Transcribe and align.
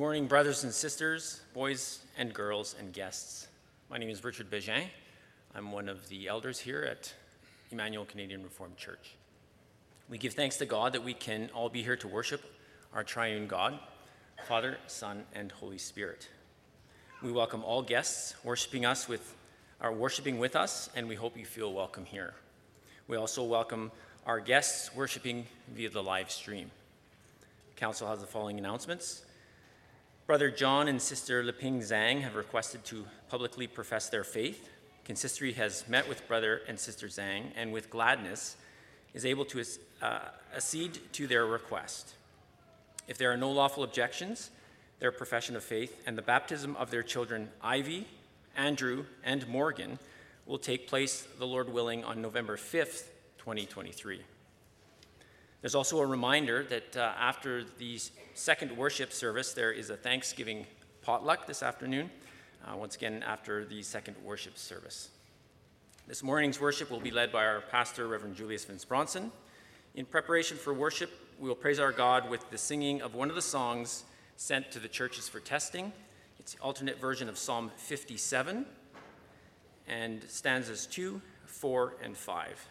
morning, 0.00 0.26
brothers 0.26 0.64
and 0.64 0.72
sisters, 0.72 1.42
boys 1.52 1.98
and 2.16 2.32
girls, 2.32 2.74
and 2.80 2.90
guests. 2.90 3.48
My 3.90 3.98
name 3.98 4.08
is 4.08 4.24
Richard 4.24 4.50
Bégin. 4.50 4.84
I'm 5.54 5.72
one 5.72 5.90
of 5.90 6.08
the 6.08 6.26
elders 6.26 6.58
here 6.58 6.84
at 6.90 7.12
Emmanuel 7.70 8.06
Canadian 8.06 8.42
Reformed 8.42 8.78
Church. 8.78 9.14
We 10.08 10.16
give 10.16 10.32
thanks 10.32 10.56
to 10.56 10.64
God 10.64 10.94
that 10.94 11.04
we 11.04 11.12
can 11.12 11.50
all 11.52 11.68
be 11.68 11.82
here 11.82 11.96
to 11.96 12.08
worship 12.08 12.40
our 12.94 13.04
triune 13.04 13.46
God, 13.46 13.78
Father, 14.48 14.78
Son, 14.86 15.24
and 15.34 15.52
Holy 15.52 15.76
Spirit. 15.76 16.30
We 17.22 17.30
welcome 17.30 17.62
all 17.62 17.82
guests 17.82 18.34
worshiping 18.42 18.86
us 18.86 19.06
with 19.06 19.36
are 19.82 19.92
worshiping 19.92 20.38
with 20.38 20.56
us, 20.56 20.88
and 20.96 21.08
we 21.08 21.14
hope 21.14 21.36
you 21.36 21.44
feel 21.44 21.74
welcome 21.74 22.06
here. 22.06 22.32
We 23.06 23.18
also 23.18 23.44
welcome 23.44 23.92
our 24.24 24.40
guests 24.40 24.96
worshiping 24.96 25.44
via 25.74 25.90
the 25.90 26.02
live 26.02 26.30
stream. 26.30 26.70
Council 27.76 28.08
has 28.08 28.20
the 28.20 28.26
following 28.26 28.58
announcements. 28.58 29.26
Brother 30.30 30.48
John 30.52 30.86
and 30.86 31.02
Sister 31.02 31.42
Leping 31.42 31.80
Zhang 31.80 32.22
have 32.22 32.36
requested 32.36 32.84
to 32.84 33.04
publicly 33.28 33.66
profess 33.66 34.08
their 34.10 34.22
faith. 34.22 34.70
Consistory 35.04 35.54
has 35.54 35.88
met 35.88 36.08
with 36.08 36.28
Brother 36.28 36.60
and 36.68 36.78
Sister 36.78 37.08
Zhang 37.08 37.46
and 37.56 37.72
with 37.72 37.90
gladness 37.90 38.56
is 39.12 39.26
able 39.26 39.44
to 39.46 39.64
uh, 40.00 40.20
accede 40.54 41.00
to 41.14 41.26
their 41.26 41.46
request. 41.46 42.14
If 43.08 43.18
there 43.18 43.32
are 43.32 43.36
no 43.36 43.50
lawful 43.50 43.82
objections, 43.82 44.50
their 45.00 45.10
profession 45.10 45.56
of 45.56 45.64
faith 45.64 46.00
and 46.06 46.16
the 46.16 46.22
baptism 46.22 46.76
of 46.76 46.92
their 46.92 47.02
children 47.02 47.48
Ivy, 47.60 48.06
Andrew, 48.56 49.06
and 49.24 49.48
Morgan 49.48 49.98
will 50.46 50.58
take 50.58 50.86
place, 50.86 51.26
the 51.40 51.46
Lord 51.46 51.68
willing, 51.72 52.04
on 52.04 52.22
November 52.22 52.56
5th, 52.56 53.08
2023. 53.38 54.20
There's 55.60 55.74
also 55.74 55.98
a 55.98 56.06
reminder 56.06 56.62
that 56.70 56.96
uh, 56.96 57.14
after 57.18 57.64
the 57.78 57.98
second 58.40 58.74
worship 58.74 59.12
service, 59.12 59.52
there 59.52 59.70
is 59.70 59.90
a 59.90 59.96
Thanksgiving 59.96 60.66
potluck 61.02 61.46
this 61.46 61.62
afternoon, 61.62 62.10
uh, 62.64 62.74
once 62.74 62.96
again 62.96 63.22
after 63.22 63.66
the 63.66 63.82
second 63.82 64.16
worship 64.24 64.56
service. 64.56 65.10
This 66.08 66.22
morning's 66.22 66.58
worship 66.58 66.90
will 66.90 67.00
be 67.00 67.10
led 67.10 67.30
by 67.32 67.44
our 67.44 67.60
pastor, 67.60 68.08
Reverend 68.08 68.36
Julius 68.36 68.64
VanSpronsen. 68.64 69.30
In 69.94 70.06
preparation 70.06 70.56
for 70.56 70.72
worship, 70.72 71.10
we 71.38 71.48
will 71.48 71.54
praise 71.54 71.78
our 71.78 71.92
God 71.92 72.30
with 72.30 72.48
the 72.50 72.56
singing 72.56 73.02
of 73.02 73.14
one 73.14 73.28
of 73.28 73.34
the 73.34 73.42
songs 73.42 74.04
sent 74.36 74.70
to 74.72 74.78
the 74.78 74.88
churches 74.88 75.28
for 75.28 75.40
testing. 75.40 75.92
It's 76.38 76.54
the 76.54 76.62
alternate 76.62 76.98
version 76.98 77.28
of 77.28 77.36
Psalm 77.36 77.70
57 77.76 78.64
and 79.86 80.24
stanzas 80.28 80.86
2, 80.86 81.20
4, 81.44 81.94
and 82.02 82.16
5. 82.16 82.68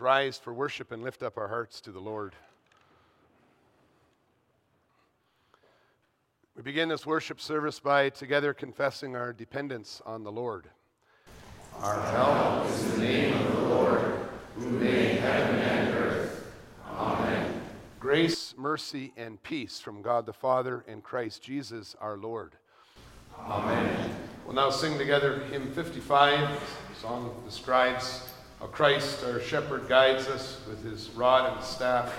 Rise 0.00 0.38
for 0.38 0.52
worship 0.52 0.92
and 0.92 1.02
lift 1.02 1.22
up 1.22 1.36
our 1.36 1.48
hearts 1.48 1.80
to 1.82 1.92
the 1.92 2.00
Lord. 2.00 2.34
We 6.56 6.62
begin 6.62 6.88
this 6.88 7.04
worship 7.04 7.40
service 7.40 7.80
by 7.80 8.10
together 8.10 8.54
confessing 8.54 9.16
our 9.16 9.32
dependence 9.32 10.00
on 10.06 10.22
the 10.22 10.32
Lord. 10.32 10.68
Our 11.80 12.00
help 12.00 12.66
is 12.70 12.92
the 12.92 12.98
name 13.00 13.34
of 13.34 13.52
the 13.52 13.62
Lord, 13.62 14.14
who 14.56 14.70
made 14.70 15.18
heaven 15.18 15.56
and 15.56 15.94
earth. 15.96 16.52
Amen. 16.88 17.60
Grace, 18.00 18.54
mercy, 18.56 19.12
and 19.16 19.42
peace 19.42 19.80
from 19.80 20.00
God 20.00 20.26
the 20.26 20.32
Father 20.32 20.84
and 20.86 21.02
Christ 21.02 21.42
Jesus 21.42 21.96
our 22.00 22.16
Lord. 22.16 22.56
Amen. 23.38 24.14
We'll 24.46 24.54
now 24.54 24.70
sing 24.70 24.96
together 24.96 25.40
hymn 25.50 25.72
55, 25.72 26.60
song 27.00 27.34
of 27.36 27.44
the 27.44 27.50
scribes. 27.50 28.33
How 28.60 28.66
Christ, 28.66 29.24
our 29.24 29.40
shepherd, 29.40 29.88
guides 29.88 30.28
us 30.28 30.60
with 30.68 30.82
his 30.82 31.10
rod 31.10 31.52
and 31.54 31.64
staff 31.64 32.14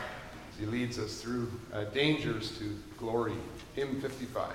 as 0.52 0.60
he 0.60 0.66
leads 0.66 1.00
us 1.00 1.22
through 1.22 1.52
uh, 1.74 1.86
dangers 1.86 2.58
to 2.60 2.78
glory. 2.98 3.34
Hymn 3.74 4.00
55. 4.02 4.54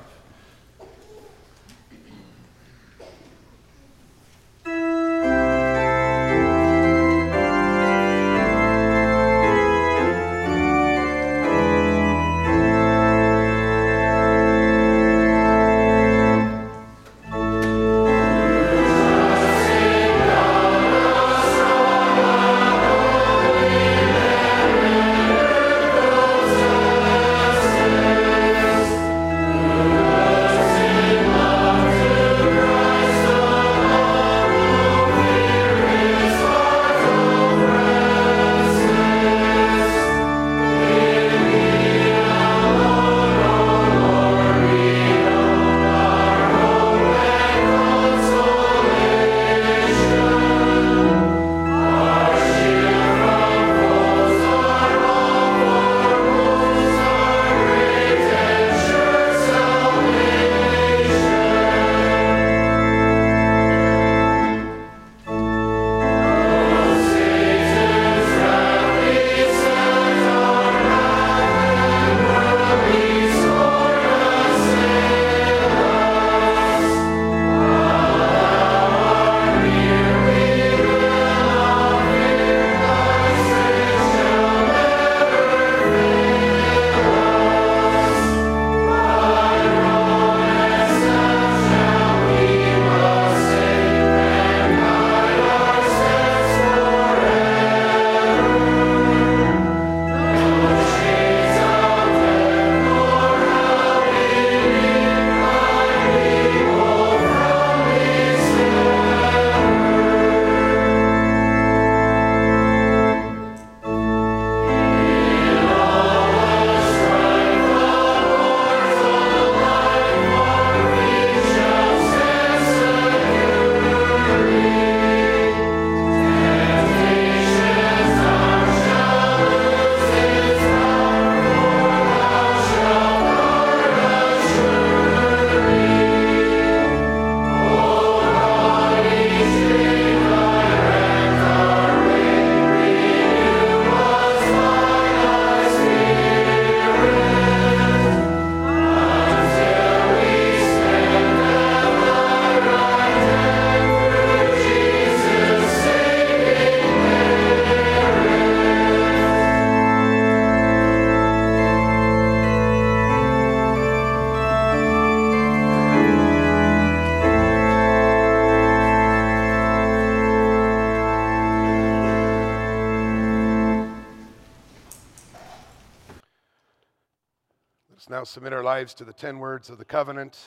Now 178.21 178.25
submit 178.25 178.53
our 178.53 178.63
lives 178.63 178.93
to 178.93 179.03
the 179.03 179.15
10 179.15 179.39
words 179.39 179.71
of 179.71 179.79
the 179.79 179.85
covenant 179.87 180.39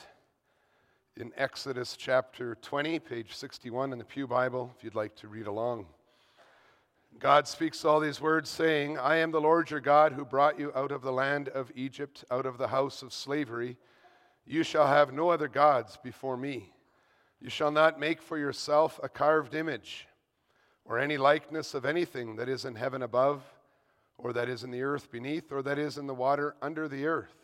in 1.16 1.32
Exodus 1.36 1.96
chapter 1.96 2.54
20, 2.62 3.00
page 3.00 3.34
61 3.34 3.92
in 3.92 3.98
the 3.98 4.04
Pew 4.04 4.28
Bible, 4.28 4.72
if 4.78 4.84
you'd 4.84 4.94
like 4.94 5.16
to 5.16 5.26
read 5.26 5.48
along. 5.48 5.84
God 7.18 7.48
speaks 7.48 7.84
all 7.84 7.98
these 7.98 8.20
words, 8.20 8.48
saying, 8.48 8.96
I 8.96 9.16
am 9.16 9.32
the 9.32 9.40
Lord 9.40 9.72
your 9.72 9.80
God 9.80 10.12
who 10.12 10.24
brought 10.24 10.56
you 10.56 10.70
out 10.76 10.92
of 10.92 11.02
the 11.02 11.10
land 11.10 11.48
of 11.48 11.72
Egypt, 11.74 12.24
out 12.30 12.46
of 12.46 12.58
the 12.58 12.68
house 12.68 13.02
of 13.02 13.12
slavery. 13.12 13.76
You 14.46 14.62
shall 14.62 14.86
have 14.86 15.12
no 15.12 15.30
other 15.30 15.48
gods 15.48 15.98
before 16.00 16.36
me. 16.36 16.72
You 17.40 17.50
shall 17.50 17.72
not 17.72 17.98
make 17.98 18.22
for 18.22 18.38
yourself 18.38 19.00
a 19.02 19.08
carved 19.08 19.52
image 19.52 20.06
or 20.84 21.00
any 21.00 21.16
likeness 21.16 21.74
of 21.74 21.84
anything 21.84 22.36
that 22.36 22.48
is 22.48 22.64
in 22.64 22.76
heaven 22.76 23.02
above, 23.02 23.42
or 24.16 24.32
that 24.32 24.48
is 24.48 24.62
in 24.62 24.70
the 24.70 24.84
earth 24.84 25.10
beneath, 25.10 25.50
or 25.50 25.60
that 25.62 25.76
is 25.76 25.98
in 25.98 26.06
the 26.06 26.14
water 26.14 26.54
under 26.62 26.86
the 26.86 27.04
earth. 27.04 27.43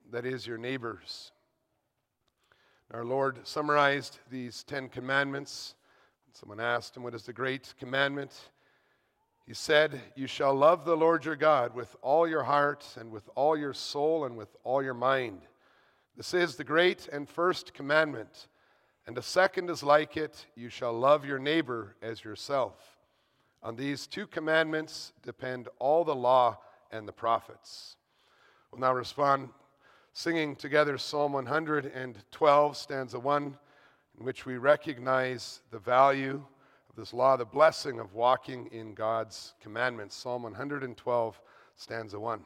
that 0.11 0.25
is 0.25 0.45
your 0.45 0.57
neighbor's. 0.57 1.31
Our 2.93 3.05
Lord 3.05 3.39
summarized 3.47 4.19
these 4.29 4.63
Ten 4.63 4.89
Commandments. 4.89 5.75
Someone 6.33 6.59
asked 6.59 6.97
him, 6.97 7.03
What 7.03 7.15
is 7.15 7.23
the 7.23 7.33
great 7.33 7.73
commandment? 7.79 8.33
He 9.47 9.53
said, 9.53 10.01
You 10.15 10.27
shall 10.27 10.53
love 10.53 10.83
the 10.83 10.97
Lord 10.97 11.23
your 11.23 11.37
God 11.37 11.73
with 11.73 11.95
all 12.01 12.27
your 12.27 12.43
heart 12.43 12.85
and 12.99 13.11
with 13.11 13.29
all 13.35 13.57
your 13.57 13.73
soul 13.73 14.25
and 14.25 14.35
with 14.35 14.53
all 14.65 14.83
your 14.83 14.93
mind. 14.93 15.41
This 16.17 16.33
is 16.33 16.57
the 16.57 16.65
great 16.65 17.07
and 17.07 17.27
first 17.29 17.73
commandment. 17.73 18.47
And 19.07 19.17
a 19.17 19.21
second 19.21 19.69
is 19.69 19.81
like 19.81 20.17
it 20.17 20.45
you 20.55 20.67
shall 20.67 20.93
love 20.93 21.25
your 21.25 21.39
neighbor 21.39 21.95
as 22.01 22.23
yourself. 22.23 22.97
On 23.63 23.77
these 23.77 24.07
two 24.07 24.27
commandments 24.27 25.13
depend 25.23 25.69
all 25.79 26.03
the 26.03 26.15
law 26.15 26.59
and 26.91 27.07
the 27.07 27.13
prophets. 27.13 27.95
We'll 28.71 28.81
now 28.81 28.93
respond 28.93 29.49
singing 30.13 30.55
together 30.55 30.97
Psalm 30.97 31.33
112, 31.33 32.77
stanza 32.77 33.19
1, 33.19 33.57
in 34.19 34.25
which 34.25 34.45
we 34.45 34.57
recognize 34.57 35.61
the 35.71 35.79
value 35.79 36.43
of 36.89 36.95
this 36.95 37.13
law, 37.13 37.37
the 37.37 37.45
blessing 37.45 37.99
of 37.99 38.13
walking 38.13 38.67
in 38.71 38.93
God's 38.93 39.53
commandments. 39.61 40.15
Psalm 40.15 40.43
112, 40.43 41.41
stanza 41.75 42.19
1. 42.19 42.41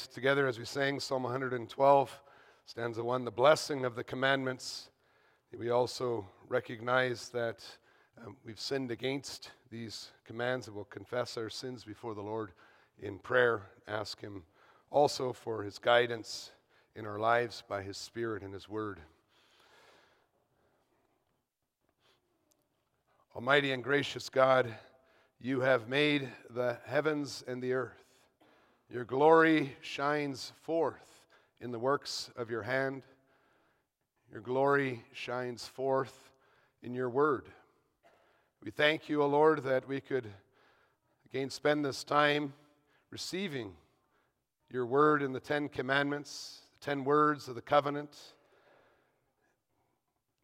Together 0.00 0.46
as 0.46 0.58
we 0.58 0.64
sang 0.64 0.98
Psalm 0.98 1.22
112, 1.22 2.22
stanza 2.64 3.04
1, 3.04 3.24
the 3.26 3.30
blessing 3.30 3.84
of 3.84 3.94
the 3.94 4.02
commandments. 4.02 4.88
We 5.56 5.68
also 5.68 6.26
recognize 6.48 7.28
that 7.28 7.62
um, 8.24 8.36
we've 8.42 8.58
sinned 8.58 8.90
against 8.90 9.50
these 9.70 10.10
commands 10.24 10.66
and 10.66 10.74
will 10.74 10.84
confess 10.84 11.36
our 11.36 11.50
sins 11.50 11.84
before 11.84 12.14
the 12.14 12.22
Lord 12.22 12.52
in 12.98 13.18
prayer. 13.18 13.64
Ask 13.86 14.18
Him 14.22 14.44
also 14.90 15.34
for 15.34 15.62
His 15.62 15.78
guidance 15.78 16.52
in 16.96 17.04
our 17.04 17.18
lives 17.18 17.62
by 17.68 17.82
His 17.82 17.98
Spirit 17.98 18.42
and 18.42 18.54
His 18.54 18.70
Word. 18.70 18.98
Almighty 23.36 23.72
and 23.72 23.84
gracious 23.84 24.30
God, 24.30 24.74
you 25.38 25.60
have 25.60 25.86
made 25.86 26.30
the 26.48 26.78
heavens 26.86 27.44
and 27.46 27.62
the 27.62 27.74
earth. 27.74 28.01
Your 28.92 29.06
glory 29.06 29.74
shines 29.80 30.52
forth 30.60 31.22
in 31.62 31.72
the 31.72 31.78
works 31.78 32.30
of 32.36 32.50
your 32.50 32.60
hand. 32.60 33.02
Your 34.30 34.42
glory 34.42 35.02
shines 35.14 35.66
forth 35.66 36.30
in 36.82 36.92
your 36.92 37.08
word. 37.08 37.46
We 38.62 38.70
thank 38.70 39.08
you, 39.08 39.22
O 39.22 39.26
Lord, 39.28 39.62
that 39.64 39.88
we 39.88 40.02
could 40.02 40.26
again 41.24 41.48
spend 41.48 41.86
this 41.86 42.04
time 42.04 42.52
receiving 43.08 43.72
your 44.68 44.84
word 44.84 45.22
in 45.22 45.32
the 45.32 45.40
Ten 45.40 45.70
Commandments, 45.70 46.60
the 46.74 46.84
ten 46.84 47.02
words 47.02 47.48
of 47.48 47.54
the 47.54 47.62
covenant. 47.62 48.14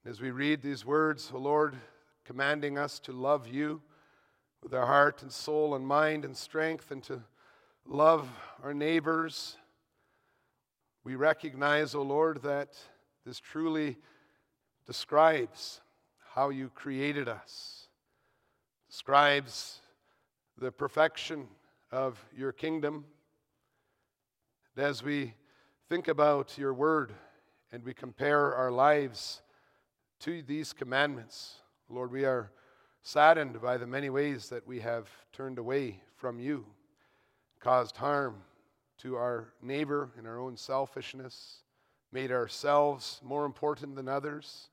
As 0.07 0.23
we 0.23 0.31
read 0.31 0.63
these 0.63 0.87
words, 0.87 1.31
O 1.35 1.39
Lord, 1.39 1.77
commanding 2.25 2.79
us 2.79 2.99
to 3.01 3.13
love 3.13 3.47
you 3.47 3.83
with 4.63 4.73
our 4.73 4.87
heart 4.87 5.21
and 5.21 5.31
soul 5.31 5.75
and 5.75 5.87
mind 5.87 6.25
and 6.25 6.35
strength 6.35 6.91
and 6.91 7.03
to 7.03 7.21
love 7.89 8.29
our 8.63 8.75
neighbors. 8.75 9.57
We 11.05 11.17
recognize, 11.17 11.95
O 11.95 12.01
oh 12.01 12.03
Lord, 12.03 12.43
that 12.43 12.77
this 13.25 13.41
truly 13.41 13.97
describes 14.87 15.81
how 16.35 16.51
you 16.51 16.71
created 16.75 17.29
us, 17.29 17.89
describes 18.89 19.81
the 20.59 20.71
perfection 20.71 21.49
of 21.91 22.23
your 22.37 22.53
kingdom. 22.53 23.07
And 24.77 24.85
as 24.85 25.03
we 25.03 25.35
think 25.89 26.09
about 26.09 26.59
your 26.59 26.75
word 26.75 27.15
and 27.73 27.83
we 27.83 27.95
compare 27.95 28.55
our 28.55 28.71
lives 28.71 29.41
to 30.21 30.43
these 30.43 30.75
commandments, 30.75 31.55
Lord, 31.89 32.13
we 32.13 32.27
are 32.27 32.51
saddened 33.03 33.63
by 33.63 33.79
the 33.79 33.87
many 33.87 34.11
ways 34.11 34.51
that 34.51 34.67
we 34.67 34.81
have 34.81 35.09
turned 35.33 35.59
away 35.59 36.03
from 36.17 36.39
you, 36.39 36.67
caused 37.61 37.97
harm 37.97 38.43
to 38.99 39.17
our 39.17 39.53
neighbor 39.63 40.11
in 40.19 40.27
our 40.27 40.39
own 40.39 40.57
selfishness, 40.57 41.63
made 42.13 42.33
ourselves 42.33 43.21
more 43.23 43.45
important 43.45 43.97
than 43.97 44.09
others. 44.09 44.69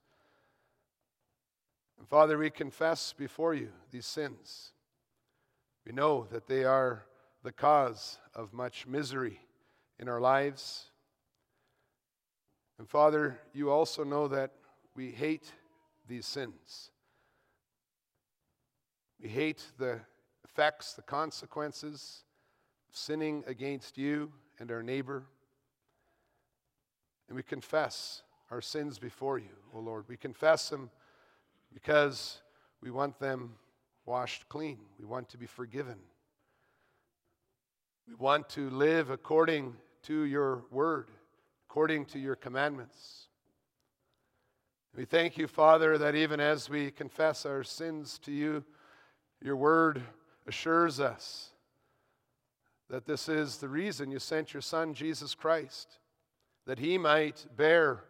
And 1.99 2.07
Father, 2.07 2.37
we 2.37 2.49
confess 2.49 3.13
before 3.13 3.53
you 3.53 3.69
these 3.91 4.05
sins. 4.05 4.71
We 5.85 5.91
know 5.91 6.27
that 6.31 6.47
they 6.47 6.63
are 6.63 7.05
the 7.43 7.51
cause 7.51 8.17
of 8.33 8.53
much 8.53 8.87
misery 8.87 9.39
in 9.99 10.09
our 10.09 10.19
lives. 10.19 10.85
And 12.79 12.89
Father, 12.89 13.39
you 13.53 13.69
also 13.69 14.03
know 14.03 14.27
that 14.27 14.51
we 14.95 15.11
hate 15.11 15.51
these 16.07 16.25
sins. 16.25 16.91
We 19.21 19.29
hate 19.29 19.63
the 19.77 20.01
effects, 20.43 20.93
the 20.93 21.01
consequences 21.01 22.24
sinning 22.95 23.43
against 23.45 23.97
you 23.97 24.31
and 24.59 24.71
our 24.71 24.81
neighbor. 24.81 25.23
And 27.27 27.35
we 27.35 27.43
confess 27.43 28.23
our 28.51 28.61
sins 28.61 28.99
before 28.99 29.37
you, 29.37 29.55
O 29.73 29.79
Lord. 29.79 30.05
We 30.07 30.15
confess 30.15 30.69
them 30.69 30.89
because 31.73 32.41
we 32.81 32.91
want 32.91 33.19
them 33.19 33.55
washed 34.05 34.47
clean. 34.47 34.79
We 34.99 35.05
want 35.05 35.29
to 35.29 35.37
be 35.37 35.45
forgiven. 35.45 35.97
We 38.07 38.15
want 38.15 38.47
to 38.49 38.69
live 38.69 39.09
according 39.09 39.75
to 40.03 40.23
your 40.23 40.63
word, 40.71 41.09
according 41.69 42.05
to 42.05 42.19
your 42.19 42.35
commandments. 42.35 43.27
We 44.95 45.03
thank 45.03 45.37
you, 45.37 45.47
Father, 45.47 45.97
that 45.97 46.15
even 46.15 46.39
as 46.39 46.69
we 46.69 46.91
confess 46.91 47.45
our 47.45 47.63
sins 47.63 48.19
to 48.19 48.31
you, 48.31 48.63
your 49.41 49.57
word 49.57 50.01
assures 50.47 51.01
us 51.01 51.49
that 52.89 53.05
this 53.05 53.27
is 53.27 53.57
the 53.57 53.69
reason 53.69 54.11
you 54.11 54.19
sent 54.19 54.53
your 54.53 54.61
Son, 54.61 54.93
Jesus 54.93 55.33
Christ, 55.33 55.99
that 56.65 56.79
he 56.79 56.97
might 56.97 57.45
bear 57.55 58.03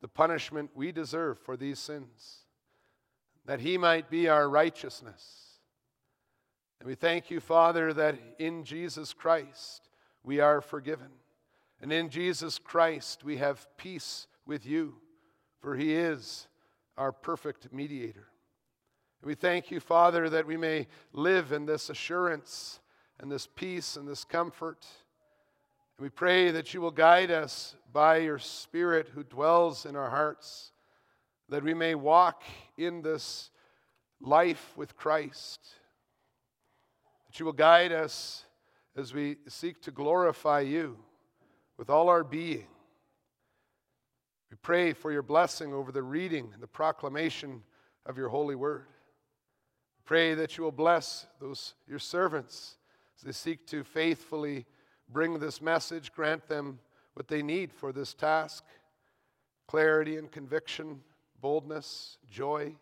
the 0.00 0.08
punishment 0.08 0.70
we 0.74 0.92
deserve 0.92 1.38
for 1.38 1.56
these 1.56 1.78
sins, 1.78 2.44
that 3.44 3.60
he 3.60 3.78
might 3.78 4.10
be 4.10 4.28
our 4.28 4.48
righteousness. 4.48 5.58
And 6.80 6.88
we 6.88 6.94
thank 6.94 7.30
you, 7.30 7.40
Father, 7.40 7.92
that 7.92 8.18
in 8.38 8.64
Jesus 8.64 9.12
Christ 9.12 9.88
we 10.24 10.40
are 10.40 10.60
forgiven. 10.60 11.10
And 11.80 11.92
in 11.92 12.08
Jesus 12.08 12.58
Christ 12.58 13.24
we 13.24 13.36
have 13.36 13.68
peace 13.76 14.26
with 14.46 14.66
you, 14.66 14.96
for 15.60 15.76
he 15.76 15.94
is 15.94 16.48
our 16.96 17.12
perfect 17.12 17.72
mediator. 17.72 18.28
And 19.20 19.28
we 19.28 19.36
thank 19.36 19.70
you, 19.70 19.78
Father, 19.78 20.28
that 20.28 20.46
we 20.46 20.56
may 20.56 20.88
live 21.12 21.52
in 21.52 21.66
this 21.66 21.88
assurance 21.88 22.80
and 23.20 23.30
this 23.30 23.46
peace 23.46 23.96
and 23.96 24.06
this 24.06 24.24
comfort. 24.24 24.86
And 25.96 26.04
we 26.04 26.10
pray 26.10 26.50
that 26.50 26.74
you 26.74 26.80
will 26.80 26.90
guide 26.90 27.30
us 27.30 27.76
by 27.92 28.18
your 28.18 28.38
Spirit 28.38 29.08
who 29.14 29.22
dwells 29.22 29.86
in 29.86 29.96
our 29.96 30.10
hearts, 30.10 30.72
that 31.48 31.62
we 31.62 31.74
may 31.74 31.94
walk 31.94 32.42
in 32.76 33.02
this 33.02 33.50
life 34.20 34.72
with 34.76 34.96
Christ, 34.96 35.60
that 37.26 37.38
you 37.38 37.46
will 37.46 37.52
guide 37.52 37.92
us 37.92 38.44
as 38.96 39.12
we 39.14 39.36
seek 39.48 39.80
to 39.82 39.90
glorify 39.90 40.60
you 40.60 40.98
with 41.76 41.90
all 41.90 42.08
our 42.08 42.24
being. 42.24 42.66
We 44.50 44.56
pray 44.60 44.92
for 44.92 45.10
your 45.10 45.22
blessing 45.22 45.72
over 45.72 45.92
the 45.92 46.02
reading 46.02 46.50
and 46.52 46.62
the 46.62 46.66
proclamation 46.66 47.62
of 48.04 48.18
your 48.18 48.28
holy 48.28 48.54
word. 48.54 48.86
Pray 50.04 50.34
that 50.34 50.58
you 50.58 50.64
will 50.64 50.72
bless 50.72 51.26
those 51.40 51.74
your 51.88 51.98
servants 51.98 52.76
as 53.22 53.26
they 53.26 53.32
seek 53.32 53.64
to 53.68 53.84
faithfully 53.84 54.66
bring 55.08 55.38
this 55.38 55.62
message, 55.62 56.12
grant 56.12 56.48
them 56.48 56.80
what 57.14 57.28
they 57.28 57.42
need 57.42 57.72
for 57.72 57.92
this 57.92 58.14
task 58.14 58.64
clarity 59.68 60.18
and 60.18 60.30
conviction, 60.30 61.00
boldness, 61.40 62.18
joy. 62.30 62.74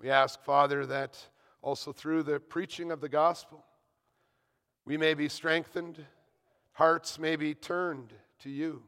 We 0.00 0.10
ask, 0.10 0.42
Father, 0.42 0.86
that 0.86 1.16
also 1.62 1.92
through 1.92 2.24
the 2.24 2.40
preaching 2.40 2.90
of 2.90 3.00
the 3.00 3.08
gospel, 3.08 3.64
we 4.84 4.96
may 4.96 5.14
be 5.14 5.28
strengthened, 5.28 6.04
hearts 6.72 7.16
may 7.16 7.36
be 7.36 7.54
turned 7.54 8.12
to 8.40 8.50
you, 8.50 8.82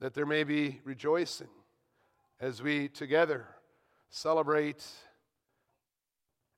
that 0.00 0.14
there 0.14 0.24
may 0.24 0.44
be 0.44 0.80
rejoicing 0.84 1.50
as 2.40 2.62
we 2.62 2.88
together 2.88 3.44
celebrate 4.08 4.86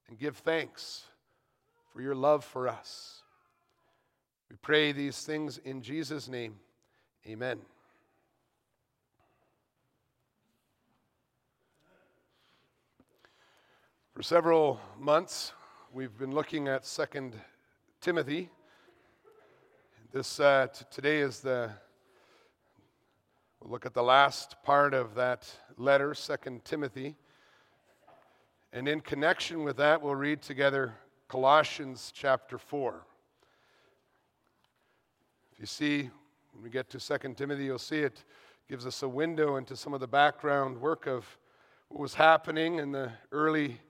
and 0.09 0.19
give 0.19 0.37
thanks 0.37 1.07
for 1.95 2.03
your 2.03 2.15
love 2.17 2.45
for 2.45 2.67
us. 2.67 3.23
We 4.51 4.57
pray 4.57 4.91
these 4.91 5.23
things 5.23 5.59
in 5.59 5.81
Jesus' 5.81 6.29
name. 6.29 6.57
Amen. 7.25 7.61
For 14.13 14.25
several 14.25 14.81
months, 14.99 15.53
we've 15.93 16.19
been 16.19 16.33
looking 16.33 16.67
at 16.67 16.85
Second 16.85 17.37
Timothy. 18.01 18.51
This 20.13 20.41
uh, 20.41 20.67
t- 20.75 20.85
today 20.91 21.21
is 21.21 21.39
the 21.41 21.71
we'll 23.61 23.71
look 23.71 23.87
at 23.87 23.95
the 23.95 24.03
last 24.03 24.57
part 24.65 24.95
of 24.95 25.15
that 25.15 25.49
letter, 25.77 26.13
Second 26.13 26.65
Timothy. 26.65 27.15
And 28.73 28.89
in 28.89 29.01
connection 29.01 29.63
with 29.63 29.77
that, 29.77 30.03
we'll 30.03 30.17
read 30.17 30.43
together 30.43 30.95
Colossians 31.29 32.13
chapter 32.15 32.59
4. 32.59 33.01
If 35.53 35.61
you 35.61 35.67
see, 35.67 36.11
when 36.53 36.63
we 36.63 36.71
get 36.71 36.91
to 36.91 36.99
2 36.99 37.35
Timothy, 37.35 37.65
you'll 37.65 37.79
see 37.79 38.01
it 38.01 38.25
gives 38.69 38.87
us 38.87 39.03
a 39.03 39.09
window 39.09 39.57
into 39.57 39.77
some 39.77 39.95
of 39.95 40.01
the 40.01 40.07
background 40.07 40.81
work 40.81 41.07
of 41.07 41.27
what 41.89 42.01
was 42.01 42.15
happening 42.15 42.79
in 42.79 42.93
the 42.93 43.11
early 43.33 43.81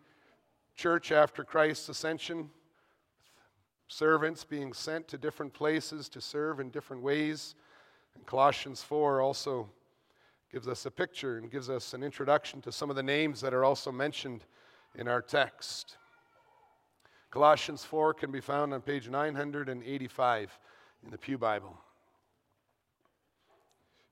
church 0.76 1.12
after 1.12 1.44
Christ's 1.44 1.88
ascension. 1.88 2.50
Servants 3.88 4.44
being 4.44 4.72
sent 4.72 5.08
to 5.08 5.18
different 5.18 5.52
places 5.52 6.08
to 6.10 6.20
serve 6.20 6.60
in 6.60 6.70
different 6.70 7.02
ways. 7.02 7.54
And 8.14 8.24
Colossians 8.26 8.82
4 8.82 9.20
also 9.20 9.68
gives 10.52 10.68
us 10.68 10.86
a 10.86 10.90
picture 10.90 11.38
and 11.38 11.50
gives 11.50 11.68
us 11.68 11.94
an 11.94 12.02
introduction 12.02 12.60
to 12.62 12.70
some 12.70 12.90
of 12.90 12.96
the 12.96 13.02
names 13.02 13.40
that 13.40 13.52
are 13.52 13.64
also 13.64 13.90
mentioned 13.90 14.44
in 14.94 15.08
our 15.08 15.20
text. 15.20 15.96
Colossians 17.34 17.84
4 17.84 18.14
can 18.14 18.30
be 18.30 18.38
found 18.38 18.72
on 18.72 18.80
page 18.80 19.08
985 19.08 20.56
in 21.02 21.10
the 21.10 21.18
Pew 21.18 21.36
Bible. 21.36 21.76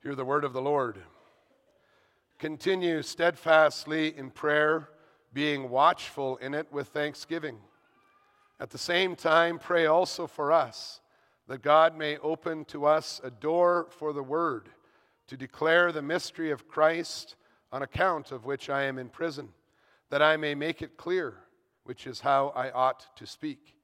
Hear 0.02 0.16
the 0.16 0.24
word 0.24 0.42
of 0.42 0.52
the 0.52 0.60
Lord. 0.60 0.98
Continue 2.40 3.00
steadfastly 3.00 4.18
in 4.18 4.30
prayer, 4.30 4.88
being 5.32 5.70
watchful 5.70 6.36
in 6.38 6.52
it 6.52 6.66
with 6.72 6.88
thanksgiving. 6.88 7.58
At 8.58 8.70
the 8.70 8.78
same 8.78 9.14
time, 9.14 9.60
pray 9.60 9.86
also 9.86 10.26
for 10.26 10.50
us, 10.50 11.00
that 11.46 11.62
God 11.62 11.96
may 11.96 12.18
open 12.18 12.64
to 12.64 12.86
us 12.86 13.20
a 13.22 13.30
door 13.30 13.86
for 13.90 14.12
the 14.12 14.24
word, 14.24 14.68
to 15.28 15.36
declare 15.36 15.92
the 15.92 16.02
mystery 16.02 16.50
of 16.50 16.66
Christ, 16.66 17.36
on 17.70 17.82
account 17.82 18.32
of 18.32 18.46
which 18.46 18.68
I 18.68 18.82
am 18.82 18.98
in 18.98 19.10
prison 19.10 19.50
that 20.10 20.20
I 20.20 20.36
may 20.36 20.56
make 20.56 20.82
it 20.82 20.96
clear, 20.98 21.36
which 21.84 22.06
is 22.06 22.20
how 22.20 22.48
I 22.54 22.70
ought 22.70 23.16
to 23.16 23.26
speak. 23.26 23.76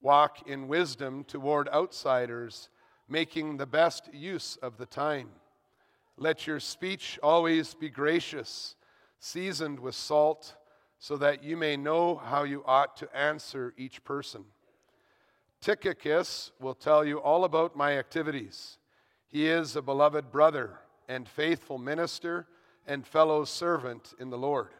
Walk 0.00 0.48
in 0.48 0.68
wisdom 0.68 1.24
toward 1.24 1.68
outsiders, 1.68 2.70
making 3.08 3.56
the 3.56 3.66
best 3.66 4.12
use 4.12 4.56
of 4.62 4.78
the 4.78 4.86
time. 4.86 5.28
Let 6.16 6.46
your 6.46 6.60
speech 6.60 7.18
always 7.22 7.74
be 7.74 7.90
gracious, 7.90 8.76
seasoned 9.18 9.80
with 9.80 9.94
salt, 9.94 10.56
so 10.98 11.16
that 11.16 11.42
you 11.42 11.56
may 11.56 11.76
know 11.76 12.16
how 12.16 12.42
you 12.42 12.62
ought 12.66 12.96
to 12.98 13.16
answer 13.16 13.72
each 13.76 14.04
person. 14.04 14.44
Tychicus 15.60 16.52
will 16.60 16.74
tell 16.74 17.04
you 17.04 17.18
all 17.18 17.44
about 17.44 17.76
my 17.76 17.98
activities. 17.98 18.78
He 19.26 19.46
is 19.46 19.76
a 19.76 19.82
beloved 19.82 20.30
brother 20.30 20.78
and 21.08 21.28
faithful 21.28 21.78
minister 21.78 22.46
and 22.86 23.06
fellow 23.06 23.44
servant 23.44 24.14
in 24.18 24.30
the 24.30 24.38
Lord. 24.38 24.70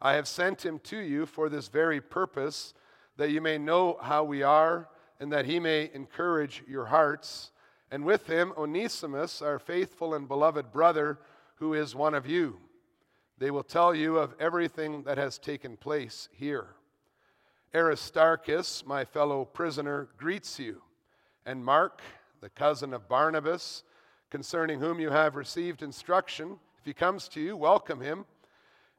I 0.00 0.14
have 0.14 0.26
sent 0.26 0.64
him 0.64 0.78
to 0.84 0.98
you 0.98 1.26
for 1.26 1.48
this 1.48 1.68
very 1.68 2.00
purpose, 2.00 2.74
that 3.16 3.30
you 3.30 3.40
may 3.40 3.58
know 3.58 3.98
how 4.00 4.24
we 4.24 4.42
are, 4.42 4.88
and 5.18 5.30
that 5.32 5.44
he 5.44 5.60
may 5.60 5.90
encourage 5.92 6.62
your 6.66 6.86
hearts. 6.86 7.50
And 7.90 8.04
with 8.04 8.26
him, 8.26 8.52
Onesimus, 8.56 9.42
our 9.42 9.58
faithful 9.58 10.14
and 10.14 10.26
beloved 10.26 10.72
brother, 10.72 11.18
who 11.56 11.74
is 11.74 11.94
one 11.94 12.14
of 12.14 12.26
you. 12.26 12.58
They 13.36 13.50
will 13.50 13.62
tell 13.62 13.94
you 13.94 14.18
of 14.18 14.34
everything 14.40 15.02
that 15.02 15.18
has 15.18 15.38
taken 15.38 15.76
place 15.76 16.28
here. 16.32 16.68
Aristarchus, 17.74 18.84
my 18.86 19.04
fellow 19.04 19.44
prisoner, 19.44 20.08
greets 20.16 20.58
you, 20.58 20.82
and 21.44 21.64
Mark, 21.64 22.00
the 22.40 22.48
cousin 22.48 22.94
of 22.94 23.08
Barnabas, 23.08 23.84
concerning 24.30 24.80
whom 24.80 24.98
you 24.98 25.10
have 25.10 25.36
received 25.36 25.82
instruction. 25.82 26.58
If 26.78 26.84
he 26.84 26.92
comes 26.94 27.28
to 27.28 27.40
you, 27.40 27.56
welcome 27.56 28.00
him. 28.00 28.24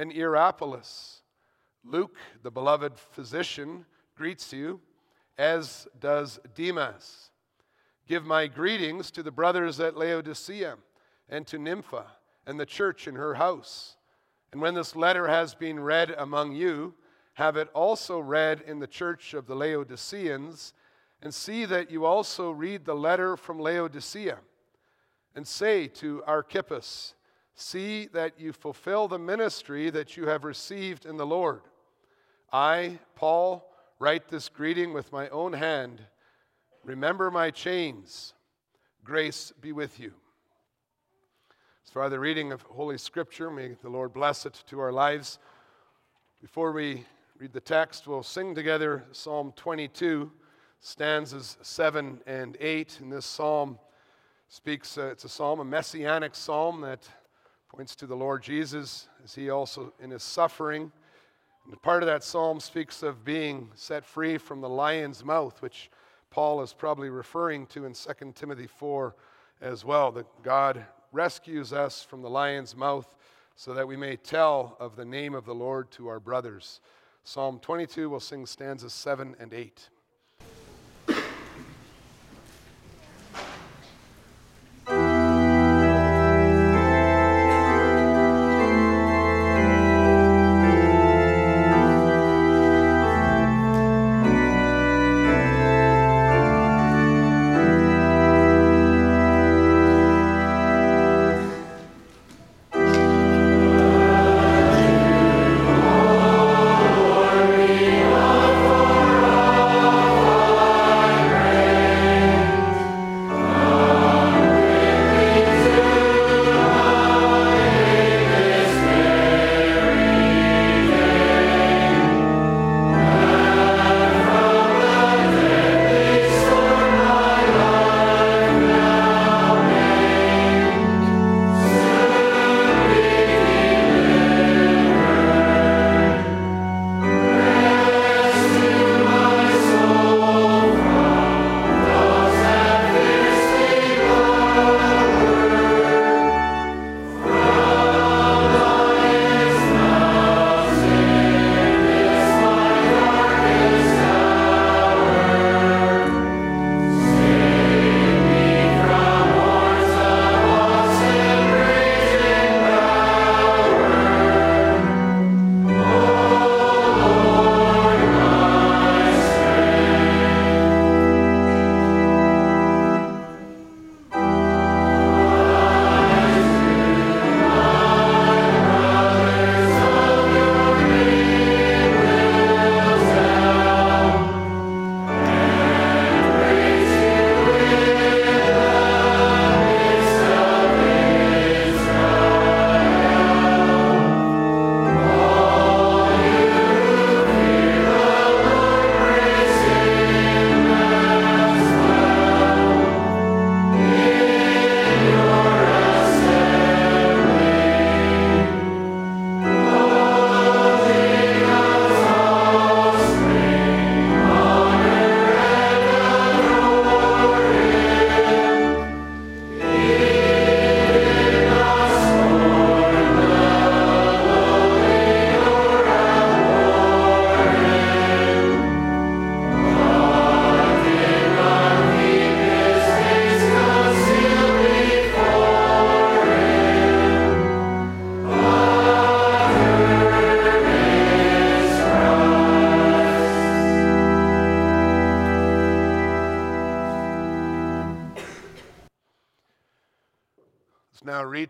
and 0.00 0.10
Hierapolis. 0.10 1.20
Luke, 1.84 2.16
the 2.42 2.50
beloved 2.50 2.98
physician, 2.98 3.84
greets 4.16 4.50
you, 4.50 4.80
as 5.36 5.86
does 6.00 6.40
Demas. 6.54 7.30
Give 8.08 8.24
my 8.24 8.46
greetings 8.46 9.10
to 9.10 9.22
the 9.22 9.30
brothers 9.30 9.78
at 9.78 9.98
Laodicea 9.98 10.78
and 11.28 11.46
to 11.46 11.58
Nympha 11.58 12.06
and 12.46 12.58
the 12.58 12.64
church 12.64 13.06
in 13.06 13.14
her 13.16 13.34
house. 13.34 13.98
And 14.52 14.62
when 14.62 14.72
this 14.72 14.96
letter 14.96 15.28
has 15.28 15.54
been 15.54 15.78
read 15.78 16.14
among 16.16 16.52
you, 16.52 16.94
have 17.34 17.58
it 17.58 17.68
also 17.74 18.18
read 18.18 18.62
in 18.66 18.78
the 18.78 18.86
church 18.86 19.34
of 19.34 19.46
the 19.46 19.54
Laodiceans, 19.54 20.72
and 21.22 21.34
see 21.34 21.66
that 21.66 21.90
you 21.90 22.06
also 22.06 22.50
read 22.50 22.86
the 22.86 22.94
letter 22.94 23.36
from 23.36 23.58
Laodicea. 23.58 24.38
And 25.34 25.46
say 25.46 25.88
to 25.88 26.22
Archippus, 26.26 27.14
See 27.54 28.06
that 28.12 28.38
you 28.38 28.52
fulfill 28.52 29.08
the 29.08 29.18
ministry 29.18 29.90
that 29.90 30.16
you 30.16 30.26
have 30.26 30.44
received 30.44 31.04
in 31.04 31.16
the 31.16 31.26
Lord. 31.26 31.60
I, 32.52 32.98
Paul, 33.14 33.70
write 33.98 34.28
this 34.28 34.48
greeting 34.48 34.92
with 34.92 35.12
my 35.12 35.28
own 35.28 35.52
hand. 35.52 36.00
Remember 36.84 37.30
my 37.30 37.50
chains. 37.50 38.34
Grace 39.04 39.52
be 39.60 39.72
with 39.72 40.00
you. 40.00 40.12
As 41.84 41.90
far 41.90 42.04
as 42.04 42.10
the 42.10 42.20
reading 42.20 42.52
of 42.52 42.62
Holy 42.62 42.98
Scripture, 42.98 43.50
may 43.50 43.76
the 43.82 43.88
Lord 43.88 44.12
bless 44.12 44.46
it 44.46 44.62
to 44.68 44.80
our 44.80 44.92
lives. 44.92 45.38
Before 46.40 46.72
we 46.72 47.04
read 47.38 47.52
the 47.52 47.60
text, 47.60 48.06
we'll 48.06 48.22
sing 48.22 48.54
together 48.54 49.04
Psalm 49.12 49.52
22, 49.56 50.30
stanzas 50.80 51.56
7 51.62 52.20
and 52.26 52.56
8. 52.60 53.00
And 53.00 53.12
this 53.12 53.26
psalm 53.26 53.78
speaks, 54.48 54.98
uh, 54.98 55.06
it's 55.06 55.24
a 55.24 55.28
psalm, 55.28 55.60
a 55.60 55.64
messianic 55.64 56.34
psalm 56.34 56.80
that 56.82 57.08
points 57.74 57.94
to 57.94 58.06
the 58.06 58.16
Lord 58.16 58.42
Jesus 58.42 59.08
as 59.22 59.34
he 59.34 59.48
also 59.48 59.92
in 60.00 60.10
his 60.10 60.24
suffering. 60.24 60.90
And 61.66 61.80
part 61.82 62.02
of 62.02 62.08
that 62.08 62.24
psalm 62.24 62.58
speaks 62.58 63.04
of 63.04 63.24
being 63.24 63.70
set 63.76 64.04
free 64.04 64.38
from 64.38 64.60
the 64.60 64.68
lion's 64.68 65.24
mouth, 65.24 65.62
which 65.62 65.88
Paul 66.30 66.62
is 66.62 66.72
probably 66.72 67.10
referring 67.10 67.66
to 67.66 67.84
in 67.84 67.94
2 67.94 68.32
Timothy 68.34 68.66
4 68.66 69.14
as 69.60 69.84
well, 69.84 70.10
that 70.12 70.26
God 70.42 70.84
rescues 71.12 71.72
us 71.72 72.02
from 72.02 72.22
the 72.22 72.30
lion's 72.30 72.76
mouth 72.76 73.14
so 73.54 73.72
that 73.74 73.86
we 73.86 73.96
may 73.96 74.16
tell 74.16 74.76
of 74.80 74.96
the 74.96 75.04
name 75.04 75.34
of 75.34 75.44
the 75.44 75.54
Lord 75.54 75.92
to 75.92 76.08
our 76.08 76.18
brothers. 76.18 76.80
Psalm 77.22 77.60
22 77.60 78.10
we'll 78.10 78.18
sing 78.18 78.46
stanzas 78.46 78.92
7 78.92 79.36
and 79.38 79.54
8. 79.54 79.90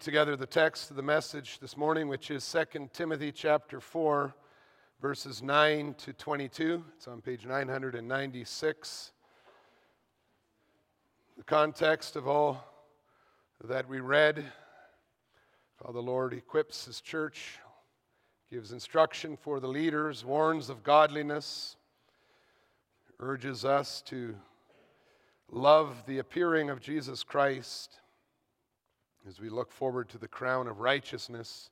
Read 0.00 0.04
together 0.04 0.34
the 0.34 0.46
text 0.46 0.88
of 0.88 0.96
the 0.96 1.02
message 1.02 1.58
this 1.58 1.76
morning, 1.76 2.08
which 2.08 2.30
is 2.30 2.56
2 2.74 2.88
Timothy 2.90 3.30
chapter 3.30 3.80
4, 3.80 4.34
verses 5.02 5.42
9 5.42 5.94
to 5.98 6.14
22. 6.14 6.82
It's 6.96 7.06
on 7.06 7.20
page 7.20 7.44
996. 7.44 9.12
The 11.36 11.44
context 11.44 12.16
of 12.16 12.26
all 12.26 12.64
that 13.62 13.86
we 13.90 14.00
read, 14.00 14.42
how 15.84 15.92
the 15.92 16.00
Lord 16.00 16.32
equips 16.32 16.86
his 16.86 17.02
church, 17.02 17.58
gives 18.50 18.72
instruction 18.72 19.36
for 19.36 19.60
the 19.60 19.68
leaders, 19.68 20.24
warns 20.24 20.70
of 20.70 20.82
godliness, 20.82 21.76
urges 23.18 23.66
us 23.66 24.00
to 24.06 24.34
love 25.50 26.04
the 26.06 26.20
appearing 26.20 26.70
of 26.70 26.80
Jesus 26.80 27.22
Christ 27.22 27.99
as 29.28 29.40
we 29.40 29.48
look 29.48 29.70
forward 29.70 30.08
to 30.08 30.18
the 30.18 30.28
crown 30.28 30.66
of 30.66 30.80
righteousness. 30.80 31.70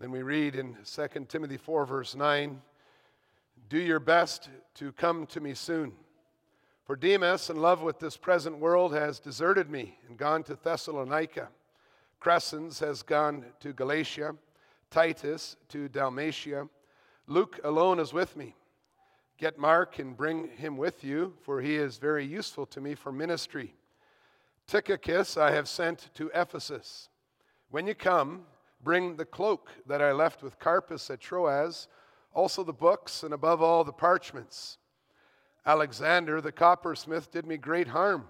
Then 0.00 0.10
we 0.10 0.22
read 0.22 0.54
in 0.54 0.76
2 0.84 1.26
Timothy 1.28 1.56
4, 1.56 1.86
verse 1.86 2.14
9 2.14 2.60
Do 3.68 3.78
your 3.78 4.00
best 4.00 4.48
to 4.74 4.92
come 4.92 5.26
to 5.26 5.40
me 5.40 5.54
soon. 5.54 5.92
For 6.84 6.96
Demas, 6.96 7.50
in 7.50 7.56
love 7.56 7.82
with 7.82 7.98
this 7.98 8.16
present 8.16 8.58
world, 8.58 8.94
has 8.94 9.20
deserted 9.20 9.70
me 9.70 9.98
and 10.08 10.16
gone 10.16 10.42
to 10.44 10.56
Thessalonica. 10.56 11.48
Crescens 12.20 12.80
has 12.80 13.02
gone 13.02 13.44
to 13.60 13.72
Galatia, 13.72 14.34
Titus 14.90 15.56
to 15.68 15.88
Dalmatia. 15.88 16.68
Luke 17.26 17.60
alone 17.62 18.00
is 18.00 18.12
with 18.12 18.36
me. 18.36 18.56
Get 19.36 19.58
Mark 19.58 19.98
and 19.98 20.16
bring 20.16 20.48
him 20.48 20.76
with 20.76 21.04
you, 21.04 21.34
for 21.42 21.60
he 21.60 21.76
is 21.76 21.98
very 21.98 22.24
useful 22.24 22.66
to 22.66 22.80
me 22.80 22.94
for 22.94 23.12
ministry. 23.12 23.74
Tychicus 24.68 25.38
I 25.38 25.52
have 25.52 25.66
sent 25.66 26.10
to 26.12 26.30
Ephesus. 26.34 27.08
When 27.70 27.86
you 27.86 27.94
come, 27.94 28.42
bring 28.84 29.16
the 29.16 29.24
cloak 29.24 29.70
that 29.86 30.02
I 30.02 30.12
left 30.12 30.42
with 30.42 30.58
Carpus 30.58 31.08
at 31.08 31.20
Troas, 31.20 31.88
also 32.34 32.62
the 32.62 32.74
books, 32.74 33.22
and 33.22 33.32
above 33.32 33.62
all 33.62 33.82
the 33.82 33.94
parchments. 33.94 34.76
Alexander 35.64 36.42
the 36.42 36.52
coppersmith 36.52 37.30
did 37.30 37.46
me 37.46 37.56
great 37.56 37.88
harm. 37.88 38.28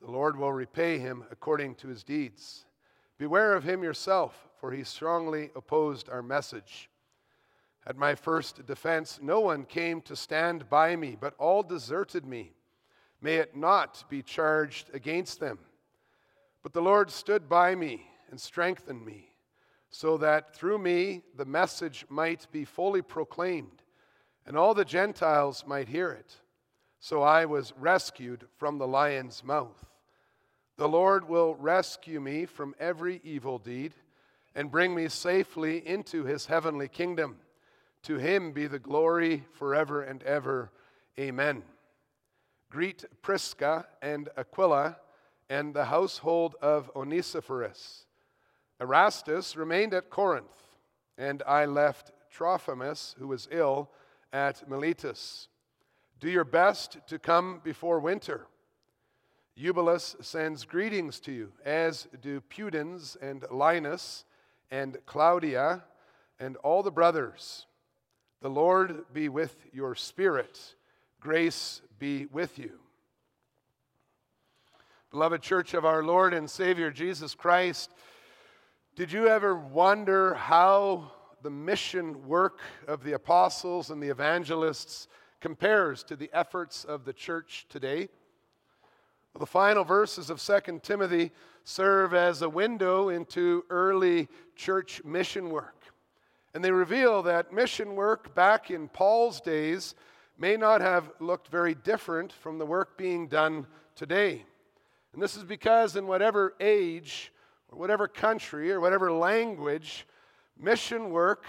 The 0.00 0.10
Lord 0.10 0.38
will 0.38 0.54
repay 0.54 0.98
him 0.98 1.24
according 1.30 1.74
to 1.76 1.88
his 1.88 2.02
deeds. 2.02 2.64
Beware 3.18 3.52
of 3.52 3.64
him 3.64 3.82
yourself, 3.82 4.48
for 4.58 4.72
he 4.72 4.84
strongly 4.84 5.50
opposed 5.54 6.08
our 6.08 6.22
message. 6.22 6.88
At 7.86 7.98
my 7.98 8.14
first 8.14 8.64
defense, 8.64 9.18
no 9.20 9.40
one 9.40 9.66
came 9.66 10.00
to 10.02 10.16
stand 10.16 10.70
by 10.70 10.96
me, 10.96 11.14
but 11.20 11.34
all 11.38 11.62
deserted 11.62 12.24
me. 12.24 12.54
May 13.20 13.36
it 13.36 13.56
not 13.56 14.04
be 14.08 14.22
charged 14.22 14.94
against 14.94 15.40
them. 15.40 15.58
But 16.62 16.72
the 16.72 16.82
Lord 16.82 17.10
stood 17.10 17.48
by 17.48 17.74
me 17.74 18.06
and 18.30 18.40
strengthened 18.40 19.04
me, 19.04 19.32
so 19.90 20.18
that 20.18 20.54
through 20.54 20.78
me 20.78 21.22
the 21.36 21.44
message 21.44 22.04
might 22.08 22.46
be 22.52 22.64
fully 22.64 23.02
proclaimed, 23.02 23.82
and 24.46 24.56
all 24.56 24.74
the 24.74 24.84
Gentiles 24.84 25.64
might 25.66 25.88
hear 25.88 26.10
it. 26.10 26.36
So 27.00 27.22
I 27.22 27.44
was 27.44 27.72
rescued 27.78 28.46
from 28.56 28.78
the 28.78 28.86
lion's 28.86 29.44
mouth. 29.44 29.84
The 30.76 30.88
Lord 30.88 31.28
will 31.28 31.54
rescue 31.54 32.20
me 32.20 32.46
from 32.46 32.74
every 32.78 33.20
evil 33.24 33.58
deed 33.58 33.94
and 34.54 34.70
bring 34.70 34.94
me 34.94 35.08
safely 35.08 35.86
into 35.86 36.24
his 36.24 36.46
heavenly 36.46 36.88
kingdom. 36.88 37.36
To 38.04 38.16
him 38.16 38.52
be 38.52 38.66
the 38.66 38.78
glory 38.78 39.44
forever 39.52 40.02
and 40.02 40.22
ever. 40.22 40.70
Amen. 41.18 41.62
Greet 42.70 43.04
Prisca 43.22 43.86
and 44.02 44.28
Aquila 44.36 44.98
and 45.48 45.74
the 45.74 45.86
household 45.86 46.54
of 46.60 46.90
Onesiphorus. 46.94 48.04
Erastus 48.80 49.56
remained 49.56 49.94
at 49.94 50.10
Corinth, 50.10 50.76
and 51.16 51.42
I 51.46 51.64
left 51.64 52.12
Trophimus, 52.30 53.16
who 53.18 53.28
was 53.28 53.48
ill, 53.50 53.90
at 54.32 54.68
Miletus. 54.68 55.48
Do 56.20 56.28
your 56.28 56.44
best 56.44 56.98
to 57.06 57.18
come 57.18 57.60
before 57.64 58.00
winter. 58.00 58.46
Eubulus 59.56 60.14
sends 60.20 60.64
greetings 60.64 61.18
to 61.20 61.32
you, 61.32 61.52
as 61.64 62.06
do 62.20 62.40
Pudens 62.42 63.16
and 63.20 63.44
Linus 63.50 64.24
and 64.70 64.98
Claudia 65.06 65.82
and 66.38 66.56
all 66.58 66.82
the 66.82 66.92
brothers. 66.92 67.66
The 68.40 68.50
Lord 68.50 69.04
be 69.12 69.28
with 69.28 69.56
your 69.72 69.94
spirit. 69.94 70.74
Grace 71.20 71.82
be 71.98 72.26
with 72.26 72.58
you. 72.60 72.78
Beloved 75.10 75.42
church 75.42 75.74
of 75.74 75.84
our 75.84 76.04
Lord 76.04 76.32
and 76.32 76.48
Savior 76.48 76.92
Jesus 76.92 77.34
Christ, 77.34 77.90
did 78.94 79.10
you 79.10 79.26
ever 79.26 79.56
wonder 79.56 80.34
how 80.34 81.10
the 81.42 81.50
mission 81.50 82.28
work 82.28 82.60
of 82.86 83.02
the 83.02 83.14
apostles 83.14 83.90
and 83.90 84.00
the 84.00 84.08
evangelists 84.08 85.08
compares 85.40 86.04
to 86.04 86.14
the 86.14 86.30
efforts 86.32 86.84
of 86.84 87.04
the 87.04 87.12
church 87.12 87.66
today? 87.68 88.08
Well, 89.34 89.40
the 89.40 89.46
final 89.46 89.82
verses 89.82 90.30
of 90.30 90.40
2 90.40 90.80
Timothy 90.84 91.32
serve 91.64 92.14
as 92.14 92.42
a 92.42 92.48
window 92.48 93.08
into 93.08 93.64
early 93.70 94.28
church 94.54 95.02
mission 95.04 95.50
work. 95.50 95.82
And 96.54 96.64
they 96.64 96.70
reveal 96.70 97.22
that 97.24 97.52
mission 97.52 97.96
work 97.96 98.36
back 98.36 98.70
in 98.70 98.88
Paul's 98.88 99.40
days 99.40 99.96
may 100.38 100.56
not 100.56 100.80
have 100.80 101.10
looked 101.20 101.48
very 101.48 101.74
different 101.74 102.32
from 102.32 102.58
the 102.58 102.66
work 102.66 102.96
being 102.96 103.26
done 103.26 103.66
today. 103.96 104.44
And 105.12 105.22
this 105.22 105.36
is 105.36 105.44
because, 105.44 105.96
in 105.96 106.06
whatever 106.06 106.54
age, 106.60 107.32
or 107.70 107.78
whatever 107.78 108.06
country, 108.06 108.70
or 108.70 108.80
whatever 108.80 109.10
language 109.10 110.06
mission 110.58 111.10
work 111.10 111.44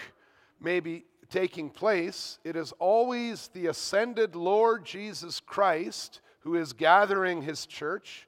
may 0.60 0.80
be 0.80 1.06
taking 1.30 1.70
place, 1.70 2.40
it 2.44 2.56
is 2.56 2.74
always 2.80 3.50
the 3.54 3.68
ascended 3.68 4.36
Lord 4.36 4.86
Jesus 4.86 5.40
Christ 5.40 6.22
who 6.40 6.56
is 6.56 6.74
gathering 6.74 7.44
his 7.44 7.66
church 7.66 8.28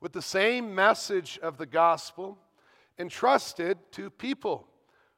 with 0.00 0.12
the 0.12 0.22
same 0.22 0.74
message 0.74 1.38
of 1.42 1.58
the 1.58 1.66
gospel 1.66 2.38
entrusted 2.98 3.78
to 3.92 4.10
people 4.10 4.66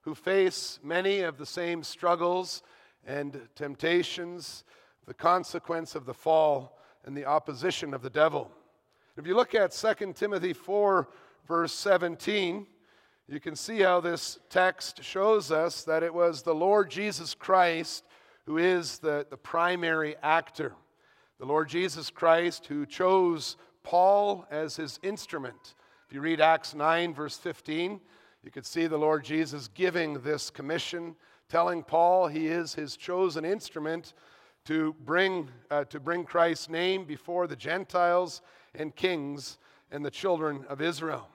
who 0.02 0.14
face 0.14 0.78
many 0.82 1.20
of 1.20 1.38
the 1.38 1.46
same 1.46 1.82
struggles 1.82 2.62
and 3.06 3.40
temptations 3.54 4.64
the 5.06 5.14
consequence 5.14 5.94
of 5.94 6.06
the 6.06 6.14
fall 6.14 6.78
and 7.04 7.16
the 7.16 7.24
opposition 7.24 7.94
of 7.94 8.02
the 8.02 8.10
devil. 8.10 8.50
If 9.16 9.26
you 9.26 9.34
look 9.34 9.54
at 9.54 9.72
2 9.72 10.12
Timothy 10.14 10.52
4, 10.52 11.08
verse 11.46 11.72
17, 11.74 12.66
you 13.28 13.40
can 13.40 13.56
see 13.56 13.80
how 13.80 14.00
this 14.00 14.38
text 14.48 15.02
shows 15.02 15.50
us 15.50 15.84
that 15.84 16.02
it 16.02 16.12
was 16.12 16.42
the 16.42 16.54
Lord 16.54 16.90
Jesus 16.90 17.34
Christ 17.34 18.04
who 18.46 18.58
is 18.58 18.98
the, 18.98 19.26
the 19.30 19.36
primary 19.36 20.16
actor. 20.22 20.74
The 21.38 21.46
Lord 21.46 21.68
Jesus 21.68 22.10
Christ 22.10 22.66
who 22.66 22.86
chose 22.86 23.56
Paul 23.82 24.46
as 24.50 24.76
his 24.76 24.98
instrument. 25.02 25.74
If 26.06 26.14
you 26.14 26.20
read 26.20 26.40
Acts 26.40 26.74
9, 26.74 27.14
verse 27.14 27.36
15, 27.36 28.00
you 28.44 28.50
could 28.50 28.66
see 28.66 28.86
the 28.86 28.98
Lord 28.98 29.24
Jesus 29.24 29.68
giving 29.68 30.20
this 30.20 30.50
commission, 30.50 31.16
telling 31.48 31.82
Paul 31.82 32.28
he 32.28 32.48
is 32.48 32.74
his 32.74 32.96
chosen 32.96 33.44
instrument 33.44 34.14
to 34.64 34.94
bring, 35.04 35.48
uh, 35.70 35.84
to 35.84 35.98
bring 35.98 36.24
Christ's 36.24 36.68
name 36.68 37.04
before 37.04 37.46
the 37.46 37.56
Gentiles 37.56 38.42
and 38.74 38.94
kings 38.94 39.58
and 39.90 40.04
the 40.04 40.10
children 40.10 40.64
of 40.68 40.80
Israel. 40.80 41.28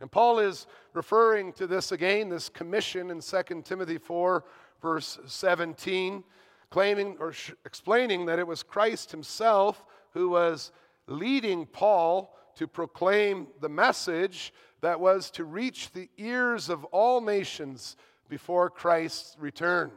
And 0.00 0.10
Paul 0.10 0.38
is 0.38 0.66
referring 0.94 1.52
to 1.54 1.66
this 1.66 1.92
again, 1.92 2.30
this 2.30 2.48
commission 2.48 3.10
in 3.10 3.20
2 3.20 3.62
Timothy 3.62 3.98
4, 3.98 4.44
verse 4.80 5.18
17, 5.26 6.24
claiming 6.70 7.16
or 7.20 7.32
sh- 7.32 7.52
explaining 7.66 8.26
that 8.26 8.38
it 8.38 8.46
was 8.46 8.62
Christ 8.62 9.10
himself 9.10 9.84
who 10.12 10.30
was 10.30 10.72
leading 11.06 11.66
Paul 11.66 12.34
to 12.56 12.66
proclaim 12.66 13.48
the 13.60 13.68
message 13.68 14.54
that 14.80 14.98
was 14.98 15.30
to 15.32 15.44
reach 15.44 15.92
the 15.92 16.08
ears 16.16 16.70
of 16.70 16.84
all 16.86 17.20
nations 17.20 17.96
before 18.28 18.70
Christ's 18.70 19.36
return. 19.38 19.90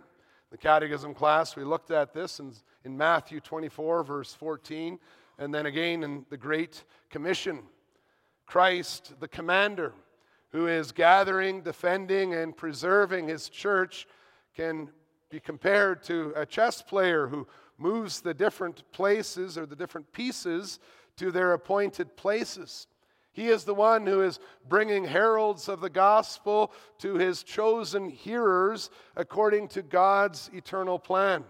The 0.53 0.57
catechism 0.59 1.15
class, 1.15 1.55
we 1.55 1.63
looked 1.63 1.89
at 1.89 2.13
this 2.13 2.39
in 2.39 2.53
in 2.85 2.95
Matthew 2.95 3.39
24, 3.39 4.03
verse 4.03 4.35
14, 4.35 4.99
and 5.39 5.51
then 5.51 5.65
again 5.65 6.03
in 6.03 6.27
the 6.29 6.37
Great 6.37 6.83
Commission. 7.09 7.63
Christ, 8.45 9.13
the 9.19 9.27
commander, 9.27 9.93
who 10.51 10.67
is 10.67 10.91
gathering, 10.91 11.61
defending, 11.61 12.35
and 12.35 12.55
preserving 12.55 13.29
his 13.29 13.49
church, 13.49 14.05
can 14.55 14.89
be 15.31 15.39
compared 15.39 16.03
to 16.03 16.33
a 16.35 16.45
chess 16.45 16.83
player 16.83 17.25
who 17.25 17.47
moves 17.79 18.21
the 18.21 18.35
different 18.35 18.83
places 18.91 19.57
or 19.57 19.65
the 19.65 19.75
different 19.75 20.11
pieces 20.11 20.79
to 21.17 21.31
their 21.31 21.53
appointed 21.53 22.15
places. 22.15 22.85
He 23.33 23.49
is 23.49 23.63
the 23.63 23.73
one 23.73 24.05
who 24.05 24.21
is 24.21 24.39
bringing 24.69 25.05
heralds 25.05 25.67
of 25.67 25.81
the 25.81 25.89
gospel 25.89 26.71
to 26.99 27.15
his 27.15 27.43
chosen 27.43 28.09
hearers 28.09 28.91
according 29.15 29.69
to 29.69 29.81
God's 29.81 30.51
eternal 30.53 30.99
plan. 30.99 31.43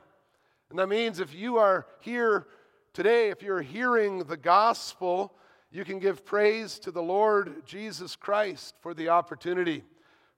And 0.70 0.80
that 0.80 0.88
means 0.88 1.20
if 1.20 1.36
you 1.36 1.58
are 1.58 1.86
here 2.00 2.48
today, 2.94 3.30
if 3.30 3.44
you're 3.44 3.62
hearing 3.62 4.24
the 4.24 4.38
gospel, 4.38 5.36
you 5.72 5.84
can 5.84 6.00
give 6.00 6.26
praise 6.26 6.80
to 6.80 6.92
the 6.92 7.04
Lord 7.04 7.66
Jesus 7.66 8.16
Christ 8.16 8.76
for 8.80 8.94
the 8.94 9.10
opportunity, 9.10 9.84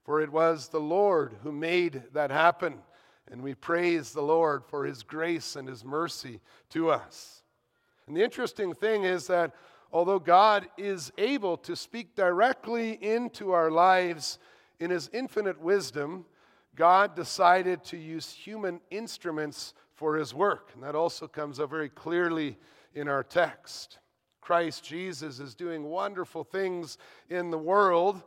for 0.03 0.21
it 0.21 0.31
was 0.31 0.69
the 0.69 0.79
Lord 0.79 1.35
who 1.43 1.51
made 1.51 2.01
that 2.13 2.31
happen. 2.31 2.79
And 3.31 3.43
we 3.43 3.53
praise 3.53 4.11
the 4.11 4.21
Lord 4.21 4.63
for 4.65 4.85
his 4.85 5.03
grace 5.03 5.55
and 5.55 5.67
his 5.67 5.85
mercy 5.85 6.41
to 6.71 6.89
us. 6.89 7.43
And 8.07 8.17
the 8.17 8.23
interesting 8.23 8.73
thing 8.73 9.03
is 9.03 9.27
that 9.27 9.53
although 9.95 10.19
God 10.19 10.67
is 10.75 11.09
able 11.17 11.55
to 11.55 11.73
speak 11.73 12.15
directly 12.15 13.01
into 13.01 13.53
our 13.53 13.71
lives 13.71 14.39
in 14.77 14.89
his 14.91 15.09
infinite 15.13 15.57
wisdom, 15.61 16.25
God 16.75 17.15
decided 17.15 17.81
to 17.85 17.97
use 17.97 18.29
human 18.29 18.81
instruments 18.91 19.73
for 19.93 20.17
his 20.17 20.33
work. 20.33 20.71
And 20.73 20.83
that 20.83 20.95
also 20.95 21.29
comes 21.29 21.61
out 21.61 21.69
very 21.69 21.87
clearly 21.87 22.57
in 22.93 23.07
our 23.07 23.23
text. 23.23 23.99
Christ 24.41 24.83
Jesus 24.83 25.39
is 25.39 25.55
doing 25.55 25.85
wonderful 25.85 26.43
things 26.43 26.97
in 27.29 27.49
the 27.49 27.57
world 27.57 28.21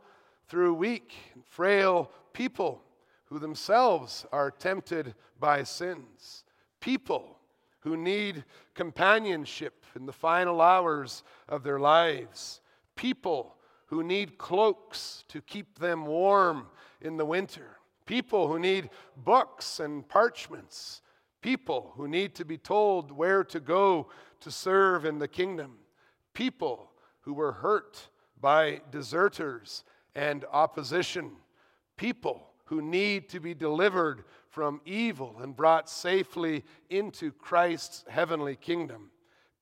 through 0.47 0.73
weak 0.73 1.13
and 1.35 1.45
frail 1.45 2.09
people 2.33 2.81
who 3.25 3.37
themselves 3.37 4.25
are 4.31 4.49
tempted 4.49 5.13
by 5.39 5.61
sins. 5.61 6.45
People 6.79 7.37
who 7.81 7.95
need 7.95 8.43
companionship 8.73 9.78
in 9.95 10.05
the 10.05 10.13
final 10.13 10.61
hours 10.61 11.23
of 11.47 11.63
their 11.63 11.79
lives. 11.79 12.61
People 12.95 13.55
who 13.87 14.03
need 14.03 14.37
cloaks 14.37 15.23
to 15.29 15.41
keep 15.41 15.79
them 15.79 16.05
warm 16.05 16.67
in 17.01 17.17
the 17.17 17.25
winter. 17.25 17.77
People 18.05 18.47
who 18.47 18.59
need 18.59 18.89
books 19.17 19.79
and 19.79 20.07
parchments. 20.07 21.01
People 21.41 21.93
who 21.95 22.07
need 22.07 22.35
to 22.35 22.45
be 22.45 22.57
told 22.57 23.11
where 23.11 23.43
to 23.45 23.59
go 23.59 24.09
to 24.41 24.51
serve 24.51 25.05
in 25.05 25.19
the 25.19 25.27
kingdom 25.27 25.77
people 26.39 26.91
who 27.21 27.33
were 27.33 27.51
hurt 27.51 28.07
by 28.39 28.81
deserters 28.91 29.83
and 30.15 30.45
opposition, 30.53 31.31
people 31.97 32.47
who 32.63 32.81
need 32.81 33.27
to 33.27 33.41
be 33.41 33.53
delivered 33.53 34.23
from 34.47 34.79
evil 34.85 35.35
and 35.41 35.53
brought 35.53 35.89
safely 35.89 36.63
into 36.89 37.31
Christ's 37.33 38.05
heavenly 38.07 38.55
kingdom, 38.55 39.11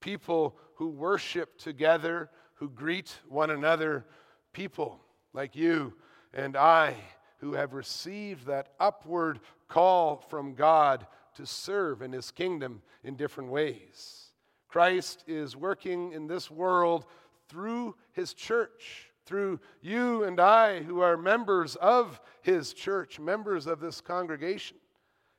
people 0.07 0.55
who 0.75 0.87
worship 0.87 1.57
together, 1.57 2.29
who 2.53 2.69
greet 2.69 3.13
one 3.27 3.49
another, 3.49 4.05
people 4.53 5.01
like 5.33 5.53
you 5.53 5.91
and 6.33 6.55
I 6.55 6.95
who 7.39 7.51
have 7.55 7.73
received 7.73 8.45
that 8.45 8.69
upward 8.79 9.41
call 9.67 10.15
from 10.29 10.53
God 10.53 11.05
to 11.35 11.45
serve 11.45 12.01
in 12.01 12.13
His 12.13 12.31
kingdom 12.31 12.81
in 13.03 13.17
different 13.17 13.49
ways. 13.49 14.31
Christ 14.69 15.25
is 15.27 15.57
working 15.57 16.13
in 16.13 16.25
this 16.25 16.49
world 16.49 17.05
through 17.49 17.93
his 18.13 18.33
church, 18.33 19.11
through 19.25 19.59
you 19.81 20.23
and 20.23 20.39
I, 20.39 20.83
who 20.83 21.01
are 21.01 21.17
members 21.17 21.75
of 21.75 22.21
his 22.41 22.71
church, 22.71 23.19
members 23.19 23.67
of 23.67 23.81
this 23.81 23.99
congregation. 23.99 24.77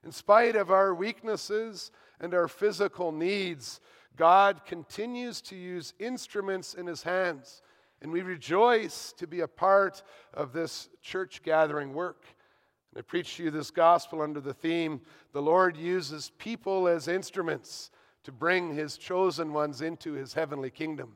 In 0.04 0.12
spite 0.12 0.57
of 0.57 0.70
our 0.70 0.94
weaknesses 0.94 1.90
and 2.20 2.35
our 2.35 2.48
physical 2.48 3.12
needs, 3.12 3.81
God 4.18 4.66
continues 4.66 5.40
to 5.42 5.57
use 5.57 5.94
instruments 6.00 6.74
in 6.74 6.87
his 6.87 7.04
hands, 7.04 7.62
and 8.02 8.11
we 8.11 8.22
rejoice 8.22 9.14
to 9.16 9.28
be 9.28 9.40
a 9.40 9.48
part 9.48 10.02
of 10.35 10.52
this 10.52 10.88
church 11.02 11.42
gathering 11.44 11.94
work. 11.94 12.24
And 12.90 12.98
I 12.98 13.02
preach 13.02 13.37
to 13.37 13.44
you 13.44 13.50
this 13.52 13.70
gospel 13.70 14.20
under 14.20 14.40
the 14.40 14.52
theme 14.52 15.00
The 15.33 15.40
Lord 15.40 15.76
uses 15.76 16.33
people 16.37 16.88
as 16.88 17.07
instruments 17.07 17.92
to 18.24 18.33
bring 18.33 18.74
his 18.74 18.98
chosen 18.98 19.52
ones 19.52 19.83
into 19.83 20.14
his 20.14 20.35
heavenly 20.35 20.70
kingdom. 20.70 21.14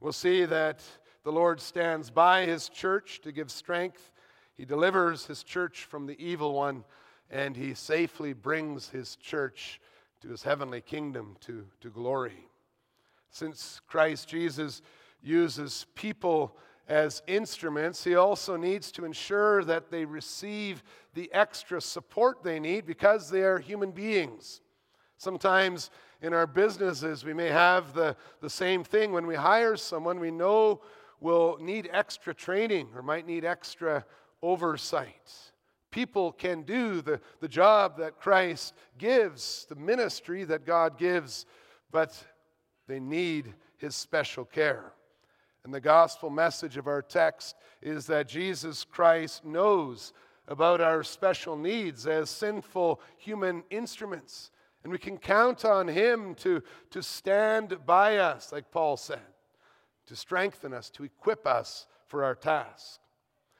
We'll 0.00 0.12
see 0.12 0.46
that 0.46 0.82
the 1.24 1.32
Lord 1.32 1.60
stands 1.60 2.10
by 2.10 2.46
his 2.46 2.70
church 2.70 3.20
to 3.20 3.32
give 3.32 3.50
strength. 3.50 4.12
He 4.56 4.64
delivers 4.64 5.26
his 5.26 5.42
church 5.42 5.84
from 5.84 6.06
the 6.06 6.18
evil 6.18 6.54
one, 6.54 6.84
and 7.30 7.54
he 7.54 7.74
safely 7.74 8.32
brings 8.32 8.88
his 8.88 9.16
church 9.16 9.78
to 10.20 10.28
his 10.28 10.42
heavenly 10.42 10.80
kingdom 10.80 11.36
to, 11.40 11.66
to 11.80 11.90
glory. 11.90 12.46
Since 13.30 13.80
Christ 13.86 14.28
Jesus 14.28 14.82
uses 15.22 15.86
people 15.94 16.56
as 16.88 17.22
instruments, 17.26 18.02
he 18.02 18.16
also 18.16 18.56
needs 18.56 18.90
to 18.92 19.04
ensure 19.04 19.62
that 19.64 19.90
they 19.90 20.04
receive 20.04 20.82
the 21.14 21.32
extra 21.32 21.80
support 21.80 22.42
they 22.42 22.58
need 22.58 22.84
because 22.84 23.30
they 23.30 23.42
are 23.42 23.58
human 23.58 23.92
beings. 23.92 24.60
Sometimes 25.16 25.90
in 26.20 26.34
our 26.34 26.46
businesses, 26.46 27.24
we 27.24 27.32
may 27.32 27.48
have 27.48 27.94
the, 27.94 28.16
the 28.40 28.50
same 28.50 28.82
thing. 28.82 29.12
When 29.12 29.26
we 29.26 29.36
hire 29.36 29.76
someone 29.76 30.18
we 30.18 30.30
know 30.30 30.80
will 31.20 31.58
need 31.60 31.88
extra 31.92 32.34
training 32.34 32.88
or 32.94 33.02
might 33.02 33.26
need 33.26 33.44
extra 33.44 34.04
oversight. 34.42 35.49
People 35.90 36.32
can 36.32 36.62
do 36.62 37.00
the, 37.00 37.20
the 37.40 37.48
job 37.48 37.98
that 37.98 38.20
Christ 38.20 38.74
gives, 38.98 39.66
the 39.68 39.74
ministry 39.74 40.44
that 40.44 40.64
God 40.64 40.98
gives, 40.98 41.46
but 41.90 42.16
they 42.86 43.00
need 43.00 43.54
his 43.78 43.96
special 43.96 44.44
care. 44.44 44.92
And 45.64 45.74
the 45.74 45.80
gospel 45.80 46.30
message 46.30 46.76
of 46.76 46.86
our 46.86 47.02
text 47.02 47.56
is 47.82 48.06
that 48.06 48.28
Jesus 48.28 48.84
Christ 48.84 49.44
knows 49.44 50.12
about 50.48 50.80
our 50.80 51.02
special 51.02 51.56
needs 51.56 52.06
as 52.06 52.30
sinful 52.30 53.00
human 53.18 53.62
instruments. 53.70 54.50
And 54.82 54.92
we 54.92 54.98
can 54.98 55.18
count 55.18 55.64
on 55.64 55.86
Him 55.86 56.34
to, 56.36 56.62
to 56.90 57.02
stand 57.02 57.78
by 57.86 58.18
us, 58.18 58.52
like 58.52 58.70
Paul 58.70 58.96
said, 58.96 59.20
to 60.06 60.16
strengthen 60.16 60.72
us, 60.72 60.88
to 60.90 61.04
equip 61.04 61.46
us 61.46 61.86
for 62.06 62.24
our 62.24 62.34
task. 62.34 63.00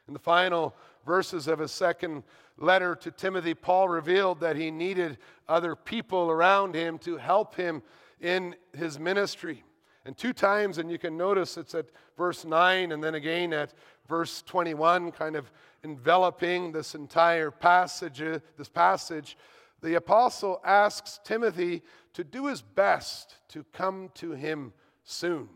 And 0.06 0.14
the 0.16 0.20
final 0.20 0.74
verses 1.04 1.46
of 1.48 1.58
his 1.58 1.72
second 1.72 2.22
letter 2.58 2.94
to 2.96 3.10
Timothy, 3.10 3.54
Paul 3.54 3.88
revealed 3.88 4.40
that 4.40 4.56
he 4.56 4.70
needed 4.70 5.18
other 5.48 5.74
people 5.74 6.30
around 6.30 6.74
him 6.74 6.98
to 6.98 7.16
help 7.16 7.54
him 7.54 7.82
in 8.20 8.54
his 8.76 8.98
ministry. 8.98 9.64
And 10.04 10.16
two 10.16 10.32
times, 10.32 10.78
and 10.78 10.90
you 10.90 10.98
can 10.98 11.16
notice 11.16 11.56
it's 11.56 11.74
at 11.74 11.86
verse 12.16 12.44
9 12.44 12.92
and 12.92 13.02
then 13.02 13.14
again 13.14 13.52
at 13.52 13.74
verse 14.08 14.42
21, 14.42 15.12
kind 15.12 15.36
of 15.36 15.50
enveloping 15.84 16.72
this 16.72 16.94
entire 16.94 17.50
passage, 17.50 18.18
this 18.18 18.68
passage 18.68 19.36
the 19.82 19.94
apostle 19.94 20.60
asks 20.64 21.20
Timothy 21.24 21.82
to 22.12 22.24
do 22.24 22.46
his 22.46 22.62
best 22.62 23.36
to 23.48 23.64
come 23.72 24.10
to 24.14 24.32
him 24.32 24.72
soon. 25.04 25.48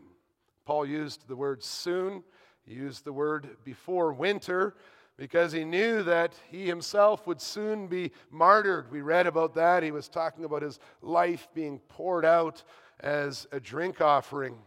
Paul 0.65 0.85
used 0.85 1.27
the 1.27 1.35
word 1.35 1.63
soon, 1.63 2.23
he 2.65 2.73
used 2.73 3.05
the 3.05 3.13
word 3.13 3.57
before 3.63 4.13
winter 4.13 4.75
because 5.17 5.51
he 5.51 5.63
knew 5.63 6.03
that 6.03 6.33
he 6.49 6.65
himself 6.65 7.25
would 7.25 7.39
soon 7.39 7.87
be 7.87 8.11
martyred. 8.29 8.91
We 8.91 9.01
read 9.01 9.27
about 9.27 9.55
that. 9.55 9.83
He 9.83 9.91
was 9.91 10.09
talking 10.09 10.43
about 10.43 10.61
his 10.61 10.79
life 11.01 11.47
being 11.53 11.79
poured 11.87 12.25
out 12.25 12.63
as 12.99 13.47
a 13.51 13.59
drink 13.59 14.01
offering. 14.01 14.57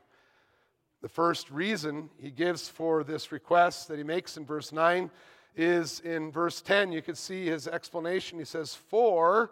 The 1.03 1.09
first 1.09 1.51
reason 1.51 2.11
he 2.19 2.31
gives 2.31 2.69
for 2.69 3.05
this 3.05 3.31
request 3.31 3.89
that 3.89 3.99
he 3.99 4.05
makes 4.05 4.37
in 4.37 4.45
verse 4.45 4.73
9 4.73 5.11
is 5.55 6.01
in 6.01 6.33
verse 6.33 6.61
10. 6.61 6.93
You 6.93 7.03
can 7.03 7.15
see 7.15 7.47
his 7.47 7.69
explanation. 7.69 8.39
He 8.39 8.45
says, 8.45 8.75
For, 8.75 9.51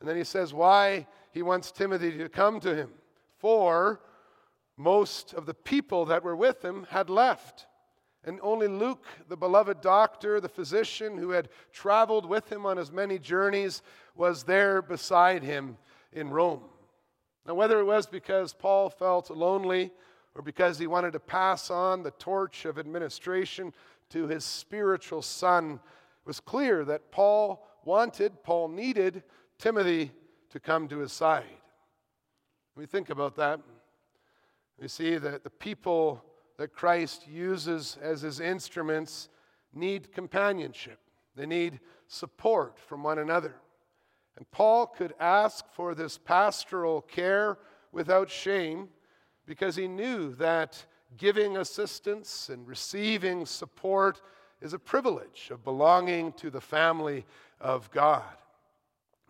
and 0.00 0.08
then 0.08 0.16
he 0.16 0.24
says 0.24 0.54
why 0.54 1.06
he 1.32 1.42
wants 1.42 1.72
Timothy 1.72 2.16
to 2.18 2.28
come 2.28 2.60
to 2.60 2.74
him. 2.74 2.90
For 3.38 4.00
most 4.76 5.34
of 5.34 5.46
the 5.46 5.54
people 5.54 6.06
that 6.06 6.22
were 6.22 6.36
with 6.36 6.64
him 6.64 6.86
had 6.90 7.10
left. 7.10 7.66
And 8.24 8.40
only 8.42 8.66
Luke, 8.66 9.06
the 9.28 9.36
beloved 9.36 9.80
doctor, 9.80 10.40
the 10.40 10.48
physician 10.48 11.16
who 11.16 11.30
had 11.30 11.48
traveled 11.72 12.26
with 12.26 12.50
him 12.50 12.66
on 12.66 12.76
his 12.76 12.90
many 12.90 13.18
journeys, 13.18 13.82
was 14.14 14.42
there 14.42 14.82
beside 14.82 15.42
him 15.42 15.78
in 16.12 16.30
Rome. 16.30 16.64
Now, 17.46 17.54
whether 17.54 17.78
it 17.78 17.84
was 17.84 18.06
because 18.06 18.52
Paul 18.52 18.90
felt 18.90 19.30
lonely 19.30 19.92
or 20.34 20.42
because 20.42 20.78
he 20.78 20.86
wanted 20.86 21.12
to 21.12 21.20
pass 21.20 21.70
on 21.70 22.02
the 22.02 22.10
torch 22.12 22.64
of 22.64 22.78
administration 22.78 23.72
to 24.10 24.26
his 24.26 24.44
spiritual 24.44 25.22
son, 25.22 25.74
it 25.74 26.26
was 26.26 26.40
clear 26.40 26.84
that 26.84 27.10
Paul 27.10 27.66
wanted, 27.84 28.42
Paul 28.42 28.68
needed 28.68 29.22
Timothy 29.58 30.12
to 30.50 30.60
come 30.60 30.88
to 30.88 30.98
his 30.98 31.12
side. 31.12 31.44
We 32.76 32.86
think 32.86 33.10
about 33.10 33.36
that, 33.36 33.60
we 34.80 34.88
see 34.88 35.16
that 35.16 35.42
the 35.42 35.50
people 35.50 36.22
that 36.58 36.74
Christ 36.74 37.26
uses 37.26 37.96
as 38.02 38.20
his 38.20 38.40
instruments 38.40 39.28
need 39.72 40.12
companionship, 40.12 40.98
they 41.34 41.46
need 41.46 41.80
support 42.08 42.78
from 42.78 43.02
one 43.02 43.18
another. 43.18 43.54
And 44.36 44.50
Paul 44.50 44.86
could 44.86 45.14
ask 45.18 45.64
for 45.72 45.94
this 45.94 46.18
pastoral 46.18 47.00
care 47.02 47.58
without 47.92 48.30
shame 48.30 48.88
because 49.46 49.76
he 49.76 49.88
knew 49.88 50.34
that 50.34 50.84
giving 51.16 51.56
assistance 51.56 52.48
and 52.48 52.66
receiving 52.66 53.46
support 53.46 54.20
is 54.60 54.72
a 54.72 54.78
privilege 54.78 55.48
of 55.50 55.64
belonging 55.64 56.32
to 56.32 56.50
the 56.50 56.60
family 56.60 57.24
of 57.60 57.90
God. 57.90 58.22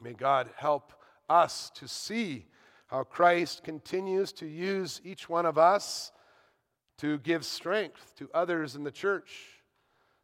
May 0.02 0.14
God 0.14 0.50
help 0.56 0.92
us 1.28 1.70
to 1.74 1.86
see 1.86 2.46
how 2.86 3.04
Christ 3.04 3.62
continues 3.62 4.32
to 4.34 4.46
use 4.46 5.00
each 5.04 5.28
one 5.28 5.46
of 5.46 5.58
us 5.58 6.12
to 6.98 7.18
give 7.18 7.44
strength 7.44 8.14
to 8.16 8.28
others 8.34 8.76
in 8.76 8.84
the 8.84 8.90
church 8.90 9.62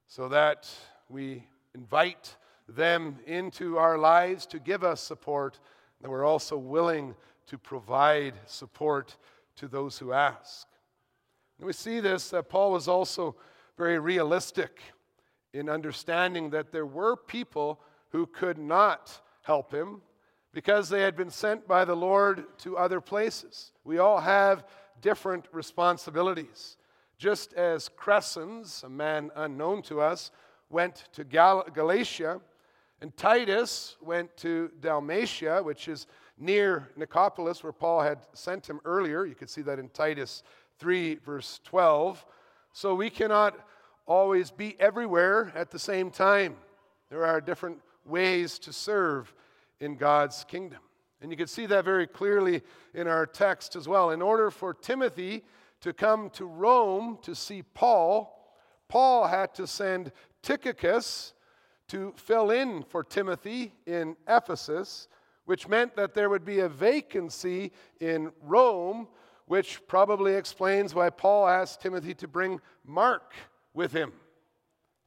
so 0.07 0.29
that 0.29 0.69
we 1.09 1.47
invite 1.75 2.37
them 2.69 3.19
into 3.27 3.79
our 3.79 3.99
lives 3.99 4.47
to 4.47 4.59
give 4.59 4.85
us 4.85 5.01
support, 5.01 5.61
and 6.03 6.11
we're 6.11 6.25
also 6.25 6.57
willing 6.57 7.15
to 7.47 7.59
provide 7.59 8.35
support 8.47 9.17
to 9.57 9.69
those 9.69 9.99
who 9.99 10.13
ask. 10.13 10.67
And 11.59 11.67
we 11.67 11.73
see 11.73 12.01
this 12.01 12.31
that 12.31 12.49
Paul 12.49 12.73
was 12.73 12.89
also 12.89 13.37
very 13.77 13.99
realistic 13.99 14.81
in 15.53 15.69
understanding 15.69 16.51
that 16.51 16.73
there 16.73 16.87
were 16.87 17.17
people 17.17 17.81
who 18.11 18.27
could 18.27 18.59
not 18.59 19.21
help 19.43 19.73
him 19.73 20.01
because 20.53 20.89
they 20.89 21.03
had 21.03 21.17
been 21.17 21.31
sent 21.31 21.67
by 21.67 21.85
the 21.85 21.95
Lord 21.95 22.45
to 22.59 22.77
other 22.77 23.01
places. 23.01 23.73
We 23.85 23.99
all 23.99 24.21
have 24.21 24.65
different 25.01 25.47
responsibilities. 25.53 26.77
Just 27.19 27.53
as 27.55 27.89
Crescens, 27.89 28.85
a 28.85 28.89
man 28.89 29.31
unknown 29.37 29.83
to 29.83 30.01
us, 30.01 30.31
went 30.71 31.05
to 31.13 31.25
Gal- 31.25 31.67
Galatia, 31.73 32.41
and 33.01 33.17
Titus 33.17 33.97
went 34.01 34.37
to 34.39 34.71
Dalmatia, 34.81 35.63
which 35.63 35.89
is 35.89 36.07
near 36.39 36.89
Nicopolis, 36.99 37.63
where 37.63 37.73
Paul 37.73 38.01
had 38.01 38.19
sent 38.33 38.69
him 38.69 38.81
earlier. 38.85 39.25
You 39.25 39.35
can 39.35 39.49
see 39.49 39.63
that 39.63 39.79
in 39.79 39.89
Titus 39.91 40.43
3, 40.79 41.17
verse 41.17 41.61
12. 41.65 42.25
So 42.73 42.95
we 42.95 43.11
cannot 43.11 43.59
always 44.07 44.51
be 44.51 44.77
everywhere 44.81 45.53
at 45.55 45.71
the 45.71 45.79
same 45.79 46.11
time. 46.11 46.57
There 47.11 47.25
are 47.25 47.41
different 47.41 47.81
ways 48.05 48.59
to 48.61 48.73
serve 48.73 49.33
in 49.81 49.97
God's 49.97 50.45
kingdom. 50.45 50.81
And 51.21 51.31
you 51.31 51.37
can 51.37 51.47
see 51.47 51.67
that 51.67 51.85
very 51.85 52.07
clearly 52.07 52.63
in 52.93 53.09
our 53.09 53.27
text 53.27 53.77
as 53.77 53.89
well. 53.89 54.11
In 54.11 54.21
order 54.21 54.51
for 54.51 54.75
Timothy 54.75 55.43
to 55.81 55.93
come 55.93 56.31
to 56.31 56.45
Rome 56.45 57.19
to 57.23 57.35
see 57.35 57.63
Paul, 57.63 58.57
Paul 58.89 59.27
had 59.27 59.55
to 59.55 59.67
send 59.67 60.13
Tychicus 60.43 61.35
to 61.89 62.13
fill 62.17 62.51
in 62.51 62.83
for 62.83 63.03
Timothy 63.03 63.73
in 63.87 64.17
Ephesus, 64.29 65.09
which 65.45 65.69
meant 65.69 65.97
that 65.97 66.15
there 66.15 66.31
would 66.31 66.45
be 66.45 66.61
a 66.61 66.69
vacancy 66.69 67.73
in 68.01 68.33
Rome, 68.43 69.09
which 69.47 69.87
probably 69.87 70.35
explains 70.35 70.95
why 70.95 71.11
Paul 71.11 71.47
asked 71.47 71.81
Timothy 71.81 72.15
to 72.15 72.29
bring 72.29 72.61
Mark 72.85 73.35
with 73.75 73.93
him. 73.93 74.13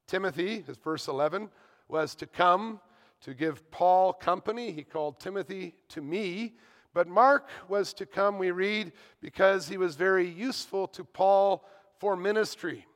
Timothy, 0.08 0.64
as 0.68 0.78
verse 0.78 1.08
11, 1.08 1.50
was 1.88 2.16
to 2.16 2.28
come 2.28 2.80
to 3.28 3.34
give 3.34 3.70
Paul 3.72 4.14
company. 4.14 4.72
He 4.72 4.84
called 4.84 5.20
Timothy 5.20 5.76
to 5.90 6.02
me. 6.02 6.54
But 6.94 7.10
Mark 7.10 7.50
was 7.68 7.94
to 7.96 8.06
come, 8.06 8.38
we 8.38 8.52
read, 8.52 8.94
because 9.20 9.68
he 9.68 9.78
was 9.78 9.98
very 9.98 10.26
useful 10.26 10.88
to 10.88 11.04
Paul 11.04 11.68
for 12.00 12.16
ministry. 12.16 12.88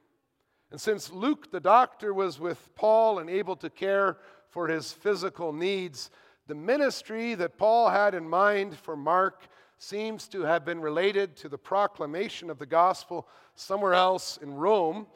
And 0.71 0.79
since 0.79 1.11
Luke 1.11 1.51
the 1.51 1.59
doctor 1.59 2.13
was 2.13 2.39
with 2.39 2.73
Paul 2.75 3.19
and 3.19 3.29
able 3.29 3.57
to 3.57 3.69
care 3.69 4.19
for 4.47 4.69
his 4.69 4.93
physical 4.93 5.51
needs, 5.51 6.09
the 6.47 6.55
ministry 6.55 7.35
that 7.35 7.57
Paul 7.57 7.89
had 7.89 8.15
in 8.15 8.25
mind 8.25 8.77
for 8.77 8.95
Mark 8.95 9.49
seems 9.79 10.29
to 10.29 10.43
have 10.43 10.63
been 10.63 10.79
related 10.79 11.35
to 11.35 11.49
the 11.49 11.57
proclamation 11.57 12.49
of 12.49 12.57
the 12.57 12.65
gospel 12.65 13.27
somewhere 13.55 13.95
else 13.95 14.37
in 14.41 14.53
Rome 14.53 15.07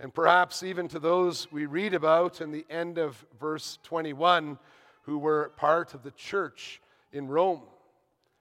and 0.00 0.14
perhaps 0.14 0.62
even 0.62 0.88
to 0.88 0.98
those 0.98 1.52
we 1.52 1.66
read 1.66 1.92
about 1.92 2.40
in 2.40 2.50
the 2.50 2.64
end 2.70 2.96
of 2.96 3.22
verse 3.38 3.78
21 3.82 4.58
who 5.02 5.18
were 5.18 5.52
part 5.56 5.92
of 5.92 6.02
the 6.02 6.10
church 6.12 6.80
in 7.12 7.28
Rome. 7.28 7.62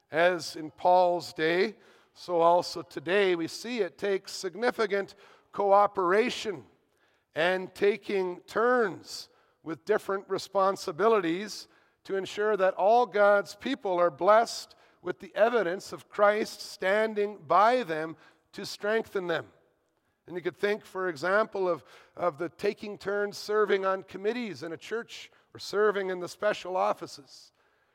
As 0.09 0.55
in 0.55 0.71
Paul's 0.71 1.33
day, 1.33 1.75
so 2.13 2.39
also 2.39 2.81
today 2.81 3.35
we 3.35 3.47
see 3.47 3.79
it 3.79 3.97
takes 3.97 4.31
significant 4.31 5.15
cooperation 5.51 6.63
and 7.35 7.73
taking 7.75 8.39
turns 8.47 9.27
with 9.61 9.83
different 9.83 10.23
responsibilities 10.29 11.67
to 12.05 12.15
ensure 12.15 12.55
that 12.55 12.73
all 12.75 13.05
God's 13.05 13.55
people 13.55 13.99
are 13.99 14.09
blessed 14.09 14.75
with 15.01 15.19
the 15.19 15.31
evidence 15.35 15.91
of 15.91 16.09
Christ 16.09 16.61
standing 16.61 17.37
by 17.47 17.83
them 17.83 18.15
to 18.53 18.65
strengthen 18.65 19.27
them. 19.27 19.45
And 20.29 20.37
you 20.37 20.43
could 20.43 20.59
think, 20.59 20.85
for 20.85 21.09
example, 21.09 21.67
of, 21.67 21.83
of 22.15 22.37
the 22.37 22.49
taking 22.49 22.99
turns 22.99 23.35
serving 23.35 23.83
on 23.83 24.03
committees 24.03 24.61
in 24.61 24.73
a 24.73 24.77
church 24.77 25.31
or 25.55 25.59
serving 25.59 26.11
in 26.11 26.19
the 26.19 26.29
special 26.29 26.77
offices. 26.77 27.51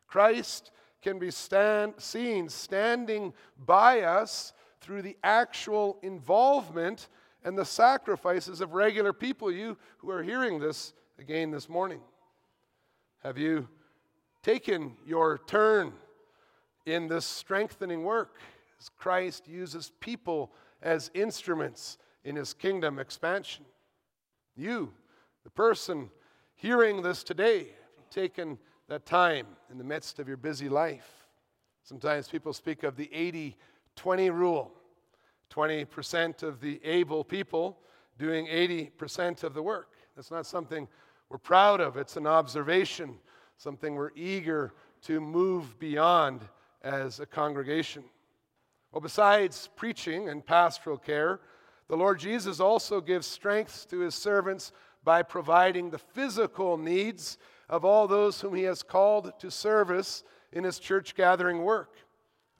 Christ 0.08 0.72
can 1.00 1.20
be 1.20 1.30
stand, 1.30 1.94
seen 1.98 2.48
standing 2.48 3.32
by 3.56 4.00
us 4.00 4.52
through 4.80 5.02
the 5.02 5.16
actual 5.22 5.96
involvement 6.02 7.08
and 7.44 7.56
the 7.56 7.64
sacrifices 7.64 8.60
of 8.60 8.74
regular 8.74 9.12
people. 9.12 9.52
You 9.52 9.78
who 9.98 10.10
are 10.10 10.24
hearing 10.24 10.58
this 10.58 10.92
again 11.20 11.52
this 11.52 11.68
morning. 11.68 12.00
Have 13.22 13.38
you 13.38 13.68
taken 14.42 14.96
your 15.06 15.38
turn 15.46 15.92
in 16.84 17.06
this 17.06 17.26
strengthening 17.26 18.02
work 18.02 18.40
as 18.80 18.88
Christ 18.88 19.46
uses 19.46 19.92
people 20.00 20.50
as 20.82 21.12
instruments 21.14 21.96
in 22.24 22.36
his 22.36 22.54
kingdom 22.54 22.98
expansion. 22.98 23.64
You, 24.56 24.92
the 25.42 25.50
person 25.50 26.10
hearing 26.54 27.02
this 27.02 27.22
today, 27.22 27.68
taken 28.10 28.58
that 28.88 29.06
time 29.06 29.46
in 29.70 29.78
the 29.78 29.84
midst 29.84 30.18
of 30.18 30.28
your 30.28 30.36
busy 30.36 30.68
life. 30.68 31.26
Sometimes 31.82 32.28
people 32.28 32.52
speak 32.52 32.82
of 32.82 32.96
the 32.96 33.10
80 33.12 33.56
20 33.96 34.30
rule 34.30 34.72
20% 35.54 36.42
of 36.42 36.60
the 36.60 36.80
able 36.84 37.22
people 37.22 37.78
doing 38.18 38.46
80% 38.46 39.44
of 39.44 39.54
the 39.54 39.62
work. 39.62 39.92
That's 40.16 40.30
not 40.30 40.46
something 40.46 40.88
we're 41.28 41.38
proud 41.38 41.80
of, 41.80 41.96
it's 41.96 42.16
an 42.16 42.26
observation, 42.26 43.18
something 43.56 43.94
we're 43.94 44.10
eager 44.14 44.72
to 45.02 45.20
move 45.20 45.78
beyond 45.78 46.42
as 46.82 47.20
a 47.20 47.26
congregation. 47.26 48.04
Well, 48.92 49.00
besides 49.00 49.68
preaching 49.74 50.28
and 50.28 50.44
pastoral 50.44 50.98
care, 50.98 51.40
the 51.88 51.96
Lord 51.96 52.18
Jesus 52.18 52.60
also 52.60 53.00
gives 53.00 53.26
strength 53.26 53.88
to 53.90 54.00
his 54.00 54.14
servants 54.14 54.72
by 55.02 55.22
providing 55.22 55.90
the 55.90 55.98
physical 55.98 56.78
needs 56.78 57.38
of 57.68 57.84
all 57.84 58.08
those 58.08 58.40
whom 58.40 58.54
he 58.54 58.62
has 58.62 58.82
called 58.82 59.32
to 59.38 59.50
service 59.50 60.24
in 60.52 60.64
his 60.64 60.78
church 60.78 61.14
gathering 61.14 61.62
work. 61.62 61.96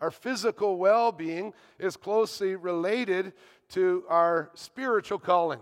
Our 0.01 0.11
physical 0.11 0.77
well 0.77 1.13
being 1.13 1.55
is 1.79 1.97
closely 1.97 2.57
related 2.57 3.33
to 3.71 4.05
our 4.09 4.51
spiritual 4.55 5.19
calling. 5.19 5.61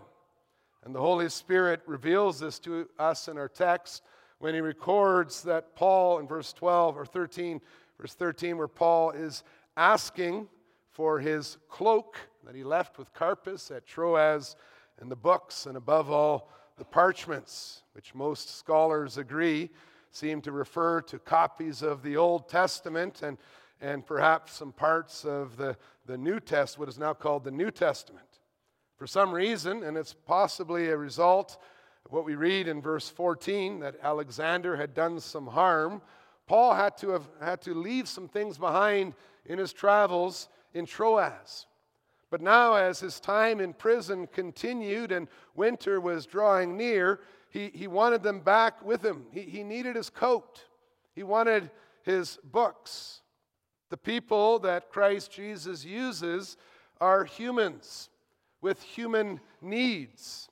And 0.85 0.95
the 0.95 1.01
Holy 1.01 1.29
Spirit 1.29 1.81
reveals 1.87 2.41
this 2.41 2.59
to 2.61 2.89
us 2.99 3.29
in 3.29 3.39
our 3.39 3.49
text 3.49 4.03
when 4.39 4.55
he 4.55 4.61
records 4.61 5.43
that 5.43 5.77
Paul 5.77 6.19
in 6.19 6.27
verse 6.27 6.53
12 6.53 6.97
or 6.97 7.07
13, 7.07 7.61
verse 8.01 8.15
13, 8.15 8.59
where 8.59 8.67
Paul 8.67 9.13
is 9.13 9.45
asking 9.77 10.49
for 10.91 11.21
his 11.21 11.59
cloak 11.69 12.17
that 12.45 12.55
he 12.55 12.65
left 12.65 12.99
with 12.99 13.13
Carpus 13.13 13.71
at 13.71 13.87
Troas, 13.87 14.57
and 15.01 15.11
the 15.11 15.17
books, 15.17 15.67
and 15.67 15.77
above 15.77 16.11
all, 16.11 16.49
the 16.77 16.85
parchments, 16.85 17.83
which 17.93 18.15
most 18.15 18.59
scholars 18.59 19.19
agree 19.19 19.71
seem 20.11 20.41
to 20.43 20.53
refer 20.53 21.01
to 21.01 21.19
copies 21.19 21.83
of 21.83 22.03
the 22.03 22.17
Old 22.17 22.49
Testament 22.49 23.23
and, 23.23 23.39
and 23.81 24.07
perhaps 24.07 24.53
some 24.53 24.73
parts 24.73 25.25
of 25.25 25.57
the, 25.57 25.77
the 26.07 26.19
New 26.19 26.41
Testament, 26.41 26.81
what 26.81 26.89
is 26.89 26.99
now 26.99 27.15
called 27.15 27.45
the 27.45 27.51
New 27.51 27.71
Testament. 27.71 28.27
For 28.97 29.07
some 29.07 29.33
reason, 29.33 29.83
and 29.83 29.97
it's 29.97 30.15
possibly 30.15 30.89
a 30.89 30.97
result 30.97 31.59
of 32.05 32.13
what 32.13 32.25
we 32.25 32.35
read 32.35 32.69
in 32.69 32.81
verse 32.83 33.09
14, 33.09 33.81
that 33.81 33.97
Alexander 34.03 34.77
had 34.77 34.95
done 34.95 35.19
some 35.19 35.47
harm, 35.47 36.03
Paul 36.47 36.75
had 36.75 36.97
to, 36.99 37.11
have, 37.11 37.29
had 37.41 37.63
to 37.63 37.75
leave 37.75 38.09
some 38.09 38.29
things 38.29 38.59
behind 38.59 39.15
in 39.47 39.59
his 39.59 39.73
travels 39.73 40.49
in 40.75 40.87
Troas. 40.87 41.67
But 42.33 42.41
now, 42.41 42.77
as 42.77 42.99
his 42.99 43.21
time 43.21 43.61
in 43.61 43.75
prison 43.75 44.27
continued 44.27 45.13
and 45.13 45.29
winter 45.55 46.01
was 46.01 46.25
drawing 46.25 46.79
near, 46.79 47.21
he, 47.51 47.71
he 47.75 47.87
wanted 47.87 48.23
them 48.23 48.41
back 48.41 48.83
with 48.83 49.05
him. 49.05 49.27
He, 49.31 49.43
he 49.43 49.63
needed 49.63 49.97
his 49.97 50.09
coat, 50.09 50.65
he 51.15 51.25
wanted 51.25 51.71
his 52.03 52.39
books. 52.43 53.21
The 53.91 53.99
people 53.99 54.59
that 54.61 54.89
Christ 54.89 55.31
Jesus 55.31 55.85
uses 55.85 56.57
are 57.03 57.25
humans 57.25 58.09
with 58.63 58.83
human 58.83 59.39
needs. 59.61 60.49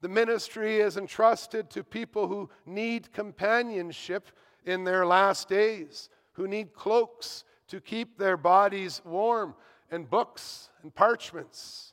The 0.00 0.08
ministry 0.08 0.80
is 0.80 0.96
entrusted 0.96 1.70
to 1.70 1.84
people 1.84 2.26
who 2.26 2.50
need 2.66 3.12
companionship 3.12 4.32
in 4.64 4.82
their 4.82 5.06
last 5.06 5.48
days, 5.48 6.08
who 6.32 6.48
need 6.48 6.74
cloaks 6.74 7.44
to 7.68 7.80
keep 7.80 8.18
their 8.18 8.36
bodies 8.36 9.00
warm, 9.04 9.54
and 9.90 10.08
books 10.08 10.70
and 10.82 10.94
parchments, 10.94 11.92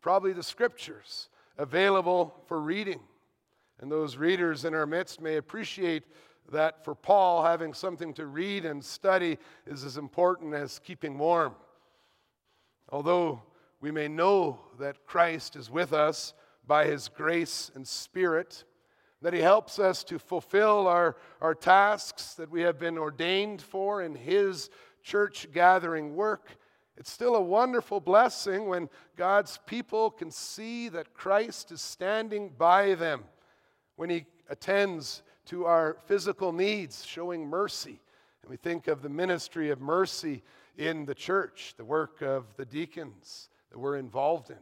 probably 0.00 0.32
the 0.32 0.42
scriptures, 0.42 1.28
available 1.56 2.34
for 2.46 2.60
reading. 2.60 3.00
And 3.80 3.90
those 3.90 4.16
readers 4.16 4.64
in 4.64 4.74
our 4.74 4.86
midst 4.86 5.20
may 5.20 5.36
appreciate 5.36 6.04
that 6.50 6.84
for 6.84 6.94
Paul, 6.94 7.44
having 7.44 7.74
something 7.74 8.14
to 8.14 8.26
read 8.26 8.64
and 8.64 8.84
study 8.84 9.38
is 9.66 9.84
as 9.84 9.96
important 9.96 10.54
as 10.54 10.78
keeping 10.78 11.18
warm. 11.18 11.54
Although 12.90 13.42
we 13.80 13.90
may 13.90 14.08
know 14.08 14.60
that 14.78 15.06
Christ 15.06 15.56
is 15.56 15.70
with 15.70 15.92
us 15.92 16.34
by 16.66 16.86
his 16.86 17.08
grace 17.08 17.70
and 17.74 17.86
spirit, 17.86 18.64
that 19.20 19.34
he 19.34 19.40
helps 19.40 19.78
us 19.78 20.04
to 20.04 20.18
fulfill 20.18 20.86
our, 20.86 21.16
our 21.40 21.54
tasks 21.54 22.34
that 22.34 22.50
we 22.50 22.62
have 22.62 22.78
been 22.78 22.98
ordained 22.98 23.60
for 23.60 24.02
in 24.02 24.14
his 24.14 24.70
church 25.02 25.48
gathering 25.52 26.14
work. 26.14 26.56
It's 26.98 27.12
still 27.12 27.36
a 27.36 27.40
wonderful 27.40 28.00
blessing 28.00 28.66
when 28.66 28.88
God's 29.16 29.60
people 29.66 30.10
can 30.10 30.32
see 30.32 30.88
that 30.88 31.14
Christ 31.14 31.70
is 31.70 31.80
standing 31.80 32.50
by 32.58 32.96
them, 32.96 33.22
when 33.94 34.10
he 34.10 34.26
attends 34.50 35.22
to 35.46 35.64
our 35.64 35.98
physical 36.06 36.52
needs, 36.52 37.06
showing 37.06 37.46
mercy. 37.46 38.00
And 38.42 38.50
we 38.50 38.56
think 38.56 38.88
of 38.88 39.00
the 39.00 39.08
ministry 39.08 39.70
of 39.70 39.80
mercy 39.80 40.42
in 40.76 41.04
the 41.04 41.14
church, 41.14 41.74
the 41.76 41.84
work 41.84 42.20
of 42.20 42.46
the 42.56 42.66
deacons 42.66 43.48
that 43.70 43.78
we're 43.78 43.96
involved 43.96 44.50
in. 44.50 44.56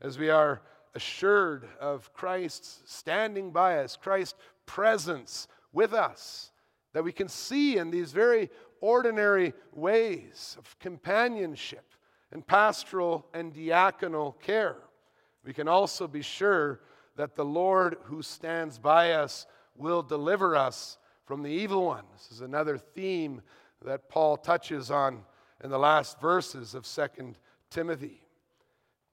As 0.00 0.18
we 0.18 0.30
are 0.30 0.62
assured 0.94 1.68
of 1.80 2.12
Christ's 2.12 2.80
standing 2.86 3.50
by 3.50 3.78
us, 3.78 3.96
Christ's 3.96 4.38
presence 4.66 5.48
with 5.72 5.94
us, 5.94 6.52
that 6.92 7.02
we 7.02 7.12
can 7.12 7.28
see 7.28 7.76
in 7.76 7.90
these 7.90 8.12
very 8.12 8.50
ordinary 8.80 9.52
ways 9.72 10.56
of 10.58 10.78
companionship 10.78 11.94
and 12.32 12.46
pastoral 12.46 13.26
and 13.34 13.52
diaconal 13.54 14.40
care. 14.40 14.76
We 15.44 15.52
can 15.52 15.68
also 15.68 16.06
be 16.06 16.22
sure 16.22 16.80
that 17.16 17.34
the 17.34 17.44
Lord 17.44 17.96
who 18.04 18.22
stands 18.22 18.78
by 18.78 19.12
us 19.12 19.46
will 19.76 20.02
deliver 20.02 20.56
us 20.56 20.98
from 21.24 21.42
the 21.42 21.50
evil 21.50 21.86
one. 21.86 22.04
This 22.12 22.30
is 22.32 22.40
another 22.40 22.78
theme 22.78 23.42
that 23.84 24.08
Paul 24.08 24.36
touches 24.36 24.90
on 24.90 25.22
in 25.62 25.70
the 25.70 25.78
last 25.78 26.20
verses 26.20 26.74
of 26.74 26.86
2 26.86 27.34
Timothy. 27.70 28.22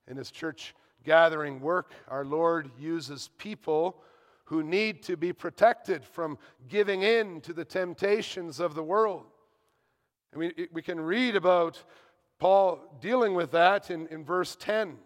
In 0.08 0.18
his 0.18 0.32
church 0.32 0.74
gathering 1.04 1.60
work, 1.60 1.94
our 2.08 2.26
Lord 2.26 2.72
uses 2.78 3.30
people 3.38 4.02
who 4.46 4.64
need 4.64 5.04
to 5.04 5.18
be 5.18 5.34
protected 5.34 6.04
from 6.04 6.38
giving 6.70 7.04
in 7.04 7.42
to 7.42 7.54
the 7.54 7.66
temptations 7.66 8.60
of 8.60 8.76
the 8.76 8.84
world. 8.84 9.26
And 10.32 10.40
we, 10.40 10.68
we 10.72 10.82
can 10.82 11.00
read 11.00 11.36
about 11.36 11.84
Paul 12.40 12.80
dealing 13.02 13.34
with 13.34 13.52
that 13.52 13.90
in, 13.90 14.08
in 14.08 14.24
verse 14.24 14.56
10. 14.60 14.98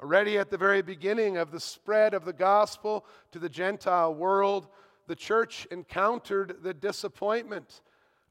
Already 0.00 0.36
at 0.36 0.50
the 0.50 0.58
very 0.58 0.82
beginning 0.82 1.36
of 1.36 1.52
the 1.52 1.60
spread 1.60 2.12
of 2.12 2.24
the 2.24 2.32
gospel 2.32 3.06
to 3.30 3.38
the 3.38 3.48
Gentile 3.48 4.14
world, 4.14 4.66
the 5.06 5.14
church 5.14 5.66
encountered 5.70 6.56
the 6.62 6.74
disappointment 6.74 7.82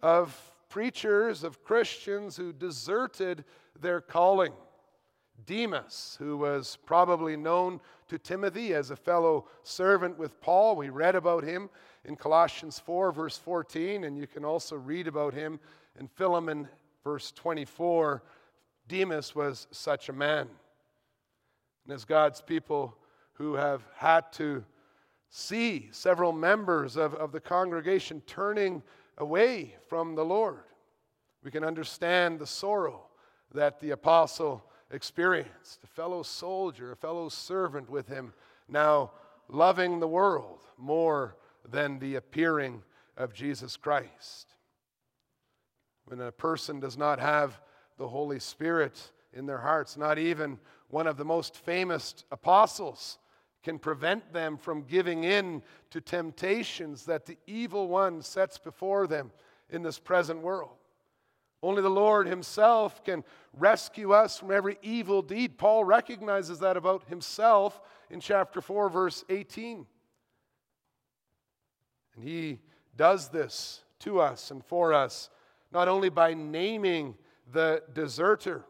of 0.01 0.38
preachers, 0.69 1.43
of 1.43 1.63
Christians 1.63 2.36
who 2.36 2.53
deserted 2.53 3.45
their 3.80 4.01
calling. 4.01 4.53
Demas, 5.45 6.17
who 6.19 6.38
was 6.38 6.78
probably 6.86 7.36
known 7.36 7.80
to 8.07 8.19
Timothy 8.19 8.74
as 8.74 8.91
a 8.91 8.95
fellow 8.95 9.47
servant 9.63 10.17
with 10.17 10.39
Paul, 10.41 10.76
we 10.76 10.89
read 10.89 11.15
about 11.15 11.43
him 11.43 11.69
in 12.05 12.15
Colossians 12.15 12.79
4, 12.79 13.11
verse 13.11 13.37
14, 13.37 14.03
and 14.03 14.17
you 14.17 14.27
can 14.27 14.43
also 14.43 14.75
read 14.75 15.07
about 15.07 15.33
him 15.33 15.59
in 15.99 16.07
Philemon, 16.07 16.67
verse 17.03 17.31
24. 17.31 18.23
Demas 18.87 19.35
was 19.35 19.67
such 19.71 20.09
a 20.09 20.13
man. 20.13 20.47
And 21.85 21.93
as 21.93 22.05
God's 22.05 22.41
people 22.41 22.95
who 23.33 23.53
have 23.53 23.83
had 23.95 24.31
to 24.33 24.63
see 25.29 25.89
several 25.91 26.31
members 26.31 26.97
of, 26.97 27.13
of 27.15 27.31
the 27.31 27.39
congregation 27.39 28.21
turning 28.25 28.83
away 29.17 29.75
from 29.87 30.15
the 30.15 30.25
Lord, 30.25 30.63
we 31.43 31.51
can 31.51 31.63
understand 31.63 32.39
the 32.39 32.47
sorrow 32.47 33.07
that 33.53 33.79
the 33.79 33.91
apostle 33.91 34.63
experienced. 34.91 35.83
A 35.83 35.87
fellow 35.87 36.23
soldier, 36.23 36.91
a 36.91 36.95
fellow 36.95 37.29
servant 37.29 37.89
with 37.89 38.07
him, 38.07 38.33
now 38.67 39.11
loving 39.47 39.99
the 39.99 40.07
world 40.07 40.59
more 40.77 41.35
than 41.70 41.99
the 41.99 42.16
appearing 42.16 42.84
of 43.18 43.34
Jesus 43.34 43.78
Christ. 43.78 44.49
When 46.05 46.20
a 46.20 46.32
person 46.32 46.80
does 46.80 46.97
not 46.97 47.20
have 47.20 47.59
the 47.97 48.07
Holy 48.07 48.39
Spirit 48.39 49.12
in 49.34 49.45
their 49.45 49.59
hearts, 49.59 49.97
not 49.97 50.18
even 50.18 50.59
one 50.89 51.07
of 51.07 51.18
the 51.18 51.26
most 51.26 51.55
famous 51.55 52.26
apostles 52.32 53.18
can 53.64 53.78
prevent 53.78 54.34
them 54.34 54.57
from 54.57 54.84
giving 54.84 55.24
in 55.24 55.62
to 55.91 56.01
temptations 56.01 57.05
that 57.05 57.26
the 57.26 57.38
evil 57.45 57.88
one 57.88 58.22
sets 58.22 58.57
before 58.57 59.07
them 59.07 59.32
in 59.70 59.84
this 59.84 59.99
present 59.99 60.41
world. 60.41 60.72
Only 61.64 61.84
the 61.84 61.89
Lord 61.89 62.28
Himself 62.28 63.03
can 63.03 63.24
rescue 63.57 64.14
us 64.14 64.39
from 64.39 64.51
every 64.51 64.78
evil 64.82 65.22
deed. 65.22 65.57
Paul 65.57 65.86
recognizes 65.86 66.59
that 66.59 66.78
about 66.78 67.03
himself 67.07 67.82
in 68.09 68.20
chapter 68.20 68.62
4, 68.62 68.89
verse 68.89 69.24
18. 69.30 69.86
And 72.16 72.24
He 72.24 72.59
does 72.95 73.30
this 73.30 73.84
to 73.99 74.20
us 74.20 74.51
and 74.51 74.64
for 74.64 74.93
us, 74.93 75.30
not 75.72 75.88
only 75.88 76.09
by 76.09 76.34
naming 76.34 77.16
the 77.51 77.84
deserter, 77.93 78.66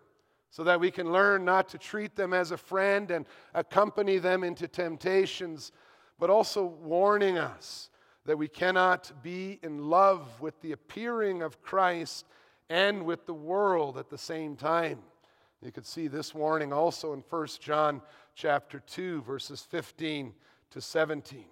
so 0.49 0.65
that 0.65 0.79
we 0.79 0.91
can 0.91 1.11
learn 1.11 1.45
not 1.45 1.69
to 1.69 1.77
treat 1.77 2.15
them 2.15 2.33
as 2.33 2.51
a 2.51 2.57
friend 2.57 3.09
and 3.09 3.25
accompany 3.53 4.17
them 4.17 4.43
into 4.43 4.67
temptations, 4.67 5.71
but 6.19 6.29
also 6.29 6.65
warning 6.65 7.37
us 7.37 7.89
that 8.25 8.37
we 8.37 8.47
cannot 8.47 9.11
be 9.23 9.59
in 9.63 9.89
love 9.89 10.41
with 10.41 10.59
the 10.61 10.73
appearing 10.73 11.41
of 11.41 11.61
Christ 11.61 12.25
and 12.69 13.05
with 13.05 13.25
the 13.25 13.33
world 13.33 13.97
at 13.97 14.09
the 14.09 14.17
same 14.17 14.55
time. 14.55 14.99
You 15.61 15.71
could 15.71 15.85
see 15.85 16.07
this 16.07 16.35
warning 16.35 16.73
also 16.73 17.13
in 17.13 17.23
1 17.29 17.47
John 17.59 18.01
chapter 18.35 18.79
2 18.79 19.21
verses 19.21 19.61
15 19.61 20.33
to 20.71 20.81
17. 20.81 21.45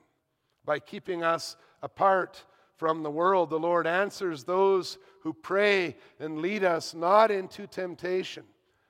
By 0.65 0.79
keeping 0.79 1.23
us 1.23 1.55
apart 1.81 2.43
from 2.75 3.03
the 3.03 3.11
world, 3.11 3.49
the 3.49 3.59
Lord 3.59 3.87
answers 3.87 4.43
those 4.43 4.97
who 5.21 5.33
pray 5.33 5.97
and 6.19 6.39
lead 6.39 6.63
us 6.63 6.93
not 6.93 7.29
into 7.31 7.67
temptation 7.67 8.43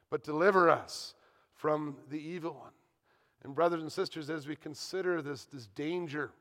but 0.09 0.23
deliver 0.23 0.69
us 0.69 1.13
from 1.53 1.97
the 2.09 2.19
evil 2.19 2.53
one. 2.53 2.71
And, 3.43 3.55
brothers 3.55 3.81
and 3.81 3.91
sisters, 3.91 4.29
as 4.29 4.47
we 4.47 4.55
consider 4.55 5.21
this, 5.21 5.45
this 5.45 5.67
danger, 5.67 6.31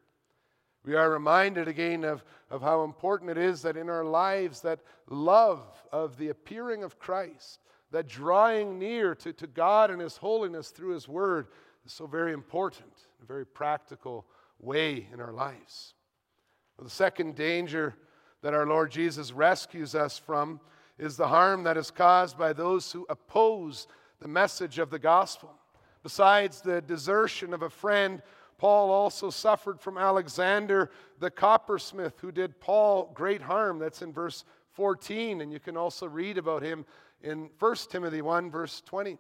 we 0.85 0.95
are 0.95 1.11
reminded 1.11 1.69
again 1.69 2.05
of, 2.05 2.25
of 2.51 2.63
how 2.63 2.85
important 2.85 3.31
it 3.31 3.39
is 3.39 3.63
that 3.63 3.77
in 3.77 3.89
our 3.91 4.05
lives 4.05 4.61
that 4.63 4.81
love 5.09 5.63
of 5.93 6.17
the 6.17 6.31
appearing 6.31 6.83
of 6.83 6.99
Christ, 6.99 7.61
that 7.91 8.09
drawing 8.09 8.79
near 8.79 9.15
to, 9.17 9.33
to 9.33 9.47
God 9.47 9.91
and 9.91 10.01
His 10.01 10.17
holiness 10.17 10.71
through 10.71 10.95
His 10.95 11.09
Word 11.09 11.49
is 11.85 11.93
so 11.93 12.07
very 12.07 12.33
important, 12.33 12.93
a 13.23 13.27
very 13.27 13.47
practical 13.47 14.27
way 14.59 15.07
in 15.13 15.21
our 15.21 15.33
lives. 15.33 15.95
The 16.83 16.89
second 16.89 17.35
danger 17.35 17.97
that 18.41 18.55
our 18.55 18.65
Lord 18.65 18.93
Jesus 18.93 19.33
rescues 19.33 19.97
us 19.97 20.17
from 20.17 20.61
is 20.97 21.17
the 21.17 21.27
harm 21.27 21.65
that 21.65 21.77
is 21.77 21.91
caused 21.91 22.39
by 22.39 22.53
those 22.53 22.93
who 22.93 23.05
oppose 23.09 23.89
the 24.21 24.29
message 24.29 24.79
of 24.79 24.91
the 24.91 24.99
gospel. 24.99 25.53
Besides 26.05 26.61
the 26.61 26.81
desertion 26.81 27.53
of 27.53 27.63
a 27.63 27.71
friend, 27.71 28.23
Paul 28.59 28.91
also 28.91 29.29
suffered 29.31 29.81
from 29.81 29.99
Alexander 29.99 30.91
the 31.19 31.31
coppersmith, 31.31 32.21
who 32.21 32.31
did 32.31 32.61
Paul 32.61 33.11
great 33.13 33.43
harm. 33.43 33.81
That's 33.81 34.03
in 34.03 34.13
verse 34.13 34.45
14, 34.73 35.41
and 35.41 35.53
you 35.53 35.59
can 35.59 35.77
also 35.77 36.07
read 36.07 36.39
about 36.39 36.63
him 36.63 36.87
in 37.23 37.51
1 37.59 37.77
Timothy 37.91 38.23
1, 38.23 38.51
verse 38.53 38.83
20. 38.87 39.19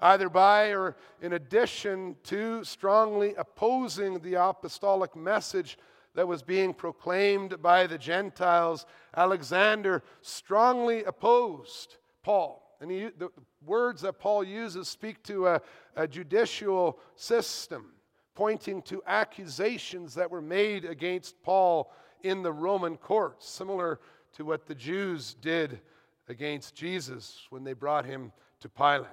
Either 0.00 0.28
by 0.28 0.70
or 0.70 0.96
in 1.22 1.34
addition 1.34 2.16
to 2.24 2.64
strongly 2.64 3.34
opposing 3.36 4.18
the 4.20 4.34
apostolic 4.34 5.14
message 5.14 5.78
that 6.14 6.26
was 6.26 6.42
being 6.42 6.74
proclaimed 6.74 7.62
by 7.62 7.86
the 7.86 7.98
Gentiles, 7.98 8.86
Alexander 9.16 10.02
strongly 10.20 11.04
opposed 11.04 11.96
Paul. 12.22 12.76
And 12.80 12.90
he, 12.90 13.10
the 13.16 13.30
words 13.64 14.02
that 14.02 14.18
Paul 14.18 14.42
uses 14.42 14.88
speak 14.88 15.22
to 15.24 15.48
a, 15.48 15.62
a 15.96 16.08
judicial 16.08 16.98
system, 17.14 17.92
pointing 18.34 18.82
to 18.82 19.02
accusations 19.06 20.14
that 20.14 20.30
were 20.30 20.42
made 20.42 20.84
against 20.84 21.42
Paul 21.42 21.92
in 22.22 22.42
the 22.42 22.52
Roman 22.52 22.96
courts, 22.96 23.48
similar 23.48 24.00
to 24.34 24.44
what 24.44 24.66
the 24.66 24.74
Jews 24.74 25.34
did 25.34 25.80
against 26.28 26.74
Jesus 26.74 27.46
when 27.50 27.64
they 27.64 27.72
brought 27.72 28.04
him 28.04 28.32
to 28.60 28.68
Pilate. 28.68 29.06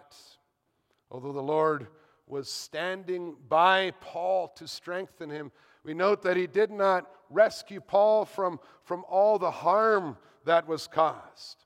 Although 1.09 1.33
the 1.33 1.41
Lord 1.41 1.87
was 2.27 2.49
standing 2.49 3.35
by 3.47 3.91
Paul 4.01 4.49
to 4.57 4.67
strengthen 4.67 5.29
him, 5.29 5.51
we 5.87 5.93
note 5.93 6.21
that 6.23 6.35
he 6.35 6.47
did 6.47 6.69
not 6.69 7.09
rescue 7.29 7.79
Paul 7.79 8.25
from, 8.25 8.59
from 8.83 9.05
all 9.07 9.39
the 9.39 9.49
harm 9.49 10.17
that 10.43 10.67
was 10.67 10.85
caused. 10.85 11.63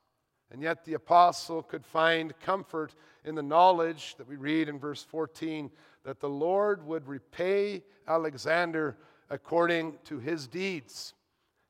And 0.51 0.61
yet 0.61 0.86
the 0.86 0.93
apostle 0.93 1.63
could 1.63 1.84
find 1.84 2.39
comfort 2.39 2.93
in 3.26 3.34
the 3.34 3.41
knowledge 3.41 4.15
that 4.17 4.28
we 4.28 4.36
read 4.36 4.69
in 4.69 4.78
verse 4.78 5.03
14 5.03 5.72
that 6.03 6.19
the 6.19 6.30
Lord 6.30 6.86
would 6.86 7.07
repay 7.07 7.84
Alexander 8.07 8.95
according 9.32 9.97
to 10.05 10.19
his 10.19 10.47
deeds. 10.47 11.15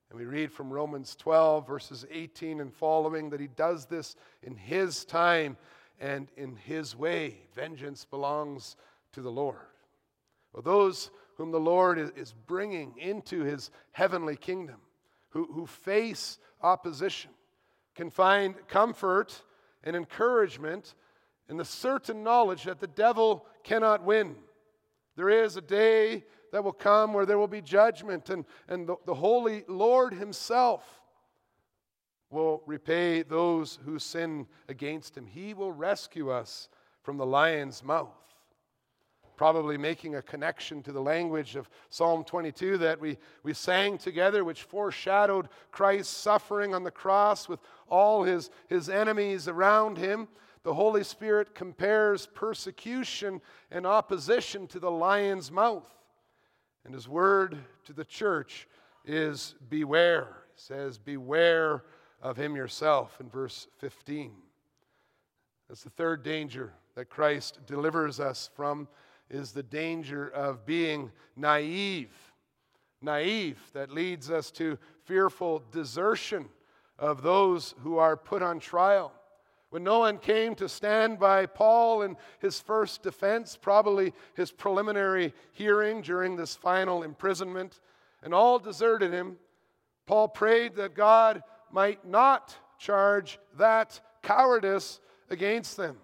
And 0.09 0.19
we 0.19 0.25
read 0.25 0.51
from 0.51 0.73
Romans 0.73 1.15
12, 1.15 1.65
verses 1.65 2.05
18 2.11 2.59
and 2.59 2.73
following, 2.73 3.29
that 3.29 3.39
he 3.39 3.47
does 3.47 3.85
this 3.85 4.17
in 4.43 4.57
his 4.57 5.05
time 5.05 5.55
and 6.01 6.27
in 6.35 6.57
his 6.57 6.97
way. 6.97 7.37
Vengeance 7.55 8.03
belongs 8.03 8.75
to 9.13 9.21
the 9.21 9.31
Lord. 9.31 9.55
Well, 10.51 10.63
those 10.63 11.11
whom 11.37 11.51
the 11.51 11.59
Lord 11.59 11.99
is 12.15 12.33
bringing 12.47 12.95
into 12.97 13.43
his 13.43 13.71
heavenly 13.91 14.35
kingdom, 14.35 14.77
who, 15.29 15.45
who 15.53 15.65
face 15.65 16.37
opposition, 16.61 17.31
can 17.95 18.09
find 18.09 18.55
comfort 18.67 19.41
and 19.83 19.95
encouragement 19.95 20.95
in 21.49 21.57
the 21.57 21.65
certain 21.65 22.23
knowledge 22.23 22.63
that 22.63 22.79
the 22.79 22.87
devil 22.87 23.45
cannot 23.63 24.03
win. 24.03 24.35
There 25.15 25.29
is 25.29 25.57
a 25.57 25.61
day 25.61 26.23
that 26.51 26.63
will 26.63 26.73
come 26.73 27.13
where 27.13 27.25
there 27.25 27.37
will 27.37 27.47
be 27.47 27.61
judgment, 27.61 28.29
and, 28.29 28.45
and 28.67 28.87
the, 28.87 28.95
the 29.05 29.13
Holy 29.13 29.63
Lord 29.67 30.13
Himself 30.13 31.01
will 32.29 32.63
repay 32.65 33.23
those 33.23 33.79
who 33.85 33.99
sin 33.99 34.47
against 34.69 35.17
Him. 35.17 35.25
He 35.25 35.53
will 35.53 35.71
rescue 35.71 36.29
us 36.29 36.69
from 37.03 37.17
the 37.17 37.25
lion's 37.25 37.83
mouth. 37.83 38.15
Probably 39.41 39.75
making 39.75 40.13
a 40.13 40.21
connection 40.21 40.83
to 40.83 40.91
the 40.91 41.01
language 41.01 41.55
of 41.55 41.67
Psalm 41.89 42.23
22 42.23 42.77
that 42.77 43.01
we, 43.01 43.17
we 43.41 43.55
sang 43.55 43.97
together, 43.97 44.43
which 44.43 44.61
foreshadowed 44.61 45.49
Christ's 45.71 46.15
suffering 46.15 46.75
on 46.75 46.83
the 46.83 46.91
cross 46.91 47.49
with 47.49 47.59
all 47.89 48.21
his, 48.21 48.51
his 48.67 48.87
enemies 48.87 49.47
around 49.47 49.97
him. 49.97 50.27
The 50.61 50.75
Holy 50.75 51.03
Spirit 51.03 51.55
compares 51.55 52.27
persecution 52.27 53.41
and 53.71 53.87
opposition 53.87 54.67
to 54.67 54.79
the 54.79 54.91
lion's 54.91 55.51
mouth. 55.51 55.91
And 56.85 56.93
his 56.93 57.09
word 57.09 57.57
to 57.85 57.93
the 57.93 58.05
church 58.05 58.67
is 59.05 59.55
beware. 59.71 60.43
He 60.53 60.61
says, 60.61 60.99
Beware 60.99 61.83
of 62.21 62.37
him 62.37 62.55
yourself 62.55 63.17
in 63.19 63.27
verse 63.27 63.67
15. 63.79 64.33
That's 65.67 65.83
the 65.83 65.89
third 65.89 66.21
danger 66.21 66.73
that 66.93 67.09
Christ 67.09 67.57
delivers 67.65 68.19
us 68.19 68.47
from 68.55 68.87
is 69.31 69.51
the 69.51 69.63
danger 69.63 70.27
of 70.27 70.65
being 70.65 71.11
naive. 71.35 72.11
Naive 73.01 73.59
that 73.73 73.91
leads 73.91 74.29
us 74.29 74.51
to 74.51 74.77
fearful 75.05 75.63
desertion 75.71 76.49
of 76.99 77.23
those 77.23 77.73
who 77.81 77.97
are 77.97 78.15
put 78.15 78.43
on 78.43 78.59
trial. 78.59 79.11
When 79.71 79.83
no 79.83 79.99
one 79.99 80.17
came 80.17 80.53
to 80.55 80.67
stand 80.67 81.17
by 81.17 81.45
Paul 81.45 82.01
in 82.01 82.17
his 82.39 82.59
first 82.59 83.03
defense, 83.03 83.57
probably 83.59 84.13
his 84.35 84.51
preliminary 84.51 85.33
hearing 85.53 86.01
during 86.01 86.35
this 86.35 86.55
final 86.55 87.03
imprisonment, 87.03 87.79
and 88.21 88.33
all 88.33 88.59
deserted 88.59 89.13
him, 89.13 89.37
Paul 90.05 90.27
prayed 90.27 90.75
that 90.75 90.93
God 90.93 91.41
might 91.71 92.05
not 92.05 92.53
charge 92.77 93.39
that 93.57 94.01
cowardice 94.21 94.99
against 95.29 95.77
them. 95.77 95.97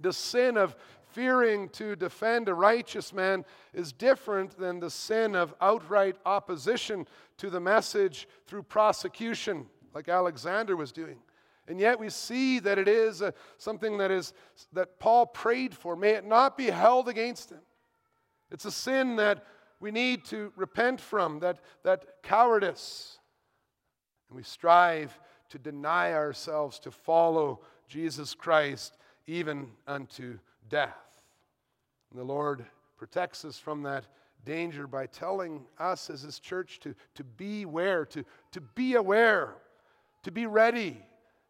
The 0.00 0.14
sin 0.14 0.56
of 0.56 0.74
fearing 1.12 1.68
to 1.70 1.96
defend 1.96 2.48
a 2.48 2.54
righteous 2.54 3.12
man 3.12 3.44
is 3.72 3.92
different 3.92 4.56
than 4.58 4.80
the 4.80 4.90
sin 4.90 5.34
of 5.34 5.54
outright 5.60 6.16
opposition 6.24 7.06
to 7.38 7.50
the 7.50 7.60
message 7.60 8.28
through 8.46 8.62
prosecution, 8.62 9.66
like 9.94 10.08
Alexander 10.08 10.76
was 10.76 10.92
doing. 10.92 11.18
And 11.68 11.78
yet 11.78 11.98
we 11.98 12.08
see 12.10 12.58
that 12.58 12.78
it 12.78 12.88
is 12.88 13.22
a, 13.22 13.32
something 13.56 13.98
that 13.98 14.10
is 14.10 14.32
that 14.72 14.98
Paul 14.98 15.26
prayed 15.26 15.74
for. 15.74 15.94
May 15.94 16.10
it 16.10 16.26
not 16.26 16.56
be 16.56 16.70
held 16.70 17.08
against 17.08 17.50
him. 17.50 17.60
It's 18.50 18.64
a 18.64 18.72
sin 18.72 19.16
that 19.16 19.44
we 19.80 19.90
need 19.90 20.24
to 20.26 20.52
repent 20.56 21.00
from, 21.00 21.40
that, 21.40 21.58
that 21.84 22.22
cowardice. 22.22 23.18
And 24.28 24.36
we 24.36 24.42
strive 24.42 25.18
to 25.50 25.58
deny 25.58 26.12
ourselves 26.12 26.78
to 26.80 26.90
follow 26.90 27.60
Jesus 27.88 28.34
Christ 28.34 28.96
even 29.26 29.68
unto 29.86 30.38
death. 30.72 30.96
And 32.10 32.18
the 32.18 32.24
Lord 32.24 32.64
protects 32.96 33.44
us 33.44 33.58
from 33.58 33.82
that 33.84 34.06
danger 34.44 34.88
by 34.88 35.06
telling 35.06 35.64
us 35.78 36.10
as 36.10 36.22
his 36.22 36.40
church 36.40 36.80
to, 36.80 36.94
to 37.14 37.22
beware, 37.22 38.04
to, 38.06 38.24
to 38.50 38.60
be 38.60 38.94
aware, 38.94 39.54
to 40.24 40.32
be 40.32 40.46
ready 40.46 40.96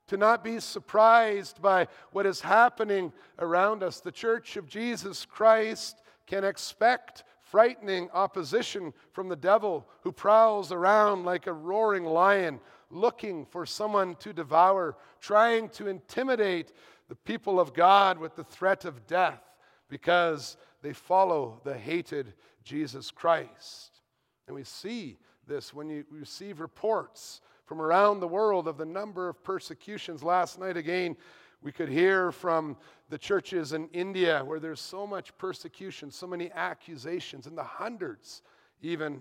to 0.09 0.17
not 0.19 0.45
be 0.45 0.61
surprised 0.61 1.63
by 1.63 1.87
what 2.11 2.27
is 2.27 2.41
happening 2.41 3.13
around 3.39 3.83
us. 3.83 4.01
The 4.01 4.13
church 4.13 4.57
of 4.57 4.69
Jesus 4.69 5.25
Christ 5.25 6.03
can 6.27 6.45
expect 6.45 7.25
frightening 7.41 8.11
opposition 8.13 8.93
from 9.13 9.29
the 9.29 9.37
devil 9.37 9.87
who 10.03 10.13
prowls 10.13 10.73
around 10.73 11.25
like 11.25 11.47
a 11.47 11.53
roaring 11.53 12.05
lion, 12.05 12.61
looking 12.91 13.47
for 13.47 13.65
someone 13.65 14.15
to 14.17 14.33
devour, 14.33 14.97
trying 15.21 15.69
to 15.71 15.89
intimidate 15.89 16.73
the 17.13 17.17
people 17.17 17.61
of 17.61 17.75
God 17.75 18.17
with 18.17 18.37
the 18.37 18.45
threat 18.45 18.87
of 18.87 19.07
death 19.07 19.43
because 19.91 20.57
they 20.81 20.95
follow 20.95 21.61
the 21.63 21.77
hated 21.77 22.33
Jesus 22.65 23.11
Christ. 23.11 24.01
And 24.47 24.57
we 24.57 24.65
see 24.65 25.19
this 25.47 25.75
when 25.75 25.91
you 25.91 26.07
receive 26.11 26.59
reports 26.59 27.43
from 27.67 27.83
around 27.83 28.21
the 28.21 28.29
world 28.29 28.67
of 28.67 28.79
the 28.79 28.87
number 28.87 29.29
of 29.29 29.45
persecutions. 29.45 30.23
Last 30.23 30.59
night, 30.59 30.79
again, 30.79 31.15
we 31.61 31.71
could 31.71 31.91
hear 31.91 32.33
from 32.33 32.79
the 33.11 33.19
churches 33.19 33.75
in 33.75 33.89
India 33.89 34.43
where 34.43 34.59
there's 34.59 34.81
so 34.81 35.07
much 35.07 35.37
persecution, 35.37 36.11
so 36.11 36.27
many 36.27 36.51
accusations, 36.53 37.47
and 37.47 37.59
the 37.59 37.63
hundreds, 37.63 38.41
even 38.81 39.21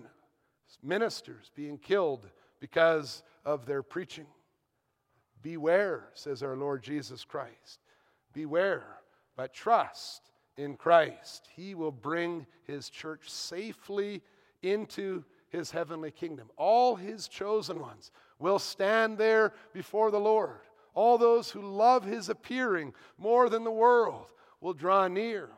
ministers 0.82 1.50
being 1.54 1.76
killed 1.76 2.26
because 2.58 3.22
of 3.44 3.66
their 3.66 3.82
preaching. 3.82 4.28
Beware, 5.42 6.08
says 6.14 6.42
our 6.42 6.56
Lord 6.56 6.82
Jesus 6.82 7.24
Christ. 7.24 7.80
Beware, 8.32 8.86
but 9.36 9.52
trust 9.52 10.30
in 10.56 10.76
Christ. 10.76 11.48
He 11.54 11.74
will 11.74 11.92
bring 11.92 12.46
his 12.64 12.88
church 12.88 13.28
safely 13.28 14.22
into 14.62 15.24
his 15.48 15.70
heavenly 15.70 16.10
kingdom. 16.10 16.50
All 16.56 16.96
his 16.96 17.28
chosen 17.28 17.80
ones 17.80 18.10
will 18.38 18.58
stand 18.58 19.18
there 19.18 19.52
before 19.72 20.10
the 20.10 20.20
Lord. 20.20 20.60
All 20.94 21.18
those 21.18 21.50
who 21.50 21.62
love 21.62 22.04
his 22.04 22.28
appearing 22.28 22.94
more 23.18 23.48
than 23.48 23.64
the 23.64 23.70
world 23.70 24.26
will 24.60 24.74
draw 24.74 25.08
near 25.08 25.48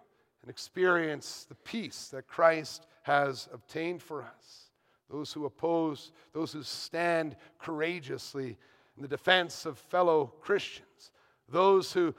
and 0.42 0.50
experience 0.50 1.46
the 1.48 1.54
peace 1.56 2.08
that 2.08 2.28
Christ 2.28 2.86
has 3.02 3.48
obtained 3.52 4.02
for 4.02 4.22
us. 4.22 4.70
Those 5.10 5.32
who 5.32 5.44
oppose, 5.44 6.12
those 6.32 6.52
who 6.52 6.62
stand 6.62 7.36
courageously 7.58 8.56
in 8.96 9.02
the 9.02 9.08
defense 9.08 9.66
of 9.66 9.78
fellow 9.78 10.32
Christians, 10.40 11.10
those 11.48 11.92
who, 11.92 12.14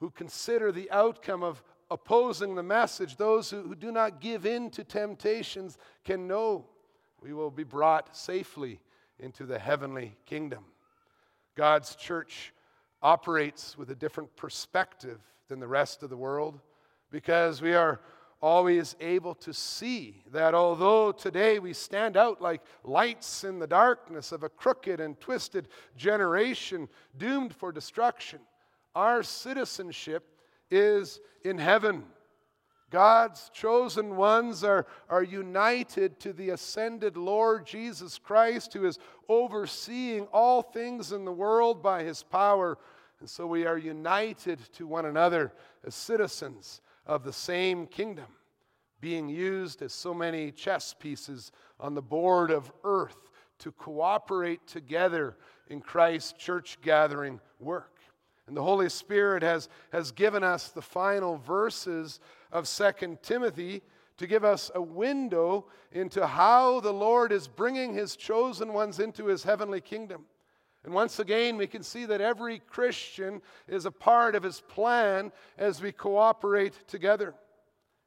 who 0.00 0.10
consider 0.10 0.72
the 0.72 0.90
outcome 0.90 1.42
of 1.42 1.62
opposing 1.90 2.54
the 2.54 2.62
message, 2.62 3.16
those 3.16 3.50
who, 3.50 3.62
who 3.62 3.74
do 3.74 3.90
not 3.90 4.20
give 4.20 4.44
in 4.44 4.70
to 4.70 4.84
temptations, 4.84 5.78
can 6.04 6.28
know 6.28 6.66
we 7.20 7.32
will 7.32 7.50
be 7.50 7.64
brought 7.64 8.16
safely 8.16 8.80
into 9.18 9.44
the 9.44 9.58
heavenly 9.58 10.16
kingdom. 10.26 10.64
God's 11.56 11.96
church 11.96 12.52
operates 13.02 13.76
with 13.76 13.90
a 13.90 13.94
different 13.94 14.34
perspective 14.36 15.20
than 15.48 15.60
the 15.60 15.68
rest 15.68 16.02
of 16.02 16.10
the 16.10 16.16
world 16.16 16.60
because 17.10 17.62
we 17.62 17.74
are 17.74 18.00
always 18.40 18.94
able 19.00 19.34
to 19.34 19.52
see 19.52 20.22
that 20.30 20.54
although 20.54 21.10
today 21.10 21.58
we 21.58 21.72
stand 21.72 22.16
out 22.16 22.40
like 22.40 22.62
lights 22.84 23.44
in 23.44 23.58
the 23.58 23.66
darkness 23.66 24.30
of 24.32 24.42
a 24.42 24.48
crooked 24.48 25.00
and 25.00 25.18
twisted 25.20 25.68
generation 25.96 26.88
doomed 27.16 27.54
for 27.54 27.72
destruction, 27.72 28.38
our 28.94 29.22
citizenship 29.22 30.24
is 30.70 31.20
in 31.44 31.58
heaven. 31.58 32.04
God's 32.90 33.50
chosen 33.52 34.16
ones 34.16 34.64
are, 34.64 34.86
are 35.10 35.22
united 35.22 36.18
to 36.20 36.32
the 36.32 36.50
ascended 36.50 37.16
Lord 37.16 37.66
Jesus 37.66 38.18
Christ, 38.18 38.72
who 38.72 38.86
is 38.86 38.98
overseeing 39.28 40.24
all 40.32 40.62
things 40.62 41.12
in 41.12 41.24
the 41.24 41.32
world 41.32 41.82
by 41.82 42.02
his 42.02 42.22
power. 42.22 42.78
And 43.20 43.28
so 43.28 43.46
we 43.46 43.66
are 43.66 43.76
united 43.76 44.58
to 44.74 44.86
one 44.86 45.04
another 45.04 45.52
as 45.84 45.94
citizens 45.94 46.80
of 47.08 47.24
the 47.24 47.32
same 47.32 47.86
kingdom, 47.86 48.26
being 49.00 49.28
used 49.28 49.82
as 49.82 49.92
so 49.92 50.12
many 50.12 50.52
chess 50.52 50.94
pieces 50.94 51.50
on 51.80 51.94
the 51.94 52.02
board 52.02 52.50
of 52.50 52.70
earth 52.84 53.30
to 53.58 53.72
cooperate 53.72 54.66
together 54.66 55.36
in 55.68 55.80
Christ's 55.80 56.32
church 56.32 56.78
gathering 56.82 57.40
work. 57.58 57.98
And 58.46 58.56
the 58.56 58.62
Holy 58.62 58.88
Spirit 58.88 59.42
has, 59.42 59.68
has 59.92 60.12
given 60.12 60.44
us 60.44 60.68
the 60.68 60.82
final 60.82 61.36
verses 61.38 62.20
of 62.52 62.68
Second 62.68 63.22
Timothy 63.22 63.82
to 64.16 64.26
give 64.26 64.44
us 64.44 64.70
a 64.74 64.82
window 64.82 65.66
into 65.92 66.26
how 66.26 66.80
the 66.80 66.92
Lord 66.92 67.32
is 67.32 67.48
bringing 67.48 67.94
his 67.94 68.16
chosen 68.16 68.72
ones 68.72 69.00
into 69.00 69.26
his 69.26 69.44
heavenly 69.44 69.80
kingdom. 69.80 70.24
And 70.84 70.94
once 70.94 71.18
again, 71.18 71.56
we 71.56 71.66
can 71.66 71.82
see 71.82 72.06
that 72.06 72.20
every 72.20 72.60
Christian 72.60 73.42
is 73.66 73.84
a 73.84 73.90
part 73.90 74.34
of 74.34 74.42
his 74.42 74.60
plan 74.60 75.32
as 75.58 75.82
we 75.82 75.92
cooperate 75.92 76.86
together. 76.86 77.34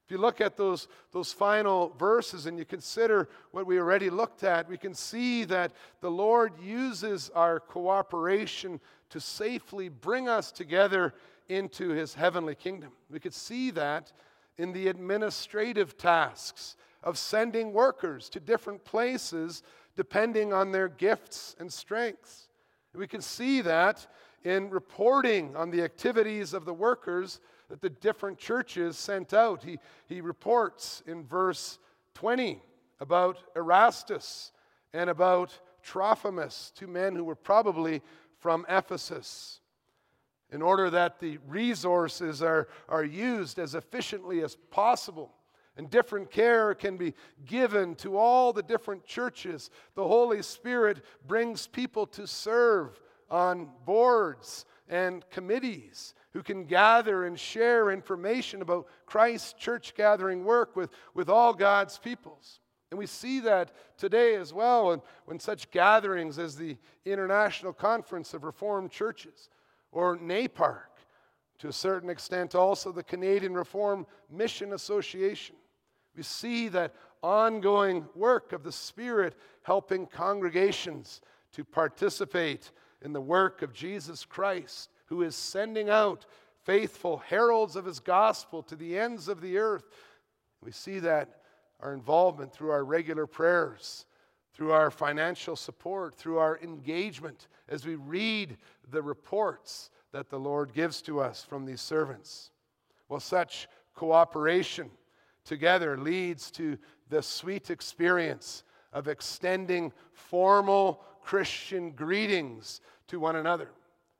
If 0.06 0.12
you 0.12 0.18
look 0.18 0.42
at 0.42 0.58
those, 0.58 0.88
those 1.12 1.32
final 1.32 1.94
verses 1.98 2.46
and 2.46 2.58
you 2.58 2.66
consider 2.66 3.30
what 3.52 3.66
we 3.66 3.80
already 3.80 4.10
looked 4.10 4.44
at, 4.44 4.68
we 4.68 4.78
can 4.78 4.94
see 4.94 5.46
that 5.46 5.72
the 6.02 6.12
Lord 6.12 6.54
uses 6.60 7.30
our 7.36 7.60
cooperation 7.60 8.80
to 9.10 9.20
safely 9.20 9.90
bring 9.90 10.28
us 10.28 10.52
together 10.52 11.14
into 11.50 11.90
his 11.90 12.14
heavenly 12.14 12.56
kingdom. 12.56 12.92
We 13.10 13.20
could 13.20 13.34
see 13.34 13.72
that 13.72 14.12
in 14.58 14.74
the 14.74 14.88
administrative 14.88 15.98
tasks 15.98 16.76
of 17.04 17.18
sending 17.18 17.74
workers 17.74 18.30
to 18.30 18.40
different 18.40 18.84
places 18.86 19.64
depending 19.96 20.54
on 20.54 20.72
their 20.72 20.88
gifts 20.88 21.56
and 21.60 21.72
strengths. 21.72 22.48
We 22.94 23.08
can 23.08 23.22
see 23.22 23.62
that 23.62 24.06
in 24.44 24.70
reporting 24.70 25.56
on 25.56 25.72
the 25.72 25.84
activities 25.84 26.54
of 26.54 26.66
the 26.66 26.74
workers 26.74 27.39
that 27.70 27.82
the 27.82 27.89
different 27.89 28.38
churches 28.38 28.98
sent 28.98 29.34
out. 29.34 29.64
He, 29.64 29.80
he 30.08 30.20
reports 30.20 31.02
in 31.06 31.26
verse 31.26 31.80
20 32.16 32.62
about 33.00 33.38
Erastus 33.56 34.52
and 34.94 35.10
about 35.10 35.58
Trophimus, 35.84 36.72
two 36.76 36.88
men 36.88 37.16
who 37.16 37.24
were 37.24 37.36
probably 37.36 38.02
from 38.39 38.66
Ephesus. 38.68 39.62
In 40.52 40.62
order 40.62 40.89
that 40.89 41.20
the 41.20 41.38
resources 41.48 42.42
are, 42.42 42.68
are 42.89 43.06
used 43.06 43.58
as 43.58 43.74
efficiently 43.74 44.42
as 44.44 44.58
possible 44.70 45.32
and 45.78 45.90
different 45.90 46.30
care 46.30 46.76
can 46.76 46.98
be 46.98 47.14
given 47.46 47.96
to 47.96 48.18
all 48.18 48.54
the 48.54 48.64
different 48.64 49.06
churches, 49.06 49.70
the 49.96 50.08
Holy 50.08 50.42
Spirit 50.42 51.04
brings 51.28 51.68
people 51.68 52.06
to 52.08 52.28
serve 52.28 53.00
on 53.30 53.70
boards 53.86 54.66
and 54.90 55.28
committees 55.30 56.14
who 56.34 56.44
can 56.44 56.66
gather 56.66 57.26
and 57.26 57.40
share 57.40 57.92
information 57.92 58.62
about 58.62 58.88
Christ's 59.06 59.54
church 59.54 59.96
gathering 59.96 60.44
work 60.44 60.76
with, 60.76 60.90
with 61.14 61.30
all 61.30 61.54
God's 61.54 61.98
peoples. 61.98 62.60
And 62.90 62.98
we 62.98 63.06
see 63.06 63.40
that 63.40 63.72
today 63.98 64.36
as 64.36 64.54
well 64.54 64.92
and 64.92 65.02
when 65.26 65.40
such 65.40 65.72
gatherings 65.72 66.38
as 66.38 66.58
the 66.58 66.78
International 67.06 67.72
Conference 67.72 68.34
of 68.34 68.44
Reformed 68.44 68.92
Churches 68.92 69.50
or 69.94 70.18
NAPARC, 70.18 70.90
to 71.60 71.70
a 71.70 71.74
certain 71.74 72.10
extent 72.10 72.54
also 72.54 72.92
the 72.92 73.04
Canadian 73.04 73.54
Reformed 73.54 74.08
Mission 74.30 74.74
Association. 74.74 75.56
We 76.16 76.24
see 76.24 76.68
that 76.70 76.93
ongoing 77.24 78.05
work 78.16 78.53
of 78.53 78.64
the 78.64 78.72
Spirit 78.72 79.36
helping 79.64 80.07
congregations 80.07 81.22
to 81.53 81.64
participate 81.64 82.72
in 83.01 83.14
the 83.14 83.22
work 83.22 83.62
of 83.62 83.74
Jesus 83.74 84.26
Christ, 84.26 84.89
who 85.05 85.22
is 85.22 85.36
sending 85.36 85.89
out 85.89 86.26
faithful 86.64 87.18
heralds 87.18 87.76
of 87.76 87.86
his 87.86 87.99
gospel 87.99 88.62
to 88.64 88.76
the 88.76 88.97
ends 88.97 89.28
of 89.28 89.41
the 89.41 89.57
earth. 89.57 89.86
We 90.62 90.72
see 90.72 90.99
that 90.99 91.41
our 91.80 91.93
involvement 91.93 92.53
through 92.53 92.72
our 92.72 92.86
regular 92.86 93.26
prayers, 93.26 94.05
through 94.53 94.72
our 94.72 94.91
financial 94.91 95.55
support, 95.55 96.16
through 96.16 96.38
our 96.38 96.59
engagement 96.59 97.47
as 97.68 97.86
we 97.86 97.95
read 97.95 98.57
the 98.89 99.01
reports 99.01 99.89
that 100.12 100.30
the 100.30 100.39
Lord 100.39 100.74
gives 100.74 101.01
to 101.03 101.20
us 101.20 101.43
from 101.43 101.66
these 101.66 101.82
servants. 101.82 102.51
Well, 103.09 103.20
such 103.20 103.68
cooperation 103.95 104.91
together 105.46 105.98
leads 105.98 106.52
to 106.52 106.78
the 107.10 107.22
sweet 107.22 107.70
experience 107.70 108.64
of 108.94 109.08
extending 109.08 109.92
formal 110.14 111.04
Christian 111.24 111.92
greetings 111.92 112.82
to 113.08 113.20
one 113.20 113.36
another. 113.36 113.70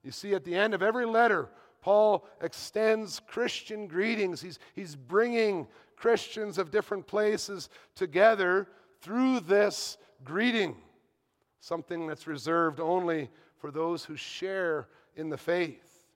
You 0.04 0.12
see, 0.12 0.34
at 0.34 0.44
the 0.44 0.56
end 0.56 0.74
of 0.74 0.82
every 0.82 1.06
letter, 1.06 1.50
Paul 1.82 2.28
extends 2.42 3.22
Christian 3.28 3.88
greetings. 3.88 4.42
He's, 4.42 4.60
he's 4.74 4.96
bringing 4.96 5.68
Christians 5.96 6.58
of 6.58 6.72
different 6.72 7.08
places 7.08 7.70
together 7.96 8.68
through 9.02 9.42
this 9.42 9.98
greeting, 10.24 10.76
something 11.60 12.08
that's 12.08 12.28
reserved 12.28 12.80
only 12.80 13.30
for 13.58 13.72
those 13.72 14.04
who 14.06 14.16
share 14.16 14.88
in 15.16 15.30
the 15.30 15.38
faith. 15.38 16.08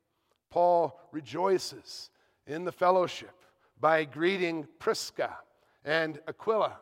Paul 0.50 1.00
rejoices 1.12 2.10
in 2.48 2.64
the 2.64 2.72
fellowship 2.72 3.45
by 3.80 4.06
greeting 4.06 4.68
Prisca 4.80 5.38
and 5.84 6.20
Aquila 6.28 6.78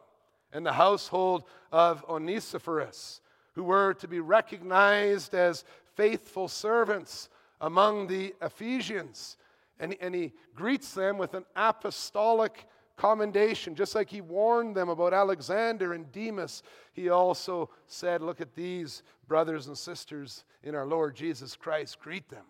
and 0.51 0.65
the 0.65 0.73
household 0.73 1.43
of 1.71 2.05
Onesiphorus, 2.07 3.21
who 3.53 3.63
were 3.63 3.93
to 3.95 4.07
be 4.07 4.19
recognized 4.19 5.33
as 5.33 5.63
faithful 5.95 6.47
servants 6.47 7.29
among 7.61 8.07
the 8.07 8.33
Ephesians. 8.41 9.37
And, 9.79 9.95
and 9.99 10.13
he 10.13 10.33
greets 10.55 10.93
them 10.93 11.17
with 11.17 11.33
an 11.33 11.45
apostolic 11.55 12.67
commendation. 12.95 13.75
Just 13.75 13.95
like 13.95 14.09
he 14.09 14.21
warned 14.21 14.75
them 14.75 14.89
about 14.89 15.13
Alexander 15.13 15.93
and 15.93 16.11
Demas, 16.11 16.63
he 16.93 17.09
also 17.09 17.69
said, 17.87 18.21
Look 18.21 18.41
at 18.41 18.55
these 18.55 19.03
brothers 19.27 19.67
and 19.67 19.77
sisters 19.77 20.45
in 20.63 20.75
our 20.75 20.85
Lord 20.85 21.15
Jesus 21.15 21.55
Christ, 21.55 21.99
greet 21.99 22.29
them. 22.29 22.45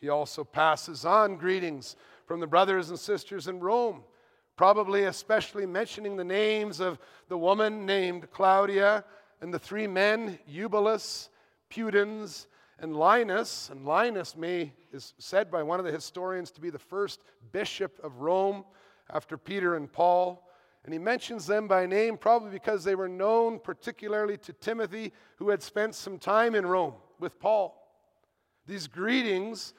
He 0.00 0.08
also 0.08 0.44
passes 0.44 1.04
on 1.04 1.36
greetings 1.36 1.96
from 2.28 2.40
the 2.40 2.46
brothers 2.46 2.90
and 2.90 2.98
sisters 2.98 3.48
in 3.48 3.58
Rome, 3.58 4.02
probably 4.54 5.04
especially 5.04 5.64
mentioning 5.64 6.14
the 6.14 6.24
names 6.24 6.78
of 6.78 6.98
the 7.30 7.38
woman 7.38 7.86
named 7.86 8.30
Claudia 8.30 9.02
and 9.40 9.52
the 9.52 9.58
three 9.58 9.86
men, 9.86 10.38
Eubulus, 10.46 11.30
Pudens, 11.70 12.46
and 12.80 12.94
Linus. 12.94 13.70
And 13.70 13.86
Linus 13.86 14.36
may 14.36 14.74
is 14.92 15.14
said 15.16 15.50
by 15.50 15.62
one 15.62 15.80
of 15.80 15.86
the 15.86 15.90
historians 15.90 16.50
to 16.50 16.60
be 16.60 16.68
the 16.68 16.78
first 16.78 17.22
bishop 17.50 17.98
of 18.02 18.20
Rome 18.20 18.62
after 19.10 19.38
Peter 19.38 19.76
and 19.76 19.90
Paul. 19.90 20.46
And 20.84 20.92
he 20.92 20.98
mentions 20.98 21.46
them 21.46 21.66
by 21.66 21.86
name 21.86 22.18
probably 22.18 22.50
because 22.50 22.84
they 22.84 22.94
were 22.94 23.08
known 23.08 23.58
particularly 23.58 24.36
to 24.36 24.52
Timothy, 24.52 25.14
who 25.36 25.48
had 25.48 25.62
spent 25.62 25.94
some 25.94 26.18
time 26.18 26.54
in 26.54 26.66
Rome 26.66 26.94
with 27.18 27.40
Paul. 27.40 27.74
These 28.66 28.86
greetings 28.86 29.72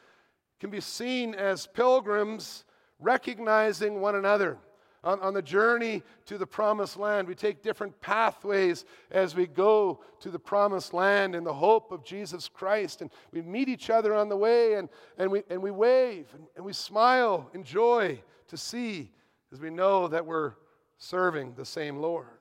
can 0.59 0.69
be 0.69 0.81
seen 0.81 1.33
as 1.35 1.67
pilgrims 1.67 2.65
recognizing 2.99 4.01
one 4.01 4.15
another. 4.15 4.57
On, 5.01 5.17
on, 5.21 5.33
the 5.33 5.41
journey 5.41 6.03
to 6.25 6.37
the 6.37 6.45
promised 6.45 6.97
land, 6.97 7.25
we 7.25 7.33
take 7.33 7.63
different 7.63 8.01
pathways 8.01 8.83
as 9.11 9.33
we 9.33 9.47
go 9.47 10.01
to 10.19 10.29
the 10.29 10.39
promised 10.39 10.93
land 10.93 11.35
in 11.35 11.45
the 11.45 11.53
hope 11.53 11.93
of 11.93 12.03
Jesus 12.03 12.49
Christ. 12.49 13.01
And 13.01 13.09
we 13.31 13.41
meet 13.41 13.69
each 13.69 13.89
other 13.89 14.13
on 14.13 14.27
the 14.27 14.35
way 14.35 14.73
and, 14.73 14.89
and, 15.17 15.31
we, 15.31 15.43
and 15.49 15.63
we 15.63 15.71
wave 15.71 16.27
and, 16.33 16.47
and 16.57 16.65
we 16.65 16.73
smile 16.73 17.49
in 17.53 17.63
joy 17.63 18.21
to 18.49 18.57
see 18.57 19.09
as 19.53 19.61
we 19.61 19.69
know 19.69 20.09
that 20.09 20.25
we're 20.25 20.55
serving 20.97 21.53
the 21.55 21.65
same 21.65 21.95
Lord. 21.97 22.38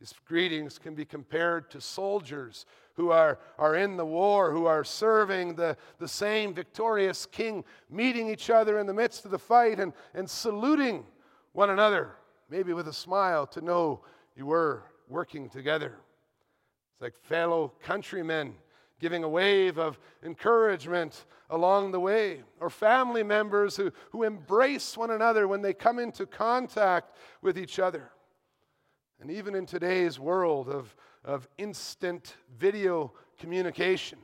These 0.00 0.14
greetings 0.26 0.78
can 0.78 0.94
be 0.94 1.04
compared 1.04 1.70
to 1.72 1.80
soldiers 1.80 2.64
who 2.94 3.10
are, 3.10 3.38
are 3.58 3.76
in 3.76 3.98
the 3.98 4.04
war, 4.04 4.50
who 4.50 4.64
are 4.64 4.82
serving 4.82 5.56
the, 5.56 5.76
the 5.98 6.08
same 6.08 6.54
victorious 6.54 7.26
king, 7.26 7.64
meeting 7.90 8.28
each 8.28 8.48
other 8.48 8.78
in 8.78 8.86
the 8.86 8.94
midst 8.94 9.26
of 9.26 9.30
the 9.30 9.38
fight 9.38 9.78
and, 9.78 9.92
and 10.14 10.28
saluting 10.28 11.04
one 11.52 11.68
another, 11.68 12.12
maybe 12.48 12.72
with 12.72 12.88
a 12.88 12.92
smile 12.92 13.46
to 13.48 13.60
know 13.60 14.00
you 14.34 14.46
were 14.46 14.84
working 15.06 15.50
together. 15.50 15.98
It's 16.94 17.02
like 17.02 17.14
fellow 17.22 17.74
countrymen 17.82 18.54
giving 19.00 19.22
a 19.22 19.28
wave 19.28 19.78
of 19.78 19.98
encouragement 20.22 21.26
along 21.50 21.90
the 21.90 22.00
way, 22.00 22.42
or 22.58 22.70
family 22.70 23.22
members 23.22 23.76
who, 23.76 23.92
who 24.12 24.22
embrace 24.22 24.96
one 24.96 25.10
another 25.10 25.46
when 25.46 25.60
they 25.60 25.74
come 25.74 25.98
into 25.98 26.24
contact 26.24 27.16
with 27.42 27.58
each 27.58 27.78
other. 27.78 28.12
And 29.20 29.30
even 29.30 29.54
in 29.54 29.66
today's 29.66 30.18
world 30.18 30.68
of 30.68 30.94
of 31.24 31.48
instant 31.58 32.36
video 32.58 33.12
communication. 33.38 34.18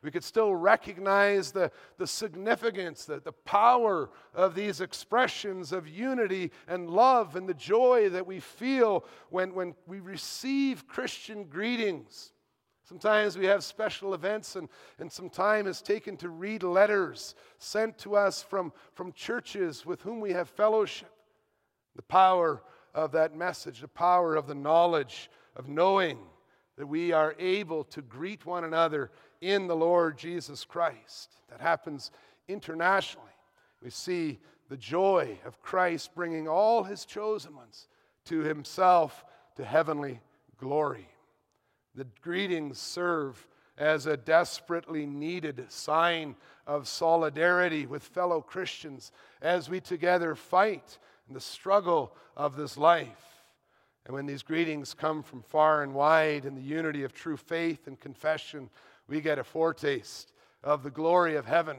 We 0.00 0.10
could 0.12 0.22
still 0.22 0.54
recognize 0.54 1.50
the, 1.50 1.72
the 1.98 2.06
significance, 2.06 3.04
the, 3.04 3.20
the 3.20 3.32
power 3.32 4.10
of 4.32 4.54
these 4.54 4.80
expressions 4.80 5.72
of 5.72 5.88
unity 5.88 6.52
and 6.68 6.88
love 6.88 7.34
and 7.34 7.48
the 7.48 7.54
joy 7.54 8.08
that 8.10 8.26
we 8.26 8.38
feel 8.38 9.04
when, 9.30 9.54
when 9.54 9.74
we 9.86 9.98
receive 9.98 10.86
Christian 10.86 11.44
greetings. 11.44 12.32
Sometimes 12.84 13.36
we 13.36 13.46
have 13.46 13.64
special 13.64 14.14
events, 14.14 14.56
and, 14.56 14.68
and 14.98 15.12
some 15.12 15.28
time 15.28 15.66
is 15.66 15.82
taken 15.82 16.16
to 16.18 16.30
read 16.30 16.62
letters 16.62 17.34
sent 17.58 17.98
to 17.98 18.16
us 18.16 18.42
from, 18.42 18.72
from 18.94 19.12
churches 19.12 19.84
with 19.84 20.00
whom 20.02 20.20
we 20.20 20.32
have 20.32 20.48
fellowship. 20.48 21.10
The 21.96 22.02
power 22.02 22.62
of 23.04 23.12
that 23.12 23.36
message, 23.36 23.80
the 23.80 23.88
power 23.88 24.34
of 24.34 24.46
the 24.46 24.54
knowledge 24.54 25.30
of 25.54 25.68
knowing 25.68 26.18
that 26.76 26.86
we 26.86 27.12
are 27.12 27.34
able 27.38 27.84
to 27.84 28.02
greet 28.02 28.44
one 28.44 28.64
another 28.64 29.10
in 29.40 29.66
the 29.66 29.76
Lord 29.76 30.18
Jesus 30.18 30.64
Christ. 30.64 31.30
That 31.48 31.60
happens 31.60 32.10
internationally. 32.48 33.26
We 33.82 33.90
see 33.90 34.40
the 34.68 34.76
joy 34.76 35.38
of 35.46 35.62
Christ 35.62 36.14
bringing 36.14 36.48
all 36.48 36.82
his 36.82 37.04
chosen 37.04 37.54
ones 37.54 37.86
to 38.26 38.40
himself 38.40 39.24
to 39.56 39.64
heavenly 39.64 40.20
glory. 40.58 41.08
The 41.94 42.06
greetings 42.20 42.78
serve 42.78 43.46
as 43.76 44.06
a 44.06 44.16
desperately 44.16 45.06
needed 45.06 45.64
sign 45.68 46.34
of 46.66 46.88
solidarity 46.88 47.86
with 47.86 48.02
fellow 48.02 48.40
Christians 48.40 49.12
as 49.40 49.70
we 49.70 49.80
together 49.80 50.34
fight 50.34 50.98
in 51.28 51.34
the 51.34 51.40
struggle 51.40 52.16
of 52.36 52.56
this 52.56 52.76
life. 52.76 53.44
And 54.06 54.14
when 54.14 54.26
these 54.26 54.42
greetings 54.42 54.94
come 54.94 55.22
from 55.22 55.42
far 55.42 55.82
and 55.82 55.92
wide 55.92 56.46
in 56.46 56.54
the 56.54 56.62
unity 56.62 57.04
of 57.04 57.12
true 57.12 57.36
faith 57.36 57.86
and 57.86 58.00
confession, 58.00 58.70
we 59.06 59.20
get 59.20 59.38
a 59.38 59.44
foretaste 59.44 60.32
of 60.64 60.82
the 60.82 60.90
glory 60.90 61.36
of 61.36 61.44
heaven 61.44 61.76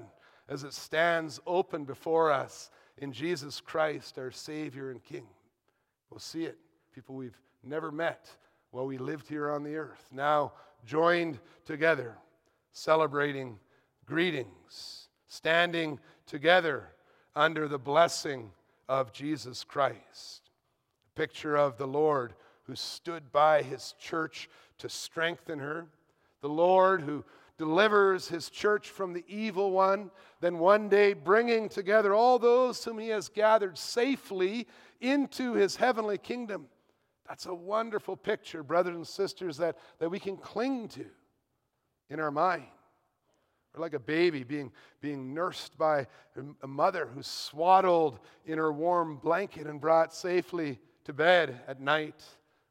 as 0.47 0.63
it 0.63 0.73
stands 0.73 1.39
open 1.47 1.85
before 1.85 2.31
us 2.31 2.69
in 2.97 3.11
Jesus 3.11 3.59
Christ, 3.59 4.17
our 4.19 4.31
Savior 4.31 4.91
and 4.91 5.03
King. 5.03 5.25
We'll 6.09 6.19
see 6.19 6.45
it. 6.45 6.57
People 6.93 7.15
we've 7.15 7.39
never 7.63 7.91
met 7.91 8.29
while 8.71 8.85
we 8.85 8.97
lived 8.97 9.27
here 9.27 9.49
on 9.49 9.63
the 9.63 9.75
earth, 9.75 10.07
now 10.11 10.53
joined 10.85 11.39
together, 11.65 12.15
celebrating 12.71 13.57
greetings, 14.05 15.07
standing 15.27 15.99
together 16.27 16.89
under 17.35 17.67
the 17.67 17.79
blessing 17.79 18.51
of 18.89 19.13
Jesus 19.13 19.63
Christ. 19.63 20.49
A 21.07 21.17
picture 21.17 21.55
of 21.55 21.77
the 21.77 21.87
Lord 21.87 22.33
who 22.63 22.75
stood 22.75 23.31
by 23.31 23.61
his 23.61 23.93
church 23.99 24.49
to 24.79 24.89
strengthen 24.89 25.59
her, 25.59 25.85
the 26.41 26.49
Lord 26.49 27.03
who 27.03 27.23
delivers 27.57 28.27
his 28.27 28.49
church 28.49 28.89
from 28.89 29.13
the 29.13 29.23
evil 29.27 29.71
one, 29.71 30.09
then 30.41 30.57
one 30.57 30.89
day 30.89 31.13
bringing 31.13 31.69
together 31.69 32.13
all 32.13 32.39
those 32.39 32.83
whom 32.83 32.97
he 32.97 33.09
has 33.09 33.29
gathered 33.29 33.77
safely 33.77 34.65
into 35.01 35.53
his 35.53 35.75
heavenly 35.75 36.17
kingdom. 36.17 36.67
That's 37.27 37.45
a 37.45 37.53
wonderful 37.53 38.17
picture, 38.17 38.63
brothers 38.63 38.95
and 38.95 39.07
sisters, 39.07 39.57
that, 39.57 39.77
that 39.99 40.09
we 40.09 40.19
can 40.19 40.37
cling 40.37 40.87
to 40.89 41.05
in 42.09 42.19
our 42.19 42.31
mind. 42.31 42.65
Like 43.79 43.93
a 43.93 43.99
baby 43.99 44.43
being, 44.43 44.71
being 45.01 45.33
nursed 45.33 45.77
by 45.77 46.07
a 46.61 46.67
mother 46.67 47.07
who's 47.13 47.27
swaddled 47.27 48.19
in 48.45 48.57
her 48.57 48.71
warm 48.71 49.17
blanket 49.17 49.67
and 49.67 49.79
brought 49.79 50.13
safely 50.13 50.79
to 51.05 51.13
bed 51.13 51.61
at 51.67 51.79
night. 51.79 52.23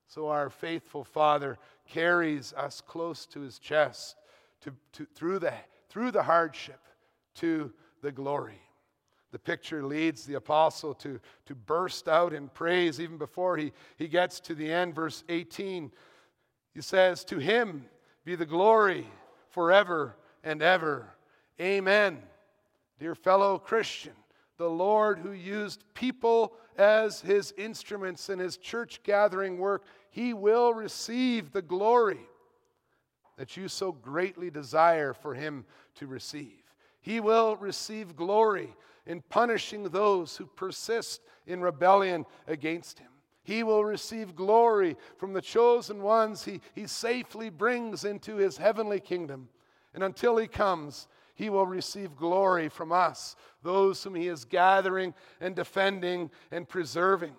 So 0.07 0.29
our 0.29 0.51
faithful 0.51 1.05
Father 1.05 1.59
carries 1.87 2.53
us 2.53 2.81
close 2.81 3.27
to 3.27 3.41
his 3.41 3.59
chest 3.59 4.17
to, 4.61 4.73
to, 4.93 5.07
through, 5.15 5.39
the, 5.41 5.53
through 5.89 6.11
the 6.11 6.23
hardship 6.23 6.81
to 7.37 7.73
the 8.03 8.13
glory. 8.13 8.61
The 9.31 9.39
picture 9.39 9.85
leads 9.85 10.25
the 10.25 10.35
apostle 10.35 10.95
to, 10.95 11.21
to 11.47 11.55
burst 11.55 12.09
out 12.09 12.33
in 12.33 12.49
praise 12.49 13.01
even 13.01 13.19
before 13.19 13.57
he, 13.57 13.73
he 13.97 14.09
gets 14.09 14.41
to 14.41 14.55
the 14.55 14.71
end. 14.71 14.95
Verse 14.95 15.23
18, 15.29 15.93
he 16.75 16.81
says, 16.81 17.25
To 17.25 17.39
him 17.39 17.85
be 18.25 18.35
the 18.35 18.47
glory 18.47 19.07
forever 19.51 20.17
and 20.45 20.63
ever. 20.63 21.09
Amen. 21.61 22.19
Dear 22.99 23.15
fellow 23.15 23.59
Christian, 23.59 24.15
the 24.57 24.69
Lord 24.69 25.19
who 25.19 25.33
used 25.33 25.85
people 25.95 26.55
as 26.77 27.21
his 27.21 27.53
instruments 27.57 28.29
in 28.29 28.39
his 28.39 28.57
church 28.57 29.03
gathering 29.03 29.59
work, 29.59 29.85
he 30.11 30.35
will 30.35 30.75
receive 30.75 31.53
the 31.53 31.63
glory 31.63 32.21
that 33.37 33.57
you 33.57 33.69
so 33.69 33.93
greatly 33.93 34.51
desire 34.51 35.13
for 35.13 35.35
him 35.35 35.65
to 35.95 36.07
receive. 36.07 36.63
He 37.01 37.21
will 37.21 37.57
receive 37.57 38.17
glory 38.17 38.75
in 39.07 39.23
punishing 39.23 39.85
those 39.85 40.37
who 40.37 40.47
persist 40.47 41.23
in 41.47 41.61
rebellion 41.61 42.27
against 42.47 42.99
him. 42.99 43.11
He 43.45 43.63
will 43.63 43.85
receive 43.85 44.37
glory 44.37 44.97
from 45.17 45.33
the 45.33 45.41
chosen 45.41 46.03
ones 46.03 46.45
he, 46.45 46.61
he 46.75 46.87
safely 46.87 47.49
brings 47.49 48.05
into 48.05 48.37
his 48.37 48.59
heavenly 48.59 49.01
kingdom. 49.01 49.49
And 49.95 50.03
until 50.03 50.37
he 50.37 50.47
comes, 50.47 51.09
he 51.35 51.51
will 51.51 51.67
receive 51.67 52.17
glory 52.17 52.69
from 52.69 52.93
us, 52.93 53.37
those 53.63 54.03
whom 54.03 54.15
he 54.15 54.29
is 54.29 54.45
gathering 54.45 55.15
and 55.41 55.55
defending 55.55 56.31
and 56.51 56.69
preserving, 56.69 57.35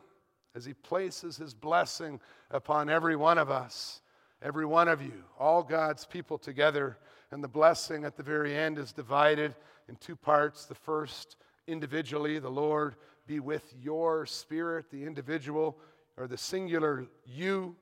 as 0.55 0.65
he 0.65 0.73
places 0.73 1.37
his 1.37 1.53
blessing 1.53 2.19
upon 2.49 2.89
every 2.89 3.15
one 3.15 3.37
of 3.37 3.51
us, 3.51 4.01
every 4.41 4.65
one 4.65 4.87
of 4.87 5.01
you, 5.01 5.23
all 5.37 5.61
God's 5.61 6.05
people 6.05 6.37
together. 6.37 6.97
And 7.31 7.43
the 7.43 7.47
blessing 7.47 8.05
at 8.05 8.15
the 8.15 8.23
very 8.23 8.55
end 8.55 8.79
is 8.79 8.91
divided 8.91 9.53
in 9.87 9.95
two 9.97 10.15
parts. 10.15 10.65
The 10.65 10.75
first, 10.75 11.35
individually, 11.67 12.39
the 12.39 12.49
Lord 12.49 12.95
be 13.27 13.39
with 13.39 13.73
your 13.79 14.25
spirit, 14.25 14.89
the 14.89 15.03
individual 15.03 15.77
or 16.17 16.27
the 16.27 16.37
singular 16.37 17.05
you, 17.25 17.75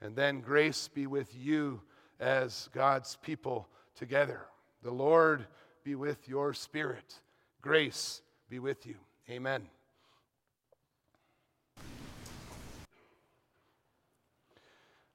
and 0.00 0.14
then 0.14 0.40
grace 0.40 0.88
be 0.88 1.06
with 1.06 1.34
you 1.34 1.82
as 2.20 2.68
God's 2.72 3.16
people 3.16 3.68
together. 3.96 4.42
The 4.82 4.90
Lord 4.90 5.46
be 5.82 5.94
with 5.94 6.28
your 6.28 6.52
spirit. 6.52 7.14
Grace 7.60 8.22
be 8.48 8.58
with 8.58 8.86
you. 8.86 8.96
Amen. 9.28 9.66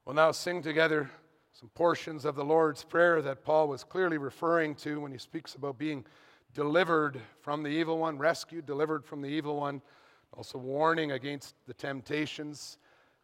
We'll 0.03 0.15
now 0.15 0.31
sing 0.31 0.61
together 0.61 1.09
some 1.53 1.69
portions 1.75 2.25
of 2.25 2.35
the 2.35 2.43
Lord's 2.43 2.83
Prayer 2.83 3.21
that 3.21 3.43
Paul 3.43 3.67
was 3.67 3.83
clearly 3.83 4.17
referring 4.17 4.75
to 4.75 4.99
when 4.99 5.11
he 5.11 5.17
speaks 5.17 5.55
about 5.55 5.77
being 5.77 6.03
delivered 6.53 7.21
from 7.39 7.63
the 7.63 7.69
evil 7.69 7.99
one, 7.99 8.17
rescued, 8.17 8.65
delivered 8.65 9.05
from 9.05 9.21
the 9.21 9.27
evil 9.29 9.57
one, 9.57 9.81
also 10.35 10.57
warning 10.57 11.11
against 11.11 11.55
the 11.67 11.73
temptations 11.73 12.77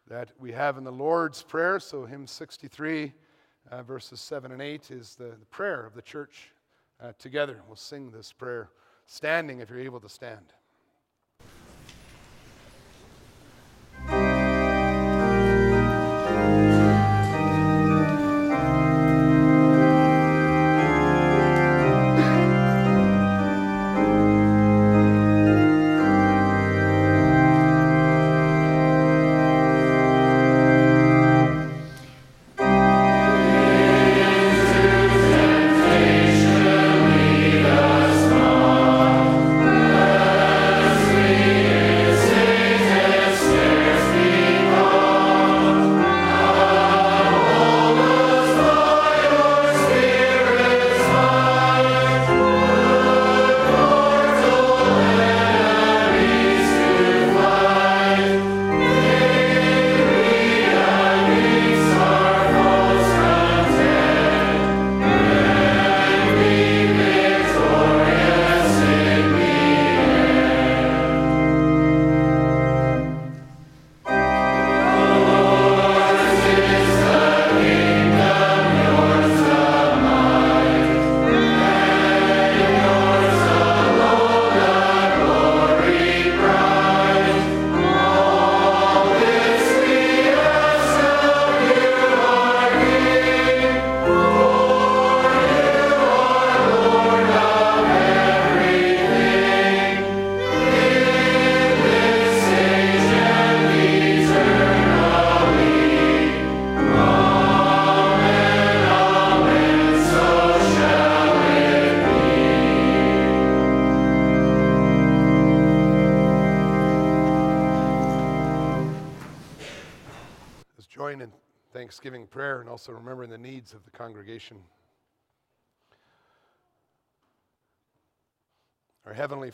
that 0.06 0.30
we 0.38 0.52
have 0.52 0.78
in 0.78 0.84
the 0.84 0.92
Lord's 0.92 1.42
Prayer. 1.42 1.80
So, 1.80 2.04
hymn 2.04 2.26
63, 2.26 3.12
uh, 3.70 3.82
verses 3.82 4.20
7 4.20 4.52
and 4.52 4.62
8, 4.62 4.90
is 4.90 5.14
the, 5.14 5.24
the 5.24 5.46
prayer 5.50 5.84
of 5.86 5.94
the 5.94 6.02
church 6.02 6.52
uh, 7.02 7.12
together. 7.18 7.62
We'll 7.66 7.76
sing 7.76 8.10
this 8.10 8.32
prayer 8.32 8.70
standing 9.06 9.60
if 9.60 9.70
you're 9.70 9.80
able 9.80 10.00
to 10.00 10.08
stand. 10.08 10.52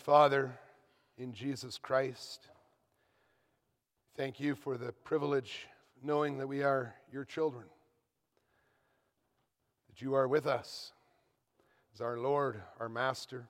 Father, 0.05 0.53
in 1.17 1.33
Jesus 1.33 1.79
Christ, 1.79 2.49
thank 4.19 4.39
you 4.39 4.55
for 4.55 4.77
the 4.77 4.93
privilege 4.93 5.67
knowing 6.03 6.37
that 6.37 6.47
we 6.47 6.63
are 6.63 6.95
your 7.11 7.25
children, 7.25 7.65
that 9.89 10.03
you 10.03 10.13
are 10.13 10.29
with 10.29 10.47
us 10.47 10.93
as 11.95 12.03
our 12.03 12.19
Lord, 12.19 12.61
our 12.79 12.91
Master, 12.91 13.49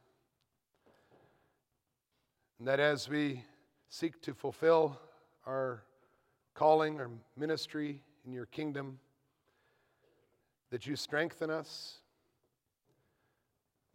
And 2.61 2.69
that 2.69 2.79
as 2.79 3.09
we 3.09 3.43
seek 3.89 4.23
to 4.23 4.33
fulfill 4.33 5.01
our 5.49 5.83
calling, 6.55 7.01
our 7.01 7.11
ministry 7.37 8.01
in 8.25 8.33
your 8.33 8.47
kingdom, 8.47 9.01
that 10.71 10.87
you 10.87 10.95
strengthen 10.95 11.51
us. 11.51 11.97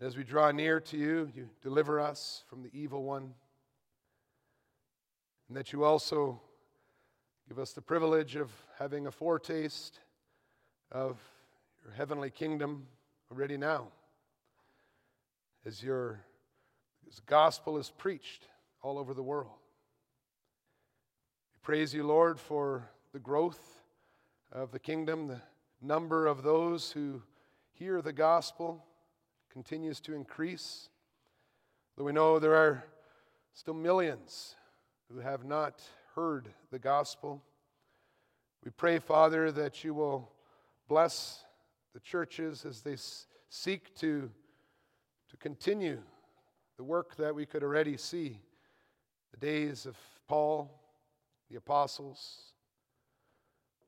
As 0.02 0.16
we 0.16 0.24
draw 0.24 0.50
near 0.52 0.80
to 0.80 0.97
you, 0.97 1.30
you 1.36 1.50
deliver 1.62 2.00
us 2.00 2.45
from 2.47 2.64
the 2.64 2.70
evil 2.72 3.04
one. 3.04 3.34
And 5.50 5.58
that 5.58 5.74
you 5.74 5.84
also 5.84 6.39
give 7.50 7.60
us 7.60 7.74
the 7.74 7.82
privilege 7.82 8.38
of 8.38 8.50
having 8.78 9.08
a 9.08 9.12
foretaste 9.12 10.00
of 10.89 11.20
your 11.84 11.91
heavenly 11.91 12.30
kingdom 12.30 12.88
already 13.30 13.58
now. 13.58 13.89
As 15.66 15.84
your 15.84 16.22
as 17.06 17.20
gospel 17.20 17.78
is 17.78 17.89
preached 17.89 18.43
all 18.82 18.97
over 18.97 19.14
the 19.14 19.24
world. 19.24 19.52
We 21.54 21.60
praise 21.62 21.93
you, 21.93 22.06
Lord, 22.06 22.39
for 22.39 22.89
the 23.12 23.20
growth 23.20 23.84
of 24.50 24.72
the 24.72 24.80
kingdom, 24.80 25.28
the 25.28 25.41
number 25.82 26.26
of 26.26 26.41
those 26.41 26.89
who 26.89 27.22
hear 27.74 28.02
the 28.02 28.14
gospel 28.14 28.86
continues 29.52 30.00
to 30.02 30.14
increase. 30.14 30.89
Though 31.97 32.04
we 32.04 32.12
know 32.12 32.39
there 32.39 32.56
are 32.56 32.84
still 33.54 33.74
millions 33.74 34.56
who 35.12 35.20
have 35.20 35.43
not 35.43 35.82
heard 36.16 36.50
the 36.72 36.80
gospel. 36.80 37.43
We 38.64 38.72
pray, 38.72 39.00
Father, 39.00 39.52
that 39.52 39.84
you 39.84 39.93
will 39.93 40.32
bless 40.88 41.43
the 41.93 42.00
churches 42.00 42.66
as 42.66 42.82
they 42.82 42.95
seek 43.50 43.95
to, 43.95 44.30
to 45.30 45.38
continue 45.38 46.00
the 46.78 46.84
work 46.84 47.16
that 47.18 47.34
we 47.34 47.45
could 47.45 47.64
already 47.64 47.97
see 47.97 48.39
the 49.32 49.38
days 49.38 49.86
of 49.86 49.97
Paul, 50.28 50.80
the 51.50 51.58
apostles. 51.58 52.54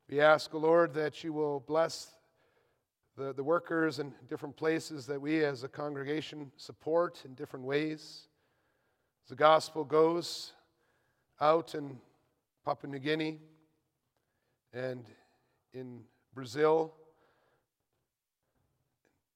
We 0.10 0.20
ask, 0.20 0.54
O 0.54 0.58
Lord, 0.58 0.94
that 0.96 1.24
you 1.24 1.32
will 1.34 1.60
bless 1.62 2.12
the, 3.22 3.34
the 3.34 3.44
workers 3.44 4.00
in 4.00 4.12
different 4.28 4.56
places 4.56 5.06
that 5.06 5.22
we 5.22 5.44
as 5.44 5.64
a 5.64 5.68
congregation 5.68 6.52
support 6.58 7.22
in 7.24 7.36
different 7.36 7.64
ways. 7.64 8.28
The 9.30 9.36
gospel 9.36 9.84
goes 9.84 10.54
out 11.40 11.76
in 11.76 12.00
Papua 12.66 12.92
New 12.92 13.00
Guinea 13.00 13.38
and 14.74 15.06
in 15.74 16.02
Brazil, 16.34 16.94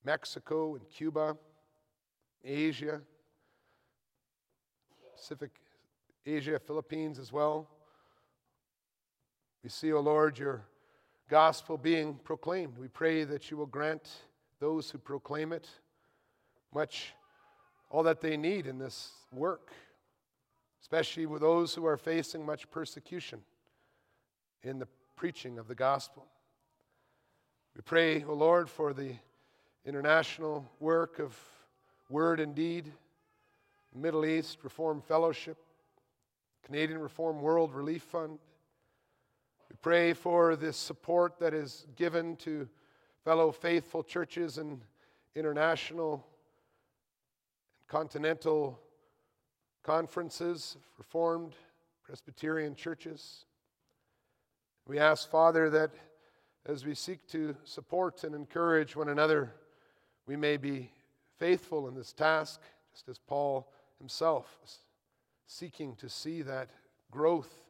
Mexico 0.03 0.75
and 0.75 0.89
Cuba, 0.89 1.37
Asia, 2.43 3.01
Pacific 5.15 5.51
Asia, 6.25 6.59
Philippines 6.59 7.19
as 7.19 7.31
well. 7.31 7.69
We 9.63 9.69
see, 9.69 9.93
O 9.93 9.97
oh 9.97 10.01
Lord, 10.01 10.39
your 10.39 10.63
gospel 11.29 11.77
being 11.77 12.15
proclaimed. 12.23 12.77
We 12.77 12.87
pray 12.87 13.23
that 13.23 13.49
you 13.49 13.57
will 13.57 13.65
grant 13.65 14.09
those 14.59 14.89
who 14.89 14.97
proclaim 14.97 15.51
it 15.51 15.67
much, 16.73 17.13
all 17.89 18.03
that 18.03 18.21
they 18.21 18.37
need 18.37 18.67
in 18.67 18.77
this 18.77 19.11
work, 19.31 19.71
especially 20.81 21.25
with 21.25 21.41
those 21.41 21.73
who 21.73 21.85
are 21.85 21.97
facing 21.97 22.45
much 22.45 22.69
persecution 22.69 23.41
in 24.63 24.79
the 24.79 24.87
preaching 25.15 25.57
of 25.57 25.67
the 25.67 25.75
gospel. 25.75 26.25
We 27.75 27.81
pray, 27.81 28.23
O 28.23 28.29
oh 28.29 28.33
Lord, 28.33 28.69
for 28.69 28.93
the 28.93 29.13
international 29.85 30.69
work 30.79 31.19
of 31.19 31.37
word 32.09 32.39
and 32.39 32.55
deed, 32.55 32.91
Middle 33.93 34.25
East 34.25 34.59
Reform 34.63 35.01
Fellowship, 35.01 35.57
Canadian 36.63 36.99
Reform 36.99 37.41
World 37.41 37.73
Relief 37.73 38.03
Fund. 38.03 38.39
We 39.75 39.79
pray 39.81 40.13
for 40.13 40.55
this 40.55 40.77
support 40.77 41.37
that 41.39 41.53
is 41.53 41.85
given 41.97 42.37
to 42.37 42.69
fellow 43.25 43.51
faithful 43.51 44.03
churches 44.03 44.57
and 44.57 44.79
international 45.35 46.13
and 46.13 46.23
continental 47.89 48.79
conferences, 49.83 50.77
Reformed 50.97 51.55
Presbyterian 52.05 52.73
churches. 52.73 53.43
We 54.87 54.97
ask, 54.97 55.29
Father, 55.29 55.69
that 55.71 55.91
as 56.65 56.85
we 56.85 56.95
seek 56.95 57.27
to 57.31 57.53
support 57.65 58.23
and 58.23 58.33
encourage 58.33 58.95
one 58.95 59.09
another, 59.09 59.51
we 60.25 60.37
may 60.37 60.55
be 60.55 60.89
faithful 61.37 61.89
in 61.89 61.95
this 61.95 62.13
task, 62.13 62.61
just 62.93 63.09
as 63.09 63.19
Paul 63.19 63.69
himself 63.99 64.57
was 64.61 64.77
seeking 65.47 65.97
to 65.97 66.07
see 66.07 66.43
that 66.43 66.69
growth 67.11 67.64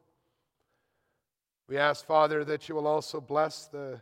we 1.68 1.78
ask, 1.78 2.06
Father, 2.06 2.44
that 2.46 2.70
you 2.70 2.76
will 2.76 2.86
also 2.86 3.20
bless 3.20 3.66
the 3.66 4.00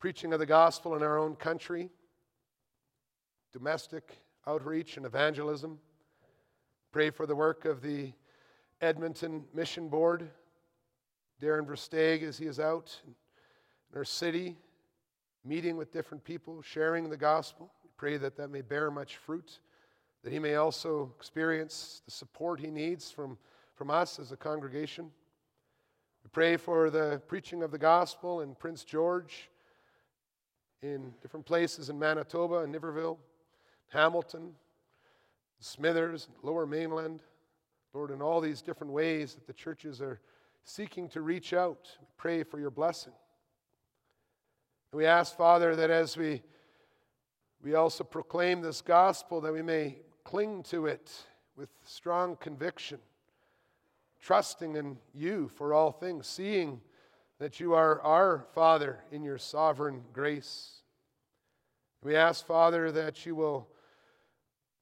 preaching 0.00 0.32
of 0.32 0.40
the 0.40 0.46
gospel 0.46 0.96
in 0.96 1.02
our 1.02 1.16
own 1.16 1.36
country, 1.36 1.90
domestic 3.52 4.18
outreach 4.48 4.96
and 4.96 5.06
evangelism. 5.06 5.78
Pray 6.90 7.10
for 7.10 7.24
the 7.24 7.36
work 7.36 7.64
of 7.66 7.82
the 7.82 8.12
Edmonton 8.80 9.44
Mission 9.54 9.88
Board. 9.88 10.28
Darren 11.40 11.66
Versteeg, 11.66 12.22
as 12.22 12.36
he 12.36 12.46
is 12.46 12.58
out 12.58 12.98
in 13.04 13.98
our 13.98 14.04
city, 14.04 14.56
meeting 15.44 15.76
with 15.76 15.92
different 15.92 16.24
people, 16.24 16.62
sharing 16.62 17.08
the 17.08 17.16
gospel. 17.16 17.70
We 17.84 17.90
pray 17.96 18.16
that 18.16 18.36
that 18.38 18.48
may 18.48 18.62
bear 18.62 18.90
much 18.90 19.18
fruit, 19.18 19.60
that 20.24 20.32
he 20.32 20.40
may 20.40 20.56
also 20.56 21.12
experience 21.16 22.02
the 22.06 22.10
support 22.10 22.58
he 22.58 22.70
needs 22.70 23.10
from, 23.10 23.38
from 23.74 23.90
us 23.90 24.18
as 24.18 24.32
a 24.32 24.36
congregation. 24.36 25.12
We 26.26 26.30
pray 26.30 26.56
for 26.56 26.90
the 26.90 27.22
preaching 27.28 27.62
of 27.62 27.70
the 27.70 27.78
gospel 27.78 28.40
in 28.40 28.56
Prince 28.56 28.82
George, 28.82 29.48
in 30.82 31.14
different 31.22 31.46
places 31.46 31.88
in 31.88 32.00
Manitoba 32.00 32.64
and 32.64 32.74
Niverville, 32.74 33.18
Hamilton, 33.92 34.50
Smithers, 35.60 36.26
Lower 36.42 36.66
Mainland. 36.66 37.20
Lord, 37.94 38.10
in 38.10 38.20
all 38.20 38.40
these 38.40 38.60
different 38.60 38.92
ways 38.92 39.36
that 39.36 39.46
the 39.46 39.52
churches 39.52 40.00
are 40.00 40.18
seeking 40.64 41.08
to 41.10 41.20
reach 41.20 41.52
out, 41.52 41.96
we 42.00 42.06
pray 42.16 42.42
for 42.42 42.58
your 42.58 42.72
blessing. 42.72 43.12
And 44.90 44.98
we 44.98 45.06
ask, 45.06 45.36
Father, 45.36 45.76
that 45.76 45.90
as 45.90 46.16
we, 46.16 46.42
we 47.62 47.76
also 47.76 48.02
proclaim 48.02 48.62
this 48.62 48.80
gospel, 48.80 49.40
that 49.42 49.52
we 49.52 49.62
may 49.62 49.98
cling 50.24 50.64
to 50.64 50.86
it 50.86 51.08
with 51.56 51.68
strong 51.84 52.34
conviction 52.34 52.98
trusting 54.26 54.74
in 54.74 54.96
you 55.14 55.48
for 55.54 55.72
all 55.72 55.92
things, 55.92 56.26
seeing 56.26 56.80
that 57.38 57.60
you 57.60 57.74
are 57.74 58.02
our 58.02 58.44
Father 58.56 58.98
in 59.12 59.22
your 59.22 59.38
sovereign 59.38 60.02
grace. 60.12 60.80
We 62.02 62.16
ask, 62.16 62.44
Father, 62.44 62.90
that 62.90 63.24
you 63.24 63.36
will 63.36 63.68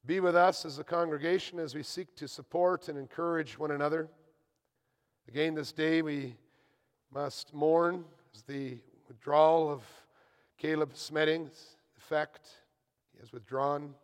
be 0.06 0.20
with 0.20 0.34
us 0.34 0.64
as 0.64 0.78
a 0.78 0.84
congregation 0.84 1.58
as 1.58 1.74
we 1.74 1.82
seek 1.82 2.16
to 2.16 2.26
support 2.26 2.88
and 2.88 2.96
encourage 2.96 3.58
one 3.58 3.70
another. 3.70 4.08
Again, 5.28 5.54
this 5.54 5.72
day 5.72 6.00
we 6.00 6.36
must 7.12 7.52
mourn 7.52 8.02
as 8.34 8.40
the 8.44 8.78
withdrawal 9.08 9.70
of 9.70 9.82
Caleb 10.56 10.92
Smedding's 10.94 11.76
effect. 11.98 12.48
He 13.12 13.20
has 13.20 13.30
withdrawn. 13.30 13.94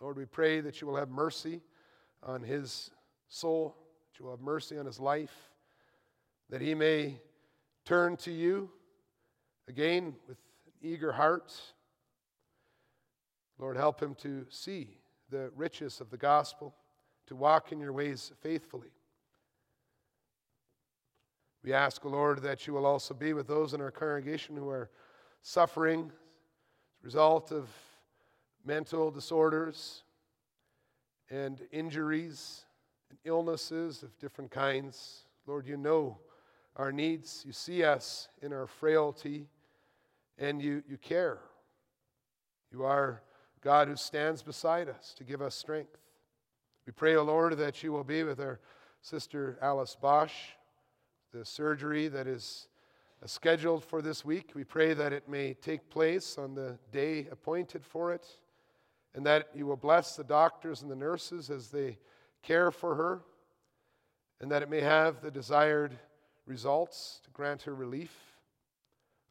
Lord, 0.00 0.16
we 0.16 0.26
pray 0.26 0.60
that 0.60 0.80
you 0.80 0.86
will 0.86 0.96
have 0.96 1.10
mercy 1.10 1.60
on 2.22 2.40
his 2.40 2.92
soul 3.26 3.74
that 4.16 4.20
you 4.20 4.24
will 4.26 4.36
have 4.36 4.40
mercy 4.40 4.78
on 4.78 4.86
his 4.86 4.98
life, 4.98 5.50
that 6.48 6.60
he 6.60 6.74
may 6.74 7.20
turn 7.84 8.16
to 8.16 8.30
you 8.30 8.70
again 9.68 10.14
with 10.26 10.38
an 10.66 10.72
eager 10.88 11.12
heart. 11.12 11.52
Lord, 13.58 13.76
help 13.76 14.00
him 14.00 14.14
to 14.16 14.46
see 14.48 14.98
the 15.28 15.50
riches 15.54 16.00
of 16.00 16.10
the 16.10 16.16
gospel, 16.16 16.74
to 17.26 17.36
walk 17.36 17.72
in 17.72 17.80
your 17.80 17.92
ways 17.92 18.32
faithfully. 18.40 18.90
We 21.62 21.72
ask, 21.72 22.04
Lord, 22.04 22.42
that 22.42 22.66
you 22.66 22.72
will 22.72 22.86
also 22.86 23.12
be 23.12 23.32
with 23.32 23.48
those 23.48 23.74
in 23.74 23.80
our 23.80 23.90
congregation 23.90 24.56
who 24.56 24.68
are 24.68 24.88
suffering 25.42 26.04
as 26.04 27.02
a 27.02 27.04
result 27.04 27.52
of 27.52 27.68
mental 28.64 29.10
disorders 29.10 30.04
and 31.28 31.60
injuries 31.72 32.65
and 33.10 33.18
illnesses 33.24 34.02
of 34.02 34.18
different 34.18 34.50
kinds. 34.50 35.24
Lord, 35.46 35.66
you 35.66 35.76
know 35.76 36.18
our 36.76 36.92
needs. 36.92 37.42
You 37.46 37.52
see 37.52 37.84
us 37.84 38.28
in 38.42 38.52
our 38.52 38.66
frailty, 38.66 39.48
and 40.38 40.60
you, 40.60 40.82
you 40.88 40.96
care. 40.98 41.38
You 42.72 42.84
are 42.84 43.22
God 43.62 43.88
who 43.88 43.96
stands 43.96 44.42
beside 44.42 44.88
us 44.88 45.14
to 45.16 45.24
give 45.24 45.40
us 45.40 45.54
strength. 45.54 45.98
We 46.86 46.92
pray, 46.92 47.16
O 47.16 47.22
Lord, 47.22 47.56
that 47.58 47.82
you 47.82 47.92
will 47.92 48.04
be 48.04 48.22
with 48.22 48.38
our 48.38 48.60
sister 49.00 49.58
Alice 49.62 49.96
Bosch, 50.00 50.34
the 51.32 51.44
surgery 51.44 52.08
that 52.08 52.26
is 52.26 52.68
uh, 53.22 53.26
scheduled 53.26 53.84
for 53.84 54.02
this 54.02 54.24
week. 54.24 54.52
We 54.54 54.64
pray 54.64 54.94
that 54.94 55.12
it 55.12 55.28
may 55.28 55.54
take 55.54 55.88
place 55.90 56.38
on 56.38 56.54
the 56.54 56.78
day 56.92 57.28
appointed 57.30 57.84
for 57.84 58.12
it, 58.12 58.26
and 59.14 59.24
that 59.26 59.48
you 59.54 59.66
will 59.66 59.76
bless 59.76 60.16
the 60.16 60.24
doctors 60.24 60.82
and 60.82 60.90
the 60.90 60.96
nurses 60.96 61.50
as 61.50 61.68
they 61.68 61.98
care 62.42 62.70
for 62.70 62.94
her 62.94 63.22
and 64.40 64.50
that 64.50 64.62
it 64.62 64.70
may 64.70 64.80
have 64.80 65.20
the 65.22 65.30
desired 65.30 65.96
results 66.46 67.20
to 67.24 67.30
grant 67.30 67.62
her 67.62 67.74
relief. 67.74 68.14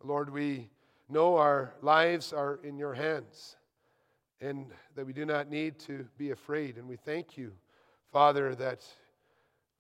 Lord, 0.04 0.30
we 0.30 0.70
know 1.10 1.38
our 1.38 1.74
lives 1.82 2.34
are 2.34 2.60
in 2.64 2.78
your 2.78 2.94
hands 2.94 3.56
and 4.42 4.68
that 4.96 5.06
we 5.06 5.14
do 5.14 5.26
not 5.26 5.50
need 5.50 5.80
to 5.80 6.06
be 6.18 6.32
afraid. 6.32 6.78
And 6.78 6.88
we 6.88 6.98
thank 6.98 7.38
you, 7.38 7.54
Father, 8.12 8.54
that 8.56 8.84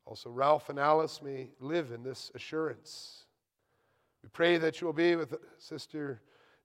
also 0.06 0.30
Ralph 0.30 0.70
and 0.70 0.80
Alice 0.80 1.22
may 1.22 1.50
live 1.60 1.92
in 1.92 2.04
this 2.04 2.32
assurance. 2.36 3.26
We 4.24 4.30
pray 4.30 4.58
that 4.58 4.82
you 4.82 4.88
will 4.88 4.94
be 4.94 5.16
with 5.16 5.36
Sister 5.58 6.22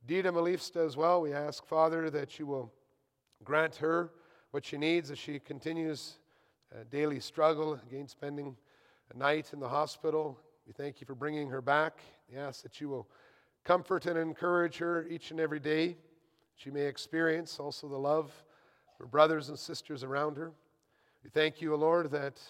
Dita 0.07 0.33
Malifsta 0.33 0.85
as 0.87 0.97
well. 0.97 1.21
We 1.21 1.33
ask, 1.33 1.67
Father, 1.67 2.09
that 2.11 2.39
you 2.39 2.47
will 2.47 2.73
grant 3.45 3.77
her 3.77 4.11
what 4.51 4.65
she 4.65 4.79
needs 4.79 5.11
as 5.11 5.19
she 5.19 5.39
continues 5.39 6.20
daily 6.91 7.21
struggle 7.21 7.79
against 7.89 8.13
spending 8.13 8.57
a 9.15 9.19
night 9.19 9.51
in 9.53 9.61
the 9.61 9.69
hospital. 9.69 10.39
We 10.67 10.73
thank 10.73 11.01
you 11.01 11.07
for 11.07 11.15
bringing 11.15 11.49
her 11.49 11.61
back. 11.61 11.99
We 12.31 12.39
ask 12.39 12.63
that 12.63 12.81
you 12.81 12.89
will 12.89 13.09
comfort 13.65 14.07
and 14.07 14.19
encourage 14.19 14.79
her 14.79 15.07
each 15.09 15.31
and 15.31 15.41
every 15.41 15.61
day. 15.61 15.97
She 16.57 16.71
may 16.71 16.83
experience 16.83 17.59
also 17.59 17.89
the 17.89 17.97
love 17.97 18.27
of 18.27 18.99
her 18.99 19.07
brothers 19.07 19.49
and 19.49 19.59
sisters 19.59 20.05
around 20.05 20.37
her. 20.37 20.53
We 21.25 21.31
thank 21.31 21.61
you, 21.61 21.75
O 21.75 21.77
Lord, 21.77 22.11
that 22.13 22.41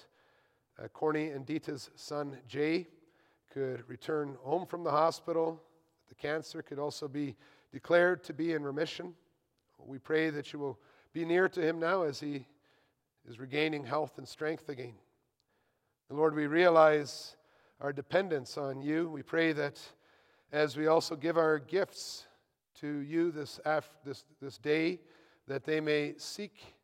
uh, 0.82 0.88
Corny 0.88 1.30
and 1.30 1.46
Dita's 1.46 1.90
son 1.94 2.36
Jay 2.46 2.86
could 3.52 3.88
return 3.88 4.36
home 4.42 4.66
from 4.66 4.84
the 4.84 4.90
hospital. 4.90 5.60
The 6.08 6.14
cancer 6.14 6.62
could 6.62 6.78
also 6.78 7.08
be 7.08 7.36
declared 7.72 8.22
to 8.24 8.32
be 8.32 8.52
in 8.52 8.62
remission. 8.62 9.14
We 9.78 9.98
pray 9.98 10.30
that 10.30 10.52
you 10.52 10.58
will 10.58 10.78
be 11.12 11.24
near 11.24 11.48
to 11.48 11.60
him 11.60 11.80
now 11.80 12.02
as 12.02 12.20
he 12.20 12.46
is 13.28 13.38
regaining 13.38 13.84
health 13.84 14.18
and 14.18 14.26
strength 14.26 14.68
again. 14.68 14.94
And 16.08 16.18
Lord, 16.18 16.34
we 16.34 16.46
realize 16.46 17.36
our 17.80 17.92
dependence 17.92 18.58
on 18.58 18.82
you. 18.82 19.08
We 19.08 19.22
pray 19.22 19.52
that 19.52 19.80
as 20.52 20.76
we 20.76 20.86
also 20.86 21.16
give 21.16 21.38
our 21.38 21.58
gifts 21.58 22.26
to 22.80 22.98
you 23.00 23.30
this, 23.30 23.60
af- 23.64 23.96
this, 24.04 24.24
this 24.40 24.58
day, 24.58 25.00
that 25.46 25.64
they 25.64 25.80
may 25.80 26.14
seek, 26.16 26.74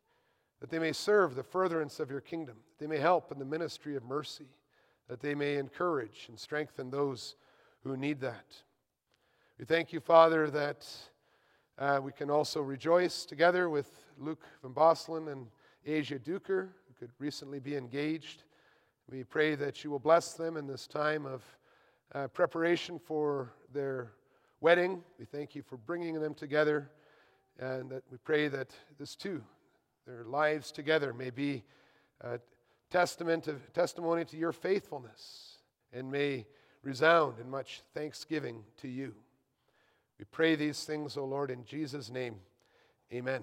that 0.61 0.71
they 0.71 0.79
may 0.79 0.93
serve 0.93 1.35
the 1.35 1.43
furtherance 1.43 2.01
of 2.01 2.11
your 2.11 2.21
kingdom, 2.21 2.57
that 2.69 2.85
they 2.85 2.89
may 2.89 3.01
help 3.01 3.33
in 3.33 3.39
the 3.39 3.45
ministry 3.45 3.97
of 3.97 4.05
mercy, 4.05 4.47
that 5.09 5.21
they 5.21 5.35
may 5.35 5.57
encourage 5.57 6.27
and 6.29 6.39
strengthen 6.39 6.91
those 6.91 7.37
who 7.83 7.97
need 7.97 8.21
that. 8.21 8.63
We 9.59 9.65
thank 9.65 9.93
you, 9.93 10.01
Father, 10.01 10.51
that 10.51 10.87
uh, 11.79 12.01
we 12.03 12.13
can 12.13 12.31
also 12.31 12.61
rejoice 12.61 13.25
together 13.25 13.71
with 13.71 13.91
Luke 14.19 14.45
Van 14.63 14.73
Bosselen 14.73 15.31
and 15.31 15.47
Asia 15.87 16.19
Duker, 16.19 16.69
who 16.89 16.95
could 16.99 17.11
recently 17.19 17.61
be 17.61 17.77
engaged. 17.77 18.43
We 19.09 19.23
pray 19.23 19.55
that 19.55 19.85
you 19.85 19.91
will 19.91 20.01
bless 20.01 20.33
them 20.33 20.57
in 20.57 20.67
this 20.67 20.87
time 20.87 21.25
of 21.27 21.45
uh, 22.15 22.27
preparation 22.29 22.99
for 22.99 23.53
their 23.73 24.11
wedding. 24.61 25.03
We 25.19 25.25
thank 25.25 25.55
you 25.55 25.63
for 25.63 25.77
bringing 25.77 26.21
them 26.21 26.35
together, 26.35 26.91
and 27.59 27.89
that 27.91 28.03
we 28.11 28.19
pray 28.19 28.49
that 28.49 28.71
this 28.99 29.15
too, 29.15 29.43
their 30.07 30.25
lives 30.25 30.73
together, 30.73 31.13
may 31.13 31.31
be 31.31 31.63
a 32.21 32.41
testament 32.91 33.47
of, 33.47 33.73
testimony 33.73 34.25
to 34.25 34.37
your 34.37 34.53
faithfulness 34.53 35.59
and 35.93 36.11
may 36.11 36.47
resound 36.83 37.39
in 37.39 37.49
much 37.49 37.83
thanksgiving 37.95 38.63
to 38.79 38.89
you. 38.89 39.15
We 40.19 40.25
pray 40.31 40.57
these 40.57 40.85
things, 40.85 41.17
O 41.17 41.25
Lord, 41.25 41.51
in 41.51 41.65
Jesus' 41.65 42.11
name. 42.11 42.37
Amen. 43.13 43.43